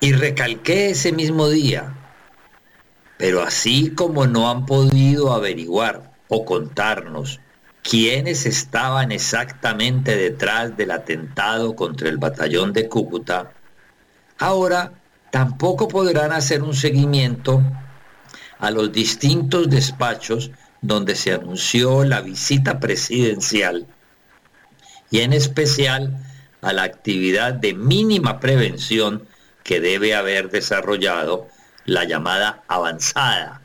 Y 0.01 0.13
recalqué 0.13 0.91
ese 0.91 1.13
mismo 1.13 1.49
día, 1.49 1.95
pero 3.17 3.43
así 3.43 3.91
como 3.91 4.27
no 4.27 4.51
han 4.51 4.67
podido 4.67 5.33
averiguar 5.33 6.13
o 6.29 6.45
contarnos 6.45 7.41
quiénes 7.89 8.47
estaban 8.47 9.13
exactamente 9.13 10.17
detrás 10.17 10.77
del 10.77 10.91
atentado 10.91 11.77
contra 11.77 12.09
el 12.09 12.19
batallón 12.19 12.73
de 12.73 12.89
Cúcuta, 12.89 13.53
ahora 14.39 14.93
tampoco 15.31 15.87
podrán 15.87 16.33
hacer 16.33 16.63
un 16.63 16.75
seguimiento 16.75 17.63
a 18.59 18.71
los 18.71 18.93
distintos 18.93 19.71
despachos 19.71 20.51
donde 20.81 21.15
se 21.15 21.33
anunció 21.33 22.05
la 22.05 22.21
visita 22.23 22.81
presidencial 22.81 23.87
y 25.11 25.21
en 25.21 25.33
especial 25.33 26.19
a 26.63 26.73
la 26.73 26.83
actividad 26.83 27.55
de 27.55 27.75
mínima 27.75 28.41
prevención 28.41 29.29
que 29.63 29.81
debe 29.81 30.15
haber 30.15 30.51
desarrollado 30.51 31.47
la 31.85 32.05
llamada 32.05 32.65
avanzada, 32.67 33.63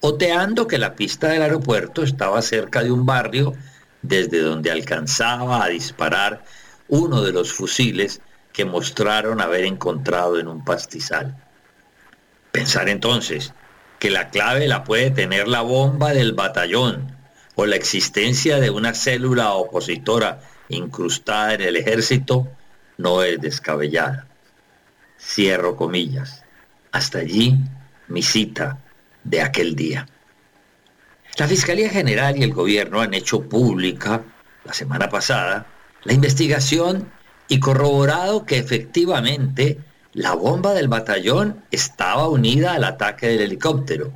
oteando 0.00 0.66
que 0.66 0.78
la 0.78 0.94
pista 0.94 1.28
del 1.28 1.42
aeropuerto 1.42 2.02
estaba 2.02 2.42
cerca 2.42 2.82
de 2.82 2.90
un 2.90 3.06
barrio 3.06 3.54
desde 4.02 4.40
donde 4.40 4.70
alcanzaba 4.70 5.64
a 5.64 5.68
disparar 5.68 6.44
uno 6.88 7.22
de 7.22 7.32
los 7.32 7.52
fusiles 7.52 8.20
que 8.52 8.64
mostraron 8.64 9.40
haber 9.40 9.64
encontrado 9.64 10.38
en 10.38 10.48
un 10.48 10.64
pastizal. 10.64 11.36
Pensar 12.52 12.88
entonces 12.88 13.52
que 13.98 14.10
la 14.10 14.30
clave 14.30 14.68
la 14.68 14.84
puede 14.84 15.10
tener 15.10 15.48
la 15.48 15.62
bomba 15.62 16.12
del 16.12 16.32
batallón 16.32 17.16
o 17.54 17.66
la 17.66 17.76
existencia 17.76 18.60
de 18.60 18.70
una 18.70 18.94
célula 18.94 19.52
opositora 19.54 20.40
incrustada 20.68 21.54
en 21.54 21.62
el 21.62 21.76
ejército 21.76 22.48
no 22.98 23.22
es 23.22 23.40
descabellada. 23.40 24.26
Cierro 25.18 25.76
comillas. 25.76 26.44
Hasta 26.92 27.18
allí 27.18 27.56
mi 28.08 28.22
cita 28.22 28.78
de 29.28 29.42
aquel 29.42 29.74
día. 29.74 30.06
La 31.38 31.46
Fiscalía 31.46 31.90
General 31.90 32.36
y 32.36 32.42
el 32.42 32.54
Gobierno 32.54 33.00
han 33.00 33.12
hecho 33.12 33.42
pública 33.42 34.22
la 34.64 34.72
semana 34.72 35.08
pasada 35.08 35.66
la 36.04 36.12
investigación 36.12 37.10
y 37.48 37.60
corroborado 37.60 38.46
que 38.46 38.58
efectivamente 38.58 39.78
la 40.12 40.34
bomba 40.34 40.72
del 40.72 40.88
batallón 40.88 41.62
estaba 41.70 42.28
unida 42.28 42.74
al 42.74 42.84
ataque 42.84 43.28
del 43.28 43.40
helicóptero. 43.40 44.12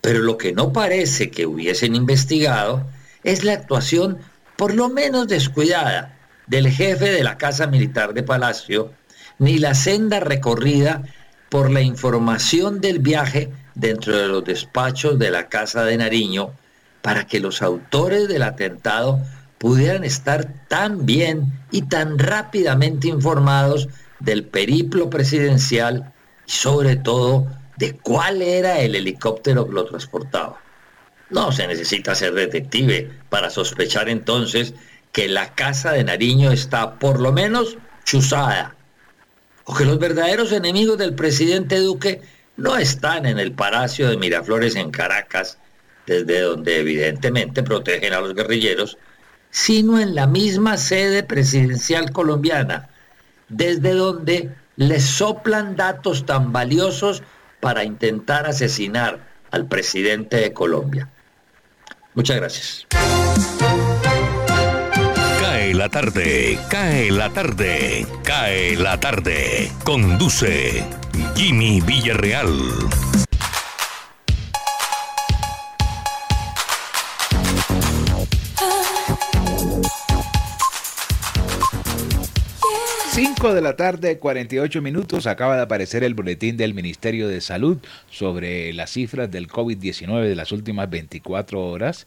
Pero 0.00 0.20
lo 0.20 0.36
que 0.36 0.52
no 0.52 0.72
parece 0.72 1.30
que 1.30 1.46
hubiesen 1.46 1.96
investigado 1.96 2.86
es 3.24 3.42
la 3.42 3.54
actuación 3.54 4.18
por 4.56 4.74
lo 4.74 4.90
menos 4.90 5.26
descuidada 5.26 6.16
del 6.46 6.68
jefe 6.68 7.10
de 7.10 7.24
la 7.24 7.38
Casa 7.38 7.66
Militar 7.66 8.14
de 8.14 8.22
Palacio, 8.22 8.92
ni 9.38 9.58
la 9.58 9.74
senda 9.74 10.20
recorrida 10.20 11.02
por 11.54 11.70
la 11.70 11.82
información 11.82 12.80
del 12.80 12.98
viaje 12.98 13.48
dentro 13.76 14.18
de 14.18 14.26
los 14.26 14.44
despachos 14.44 15.20
de 15.20 15.30
la 15.30 15.48
Casa 15.48 15.84
de 15.84 15.96
Nariño 15.96 16.50
para 17.00 17.28
que 17.28 17.38
los 17.38 17.62
autores 17.62 18.26
del 18.26 18.42
atentado 18.42 19.20
pudieran 19.58 20.02
estar 20.02 20.52
tan 20.66 21.06
bien 21.06 21.52
y 21.70 21.82
tan 21.82 22.18
rápidamente 22.18 23.06
informados 23.06 23.88
del 24.18 24.42
periplo 24.42 25.08
presidencial 25.08 26.12
y 26.44 26.50
sobre 26.50 26.96
todo 26.96 27.46
de 27.76 27.92
cuál 27.98 28.42
era 28.42 28.80
el 28.80 28.96
helicóptero 28.96 29.64
que 29.64 29.74
lo 29.74 29.84
transportaba. 29.84 30.60
No 31.30 31.52
se 31.52 31.68
necesita 31.68 32.16
ser 32.16 32.34
detective 32.34 33.12
para 33.28 33.48
sospechar 33.48 34.08
entonces 34.08 34.74
que 35.12 35.28
la 35.28 35.54
casa 35.54 35.92
de 35.92 36.02
Nariño 36.02 36.50
está 36.50 36.98
por 36.98 37.20
lo 37.20 37.30
menos 37.30 37.78
chuzada 38.02 38.74
o 39.64 39.74
que 39.74 39.84
los 39.84 39.98
verdaderos 39.98 40.52
enemigos 40.52 40.98
del 40.98 41.14
presidente 41.14 41.78
Duque 41.78 42.20
no 42.56 42.76
están 42.76 43.26
en 43.26 43.38
el 43.38 43.52
Palacio 43.52 44.08
de 44.08 44.16
Miraflores 44.16 44.76
en 44.76 44.90
Caracas, 44.90 45.58
desde 46.06 46.40
donde 46.40 46.80
evidentemente 46.80 47.62
protegen 47.62 48.12
a 48.12 48.20
los 48.20 48.34
guerrilleros, 48.34 48.98
sino 49.50 49.98
en 49.98 50.14
la 50.14 50.26
misma 50.26 50.76
sede 50.76 51.22
presidencial 51.22 52.12
colombiana, 52.12 52.90
desde 53.48 53.92
donde 53.92 54.50
les 54.76 55.04
soplan 55.04 55.76
datos 55.76 56.26
tan 56.26 56.52
valiosos 56.52 57.22
para 57.60 57.84
intentar 57.84 58.46
asesinar 58.46 59.20
al 59.50 59.66
presidente 59.66 60.36
de 60.36 60.52
Colombia. 60.52 61.08
Muchas 62.14 62.36
gracias 62.36 62.86
la 65.74 65.88
tarde, 65.88 66.56
cae 66.70 67.10
la 67.10 67.30
tarde, 67.30 68.06
cae 68.22 68.76
la 68.76 69.00
tarde. 69.00 69.72
Conduce 69.82 70.84
Jimmy 71.34 71.80
Villarreal. 71.80 72.48
Cinco 83.10 83.52
de 83.52 83.60
la 83.60 83.74
tarde, 83.74 84.18
48 84.18 84.80
minutos, 84.80 85.26
acaba 85.26 85.56
de 85.56 85.62
aparecer 85.62 86.04
el 86.04 86.14
boletín 86.14 86.56
del 86.56 86.74
Ministerio 86.74 87.26
de 87.26 87.40
Salud 87.40 87.78
sobre 88.10 88.72
las 88.74 88.90
cifras 88.90 89.30
del 89.30 89.48
COVID-19 89.48 90.28
de 90.28 90.36
las 90.36 90.52
últimas 90.52 90.88
24 90.88 91.60
horas. 91.60 92.06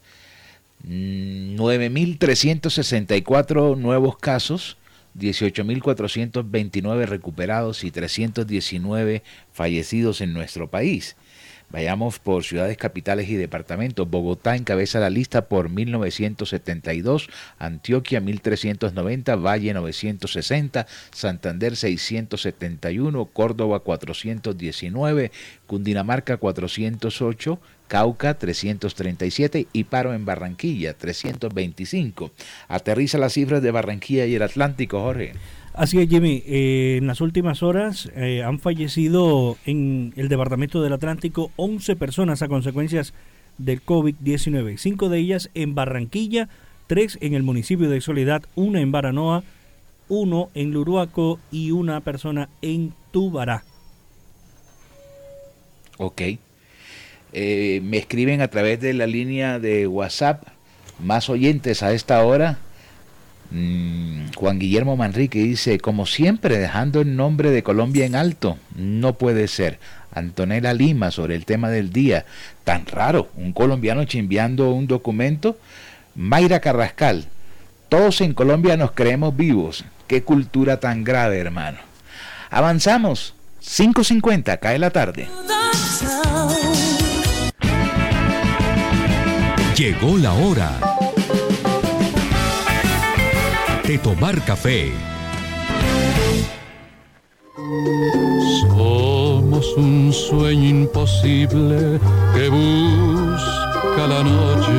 9.364 0.84 3.76
nuevos 3.76 4.18
casos, 4.18 4.76
18.429 5.18 7.06
recuperados 7.06 7.84
y 7.84 7.90
319 7.90 9.22
fallecidos 9.52 10.20
en 10.20 10.32
nuestro 10.32 10.70
país. 10.70 11.16
Vayamos 11.70 12.18
por 12.18 12.44
ciudades 12.44 12.78
capitales 12.78 13.28
y 13.28 13.34
departamentos. 13.34 14.08
Bogotá 14.08 14.56
encabeza 14.56 15.00
la 15.00 15.10
lista 15.10 15.48
por 15.48 15.68
1972, 15.68 17.28
Antioquia 17.58 18.20
1390, 18.20 19.36
Valle 19.36 19.74
960, 19.74 20.86
Santander 21.10 21.76
671, 21.76 23.26
Córdoba 23.26 23.80
419, 23.80 25.30
Cundinamarca 25.66 26.38
408, 26.38 27.60
Cauca 27.88 28.34
337 28.34 29.66
y 29.72 29.84
paro 29.84 30.14
en 30.14 30.24
Barranquilla 30.24 30.94
325. 30.94 32.30
Aterriza 32.68 33.18
las 33.18 33.32
cifras 33.32 33.62
de 33.62 33.70
Barranquilla 33.70 34.26
y 34.26 34.34
el 34.34 34.42
Atlántico, 34.42 35.00
Jorge. 35.00 35.32
Así 35.72 35.98
es, 36.00 36.08
Jimmy. 36.08 36.42
Eh, 36.46 36.96
en 36.98 37.06
las 37.06 37.20
últimas 37.20 37.62
horas 37.62 38.10
eh, 38.14 38.42
han 38.42 38.58
fallecido 38.58 39.56
en 39.64 40.12
el 40.16 40.28
Departamento 40.28 40.82
del 40.82 40.92
Atlántico 40.92 41.50
11 41.56 41.96
personas 41.96 42.42
a 42.42 42.48
consecuencias 42.48 43.14
del 43.58 43.84
COVID-19. 43.84 44.76
Cinco 44.76 45.08
de 45.08 45.18
ellas 45.18 45.50
en 45.54 45.74
Barranquilla, 45.74 46.48
tres 46.88 47.16
en 47.20 47.34
el 47.34 47.42
municipio 47.42 47.88
de 47.88 48.00
Soledad, 48.00 48.42
una 48.54 48.80
en 48.80 48.92
Baranoa, 48.92 49.44
uno 50.08 50.50
en 50.54 50.72
Luruaco 50.72 51.38
y 51.50 51.70
una 51.70 52.00
persona 52.00 52.48
en 52.60 52.92
Tubará. 53.12 53.64
Ok. 55.98 56.22
Eh, 57.32 57.80
me 57.84 57.98
escriben 57.98 58.40
a 58.40 58.48
través 58.48 58.80
de 58.80 58.94
la 58.94 59.06
línea 59.06 59.58
de 59.58 59.86
WhatsApp 59.86 60.44
más 60.98 61.28
oyentes 61.28 61.82
a 61.82 61.92
esta 61.92 62.22
hora. 62.24 62.58
Mm, 63.50 64.32
Juan 64.34 64.58
Guillermo 64.58 64.96
Manrique 64.96 65.38
dice, 65.38 65.78
como 65.78 66.06
siempre, 66.06 66.58
dejando 66.58 67.00
el 67.00 67.16
nombre 67.16 67.50
de 67.50 67.62
Colombia 67.62 68.06
en 68.06 68.14
alto. 68.14 68.58
No 68.74 69.14
puede 69.14 69.48
ser. 69.48 69.78
Antonella 70.12 70.72
Lima 70.72 71.10
sobre 71.10 71.34
el 71.34 71.44
tema 71.44 71.70
del 71.70 71.92
día. 71.92 72.24
Tan 72.64 72.86
raro, 72.86 73.30
un 73.36 73.52
colombiano 73.52 74.04
chimbeando 74.04 74.70
un 74.70 74.86
documento. 74.86 75.58
Mayra 76.14 76.60
Carrascal, 76.60 77.26
todos 77.88 78.20
en 78.20 78.34
Colombia 78.34 78.76
nos 78.76 78.92
creemos 78.92 79.36
vivos. 79.36 79.84
Qué 80.06 80.22
cultura 80.22 80.80
tan 80.80 81.04
grave, 81.04 81.38
hermano. 81.38 81.78
Avanzamos. 82.50 83.34
5.50, 83.62 84.58
cae 84.58 84.78
la 84.78 84.90
tarde. 84.90 85.28
Llegó 89.78 90.18
la 90.18 90.32
hora 90.32 90.72
de 93.86 93.96
tomar 93.98 94.44
café. 94.44 94.90
Somos 98.60 99.76
un 99.76 100.12
sueño 100.12 100.68
imposible 100.68 102.00
que 102.34 102.48
busca 102.48 104.06
la 104.08 104.24
noche 104.24 104.72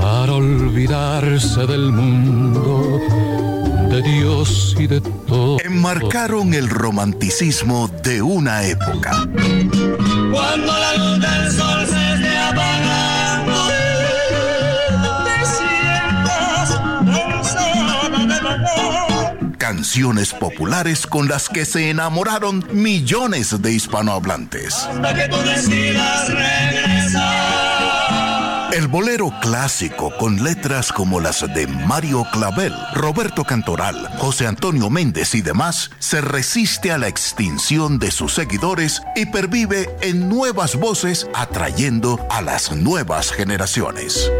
para 0.00 0.34
olvidarse 0.34 1.66
del 1.66 1.90
mundo, 1.90 3.00
de 3.90 4.00
Dios 4.00 4.76
y 4.78 4.86
de 4.86 5.00
todo. 5.00 5.58
Enmarcaron 5.58 6.54
el 6.54 6.68
romanticismo 6.70 7.90
de 8.04 8.22
una 8.22 8.64
época. 8.64 9.26
Cuando 10.30 10.72
la 10.72 10.94
luz 10.94 11.20
del 11.20 11.52
sol 11.52 11.86
se 11.86 12.14
esté 12.14 12.38
apagando, 12.38 13.66
te 15.24 15.46
sientas 15.46 16.80
cansada 17.04 18.54
amor. 18.54 19.56
Canciones 19.58 20.32
populares 20.32 21.06
con 21.06 21.28
las 21.28 21.48
que 21.48 21.64
se 21.64 21.90
enamoraron 21.90 22.64
millones 22.72 23.60
de 23.60 23.72
hispanohablantes. 23.72 24.74
Hasta 24.74 25.14
que 25.14 25.28
tú 25.28 25.36
decidas 25.42 26.28
regresar. 26.28 27.69
El 28.72 28.86
bolero 28.86 29.32
clásico 29.42 30.16
con 30.16 30.44
letras 30.44 30.92
como 30.92 31.18
las 31.18 31.40
de 31.54 31.66
Mario 31.66 32.24
Clavel, 32.32 32.72
Roberto 32.94 33.44
Cantoral, 33.44 34.08
José 34.18 34.46
Antonio 34.46 34.88
Méndez 34.88 35.34
y 35.34 35.42
demás 35.42 35.90
se 35.98 36.20
resiste 36.20 36.92
a 36.92 36.98
la 36.98 37.08
extinción 37.08 37.98
de 37.98 38.12
sus 38.12 38.32
seguidores 38.32 39.02
y 39.16 39.26
pervive 39.26 39.90
en 40.02 40.28
nuevas 40.28 40.76
voces 40.76 41.26
atrayendo 41.34 42.24
a 42.30 42.42
las 42.42 42.70
nuevas 42.70 43.32
generaciones. 43.32 44.30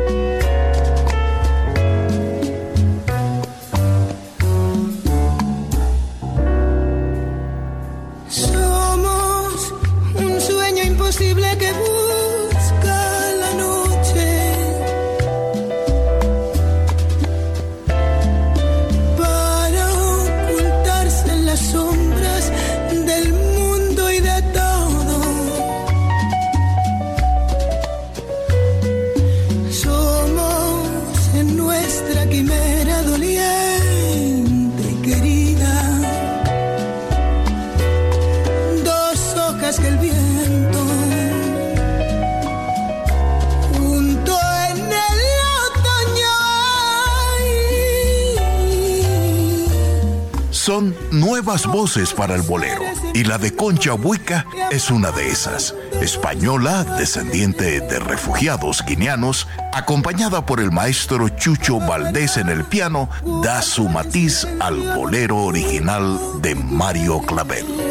Para 52.14 52.34
el 52.34 52.42
bolero 52.42 52.82
y 53.14 53.24
la 53.24 53.38
de 53.38 53.56
Concha 53.56 53.94
Buica 53.94 54.44
es 54.70 54.90
una 54.90 55.12
de 55.12 55.28
esas. 55.28 55.74
Española, 56.02 56.84
descendiente 56.98 57.80
de 57.80 57.98
refugiados 57.98 58.84
guineanos, 58.86 59.48
acompañada 59.72 60.44
por 60.44 60.60
el 60.60 60.70
maestro 60.70 61.30
Chucho 61.30 61.78
Valdés 61.80 62.36
en 62.36 62.50
el 62.50 62.64
piano, 62.64 63.08
da 63.42 63.62
su 63.62 63.88
matiz 63.88 64.46
al 64.60 64.94
bolero 64.94 65.38
original 65.38 66.18
de 66.42 66.54
Mario 66.54 67.20
Clavel. 67.22 67.89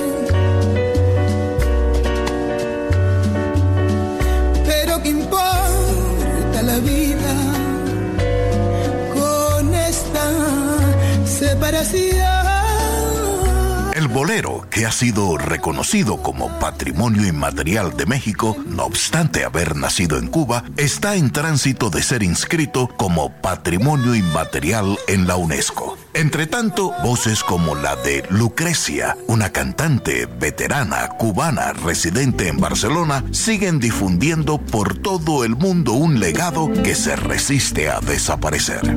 Que 14.79 14.85
ha 14.85 14.93
sido 14.93 15.37
reconocido 15.37 16.23
como 16.23 16.47
Patrimonio 16.57 17.27
Inmaterial 17.27 17.97
de 17.97 18.05
México, 18.05 18.55
no 18.65 18.85
obstante 18.85 19.43
haber 19.43 19.75
nacido 19.75 20.17
en 20.17 20.27
Cuba, 20.27 20.63
está 20.77 21.17
en 21.17 21.31
tránsito 21.31 21.89
de 21.89 22.01
ser 22.01 22.23
inscrito 22.23 22.87
como 22.95 23.29
Patrimonio 23.41 24.15
Inmaterial 24.15 24.97
en 25.09 25.27
la 25.27 25.35
UNESCO. 25.35 25.97
Entre 26.13 26.47
tanto, 26.47 26.93
voces 27.03 27.43
como 27.43 27.75
la 27.75 27.97
de 27.97 28.23
Lucrecia, 28.29 29.17
una 29.27 29.49
cantante 29.49 30.27
veterana 30.27 31.09
cubana 31.09 31.73
residente 31.73 32.47
en 32.47 32.61
Barcelona, 32.61 33.25
siguen 33.31 33.79
difundiendo 33.81 34.59
por 34.59 34.97
todo 34.97 35.43
el 35.43 35.57
mundo 35.57 35.91
un 35.91 36.21
legado 36.21 36.71
que 36.71 36.95
se 36.95 37.17
resiste 37.17 37.89
a 37.89 37.99
desaparecer. 37.99 38.95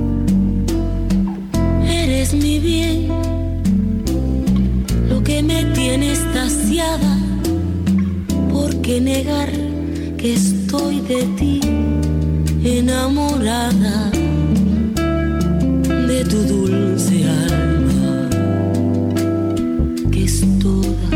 Eres 1.85 2.35
mi 2.35 2.61
bien, 2.61 3.32
me 5.47 5.65
tiene 5.75 6.13
estasiada. 6.13 7.19
¿Por 8.51 8.71
qué 8.83 9.01
negar 9.01 9.51
que 10.17 10.35
estoy 10.35 11.01
de 11.01 11.23
ti 11.39 11.61
enamorada 12.65 14.11
de 16.09 16.25
tu 16.25 16.39
dulce 16.45 17.25
alma, 17.29 18.29
que 20.11 20.25
es 20.25 20.45
toda 20.61 21.12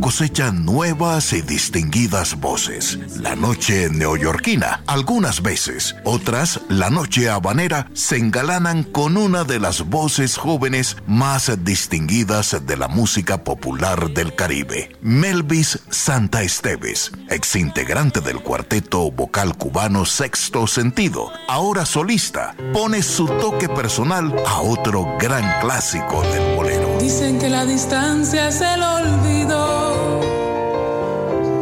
cosecha 0.00 0.52
nuevas 0.52 1.32
y 1.32 1.42
distinguidas 1.42 2.38
voces. 2.40 2.98
La 3.18 3.36
noche 3.36 3.88
neoyorquina, 3.90 4.82
algunas 4.86 5.42
veces, 5.42 5.94
otras, 6.04 6.60
la 6.68 6.90
noche 6.90 7.28
habanera, 7.28 7.88
se 7.94 8.16
engalanan 8.16 8.82
con 8.84 9.16
una 9.16 9.44
de 9.44 9.58
las 9.58 9.88
voces 9.88 10.36
jóvenes 10.36 10.96
más 11.06 11.52
distinguidas 11.64 12.56
de 12.66 12.76
la 12.76 12.88
música 12.88 13.44
popular 13.44 14.10
del 14.10 14.34
Caribe, 14.34 14.96
Melvis 15.00 15.78
Santa 15.90 16.42
Esteves, 16.42 17.12
exintegrante 17.28 18.20
del 18.20 18.40
cuarteto 18.40 19.10
vocal 19.10 19.56
cubano 19.56 20.04
Sexto 20.04 20.66
Sentido, 20.66 21.30
ahora 21.48 21.84
solista, 21.86 22.54
pone 22.72 23.02
su 23.02 23.26
toque 23.26 23.68
personal 23.68 24.34
a 24.46 24.60
otro 24.60 25.06
gran 25.18 25.60
clásico 25.60 26.22
del 26.22 26.56
bolero. 26.56 26.98
Dicen 27.00 27.38
que 27.38 27.48
la 27.48 27.64
distancia 27.64 28.48
es 28.48 28.60
el 28.60 28.82
olvido, 28.82 29.61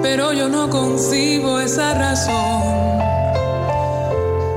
pero 0.02 0.32
yo 0.32 0.48
no 0.48 0.70
concibo 0.70 1.60
esa 1.60 1.94
razón, 1.94 2.98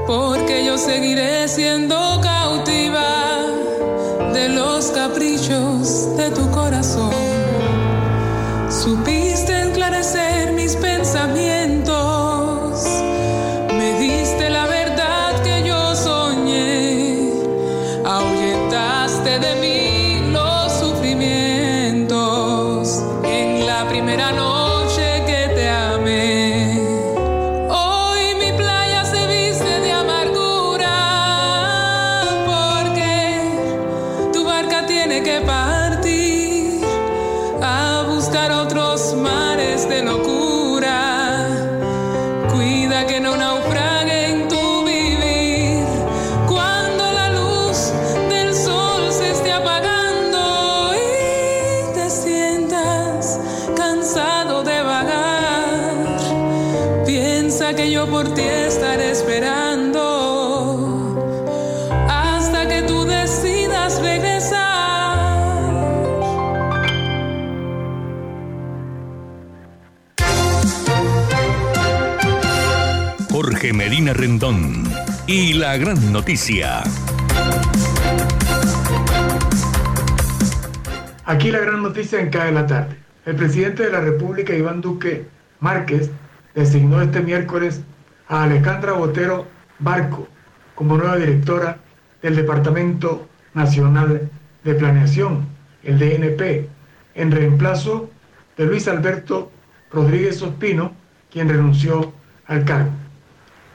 porque 0.08 0.64
yo 0.66 0.78
seguiré 0.78 1.48
siendo 1.48 2.20
cautiva 2.22 3.42
de 4.34 4.50
los 4.50 4.88
caprichos 4.92 6.16
de 6.18 6.32
tu 6.32 6.50
corazón. 6.52 7.12
Supiste 8.70 9.62
enclarecer 9.62 10.54
mis 10.54 10.76
pensamientos, 10.76 11.63
Y 75.28 75.54
la 75.54 75.78
gran 75.78 76.12
noticia. 76.12 76.84
Aquí 81.26 81.52
la 81.52 81.60
gran 81.60 81.82
noticia 81.82 82.20
en 82.20 82.30
CAE 82.30 82.52
la 82.52 82.68
tarde. 82.68 82.98
El 83.26 83.38
presidente 83.38 83.84
de 83.84 83.92
la 83.92 84.02
República, 84.02 84.54
Iván 84.54 84.82
Duque 84.82 85.26
Márquez, 85.62 86.12
designó 86.54 87.02
este 87.02 87.22
miércoles 87.22 87.82
a 88.28 88.44
Alejandra 88.44 88.92
Botero 88.92 89.48
Barco 89.80 90.28
como 90.76 90.98
nueva 90.98 91.16
directora 91.16 91.78
del 92.22 92.36
Departamento 92.36 93.30
Nacional 93.54 94.30
de 94.66 94.74
Planeación, 94.76 95.48
el 95.84 96.00
DNP, 96.00 96.68
en 97.16 97.32
reemplazo 97.32 98.10
de 98.58 98.66
Luis 98.66 98.88
Alberto 98.90 99.50
Rodríguez 99.92 100.42
Ospino, 100.42 100.94
quien 101.32 101.48
renunció 101.48 102.12
al 102.48 102.66
cargo. 102.66 103.03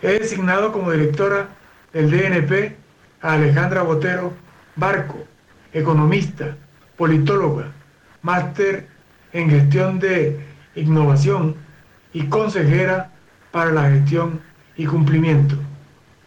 He 0.01 0.19
designado 0.19 0.73
como 0.73 0.93
directora 0.93 1.49
del 1.93 2.11
DNP 2.11 2.77
a 3.21 3.33
Alejandra 3.33 3.83
Botero 3.83 4.33
Barco, 4.77 5.25
economista, 5.73 6.57
politóloga, 6.97 7.73
máster 8.23 8.87
en 9.33 9.51
gestión 9.51 9.99
de 9.99 10.39
innovación 10.77 11.57
y 12.13 12.27
consejera 12.27 13.11
para 13.51 13.73
la 13.73 13.91
gestión 13.91 14.41
y 14.77 14.87
cumplimiento. 14.87 15.57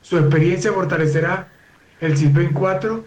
Su 0.01 0.17
experiencia 0.17 0.73
fortalecerá 0.73 1.47
el 2.01 2.17
CISBEN 2.17 2.51
4, 2.51 3.05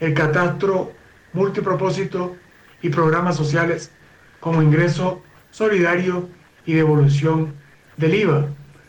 el 0.00 0.14
catastro 0.14 0.92
multipropósito 1.32 2.36
y 2.80 2.90
programas 2.90 3.36
sociales 3.36 3.90
como 4.38 4.62
ingreso 4.62 5.20
solidario 5.50 6.28
y 6.64 6.74
devolución 6.74 7.54
del 7.96 8.14
IVA, 8.14 8.46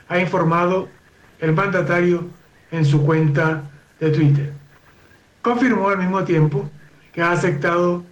ha 0.10 0.20
informado 0.20 0.90
el 1.40 1.54
mandatario 1.54 2.28
en 2.72 2.86
su 2.86 3.06
cuenta 3.06 3.64
de 4.00 4.10
Twitter. 4.12 4.54
Confirmó 5.42 5.90
al 5.90 6.00
mismo 6.00 6.24
tiempo 6.24 6.70
que 7.14 7.22
ha 7.22 7.32
aceptado 7.32 8.04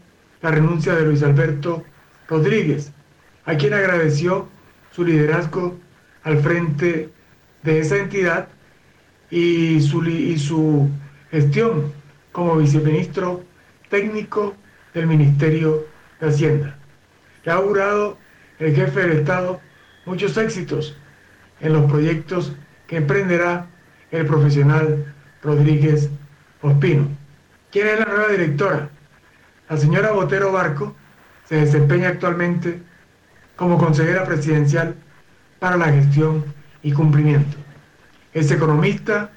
la 0.42 0.52
renuncia 0.52 0.96
de 0.96 1.06
Luis 1.06 1.24
Alberto 1.24 1.84
Rodríguez, 2.28 2.92
a 3.46 3.56
quien 3.56 3.74
agradeció 3.74 4.48
su 4.92 5.04
liderazgo 5.04 5.78
al 6.24 6.40
frente 6.40 7.10
de 7.64 7.80
esa 7.80 7.98
entidad 7.98 8.48
y 9.30 9.82
su, 9.82 10.04
y 10.06 10.38
su 10.40 10.90
gestión 11.32 11.92
como 12.32 12.58
viceministro 12.58 13.44
técnico 13.90 14.56
del 14.94 15.08
Ministerio 15.08 15.86
de 16.20 16.28
Hacienda. 16.28 16.78
Le 17.44 17.52
ha 17.52 17.56
augurado 17.56 18.18
el 18.60 18.76
jefe 18.76 19.02
del 19.02 19.20
Estado 19.20 19.60
muchos 20.06 20.38
éxitos 20.38 20.98
en 21.60 21.74
los 21.74 21.90
proyectos 21.92 22.54
que 22.88 22.98
emprenderá 22.98 23.68
el 24.12 24.26
profesional 24.26 25.14
Rodríguez 25.42 26.10
Ospino. 26.62 27.08
¿Quién 27.72 27.88
es 27.88 28.00
la 28.00 28.06
nueva 28.06 28.28
directora? 28.30 28.90
La 29.70 29.78
señora 29.78 30.12
Botero 30.12 30.52
Barco 30.52 30.96
se 31.46 31.58
desempeña 31.58 32.10
actualmente 32.10 32.82
como 33.56 33.78
consejera 33.78 34.26
presidencial 34.26 34.96
para 35.60 35.78
la 35.78 35.92
gestión 35.92 36.46
y 36.84 36.92
cumplimiento. 36.92 37.58
Es 38.34 38.52
economista 38.52 39.32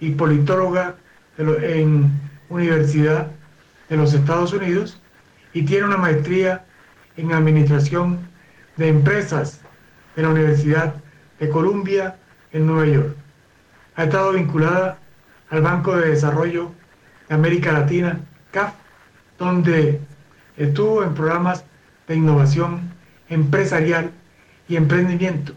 y 0.00 0.10
politóloga 0.10 0.96
en 1.38 2.10
Universidad 2.48 3.30
de 3.88 3.96
los 3.96 4.14
Estados 4.14 4.52
Unidos 4.52 5.00
y 5.52 5.62
tiene 5.64 5.86
una 5.86 5.96
maestría 5.96 6.64
en 7.16 7.32
Administración 7.32 8.20
de 8.76 8.88
Empresas 8.88 9.60
de 10.16 10.22
la 10.22 10.28
Universidad 10.28 10.94
de 11.38 11.48
Columbia 11.48 12.16
en 12.52 12.66
Nueva 12.66 12.86
York. 12.86 13.16
Ha 13.96 14.04
estado 14.04 14.32
vinculada 14.32 14.98
al 15.50 15.62
Banco 15.62 15.96
de 15.96 16.10
Desarrollo 16.10 16.72
de 17.28 17.34
América 17.34 17.72
Latina, 17.72 18.20
CAF, 18.50 18.74
donde 19.38 20.00
estuvo 20.56 21.02
en 21.02 21.14
programas 21.14 21.64
de 22.08 22.16
innovación 22.16 22.90
empresarial 23.28 24.10
y 24.68 24.76
emprendimiento, 24.76 25.54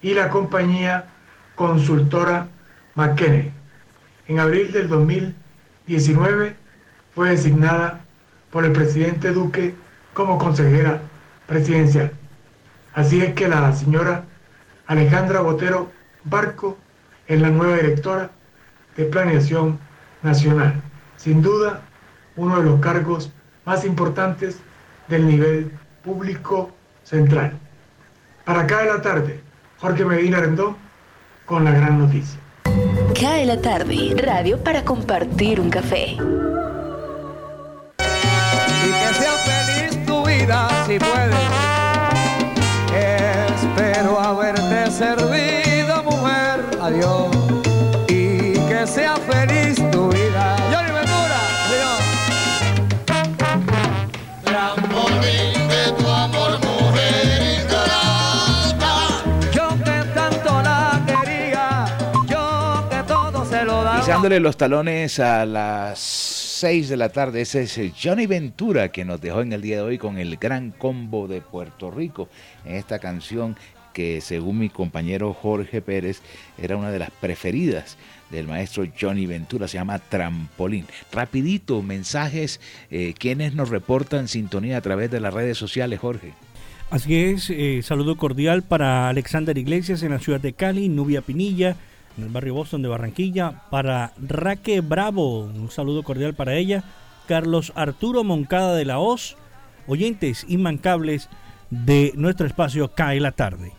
y 0.00 0.14
la 0.14 0.28
compañía 0.28 1.06
consultora 1.54 2.48
McKinney. 2.94 3.52
En 4.28 4.38
abril 4.38 4.72
del 4.72 4.88
2019 4.88 6.56
fue 7.14 7.30
designada 7.30 8.00
por 8.50 8.64
el 8.64 8.72
presidente 8.72 9.32
Duque 9.32 9.74
como 10.14 10.38
consejera 10.38 11.00
presidencial. 11.46 12.12
Así 12.94 13.22
es 13.22 13.34
que 13.34 13.48
la 13.48 13.72
señora 13.72 14.24
Alejandra 14.86 15.40
Botero 15.40 15.90
Barco 16.24 16.76
es 17.26 17.40
la 17.40 17.50
nueva 17.50 17.76
directora 17.76 18.30
de 18.96 19.04
Planeación 19.04 19.78
Nacional. 20.22 20.80
Sin 21.16 21.42
duda, 21.42 21.82
uno 22.36 22.58
de 22.58 22.64
los 22.64 22.80
cargos 22.80 23.30
más 23.64 23.84
importantes 23.84 24.58
del 25.08 25.26
nivel 25.26 25.72
público 26.02 26.70
central. 27.02 27.58
Para 28.44 28.62
acá 28.62 28.78
de 28.80 28.86
la 28.86 29.02
tarde, 29.02 29.40
Jorge 29.78 30.04
Medina 30.04 30.40
Rendón 30.40 30.76
con 31.46 31.64
la 31.64 31.72
gran 31.72 31.98
noticia. 31.98 32.40
Cae 33.18 33.46
la 33.46 33.60
tarde, 33.60 34.14
radio 34.16 34.62
para 34.62 34.84
compartir 34.84 35.60
un 35.60 35.70
café. 35.70 36.16
y 38.84 38.90
que 38.90 39.14
sea 39.14 39.32
feliz 39.44 40.06
tu 40.06 40.24
vida 40.24 40.68
si 40.86 40.98
puedes. 40.98 41.36
Espero 42.94 44.18
haberte 44.18 44.90
servido, 44.90 45.51
los 64.30 64.56
talones 64.56 65.18
a 65.18 65.44
las 65.44 65.98
6 65.98 66.88
de 66.88 66.96
la 66.96 67.08
tarde. 67.08 67.40
Ese 67.40 67.62
es 67.62 67.80
Johnny 68.00 68.26
Ventura 68.26 68.90
que 68.90 69.04
nos 69.04 69.20
dejó 69.20 69.40
en 69.40 69.52
el 69.52 69.60
día 69.60 69.76
de 69.76 69.82
hoy 69.82 69.98
con 69.98 70.16
el 70.16 70.36
gran 70.36 70.70
combo 70.70 71.26
de 71.26 71.40
Puerto 71.40 71.90
Rico 71.90 72.28
en 72.64 72.76
esta 72.76 73.00
canción 73.00 73.56
que 73.92 74.20
según 74.20 74.60
mi 74.60 74.68
compañero 74.68 75.34
Jorge 75.34 75.82
Pérez 75.82 76.22
era 76.56 76.76
una 76.76 76.92
de 76.92 77.00
las 77.00 77.10
preferidas 77.10 77.98
del 78.30 78.46
maestro 78.46 78.86
Johnny 78.98 79.26
Ventura, 79.26 79.66
se 79.66 79.78
llama 79.78 79.98
Trampolín. 79.98 80.86
Rapidito, 81.10 81.82
mensajes, 81.82 82.60
eh, 82.92 83.14
quienes 83.18 83.54
nos 83.54 83.70
reportan 83.70 84.28
sintonía 84.28 84.76
a 84.76 84.82
través 84.82 85.10
de 85.10 85.18
las 85.18 85.34
redes 85.34 85.58
sociales, 85.58 85.98
Jorge. 85.98 86.32
Así 86.90 87.16
es, 87.16 87.50
eh, 87.50 87.80
saludo 87.82 88.16
cordial 88.16 88.62
para 88.62 89.08
Alexander 89.08 89.58
Iglesias 89.58 90.02
en 90.04 90.12
la 90.12 90.20
ciudad 90.20 90.40
de 90.40 90.52
Cali, 90.52 90.88
Nubia 90.88 91.22
Pinilla, 91.22 91.76
en 92.16 92.24
el 92.24 92.28
barrio 92.30 92.54
Boston 92.54 92.82
de 92.82 92.88
Barranquilla, 92.88 93.62
para 93.70 94.12
Raque 94.18 94.80
Bravo, 94.80 95.40
un 95.40 95.70
saludo 95.70 96.02
cordial 96.02 96.34
para 96.34 96.54
ella, 96.54 96.84
Carlos 97.26 97.72
Arturo 97.74 98.24
Moncada 98.24 98.74
de 98.74 98.84
la 98.84 98.98
Hoz, 98.98 99.36
oyentes 99.86 100.44
inmancables 100.48 101.28
de 101.70 102.12
nuestro 102.14 102.46
espacio 102.46 102.92
Cae 102.92 103.20
la 103.20 103.32
tarde. 103.32 103.72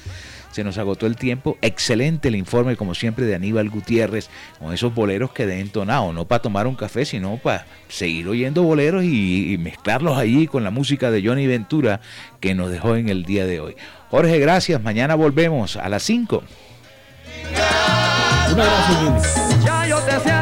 se 0.54 0.64
nos 0.64 0.78
agotó 0.78 1.08
el 1.08 1.16
tiempo. 1.16 1.58
Excelente 1.62 2.28
el 2.28 2.36
informe, 2.36 2.78
como 2.78 2.94
siempre, 2.94 3.26
de 3.26 3.34
Aníbal 3.34 3.70
Gutiérrez, 3.70 4.30
con 4.60 4.72
esos 4.72 4.94
boleros 4.94 5.32
que 5.34 5.48
de 5.48 5.60
entonado, 5.60 6.14
no 6.14 6.26
para 6.26 6.44
tomar 6.44 6.68
un 6.68 6.76
café, 6.76 7.06
sino 7.06 7.38
para 7.38 7.66
seguir 7.90 8.28
oyendo 8.28 8.62
boleros 8.62 9.04
y, 9.04 9.58
mezclarlos 9.60 10.18
allí 10.18 10.48
con 10.48 10.64
la 10.64 10.70
música 10.70 11.10
de 11.10 11.26
Johnny 11.26 11.48
Ventura 11.48 12.02
que 12.40 12.54
nos 12.54 12.70
dejó 12.70 12.96
en 12.96 13.10
el 13.10 13.24
día 13.24 13.46
de 13.46 13.60
hoy. 13.60 13.76
Jorge, 14.10 14.38
gracias. 14.40 14.82
Mañana 14.82 15.16
volvemos 15.16 15.76
a 15.76 15.90
las 15.90 16.04
5. 16.04 16.44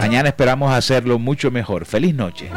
Mañana 0.01 0.29
esperamos 0.29 0.73
hacerlo 0.73 1.19
mucho 1.19 1.51
mejor. 1.51 1.85
Feliz 1.85 2.13
noche. 2.13 2.49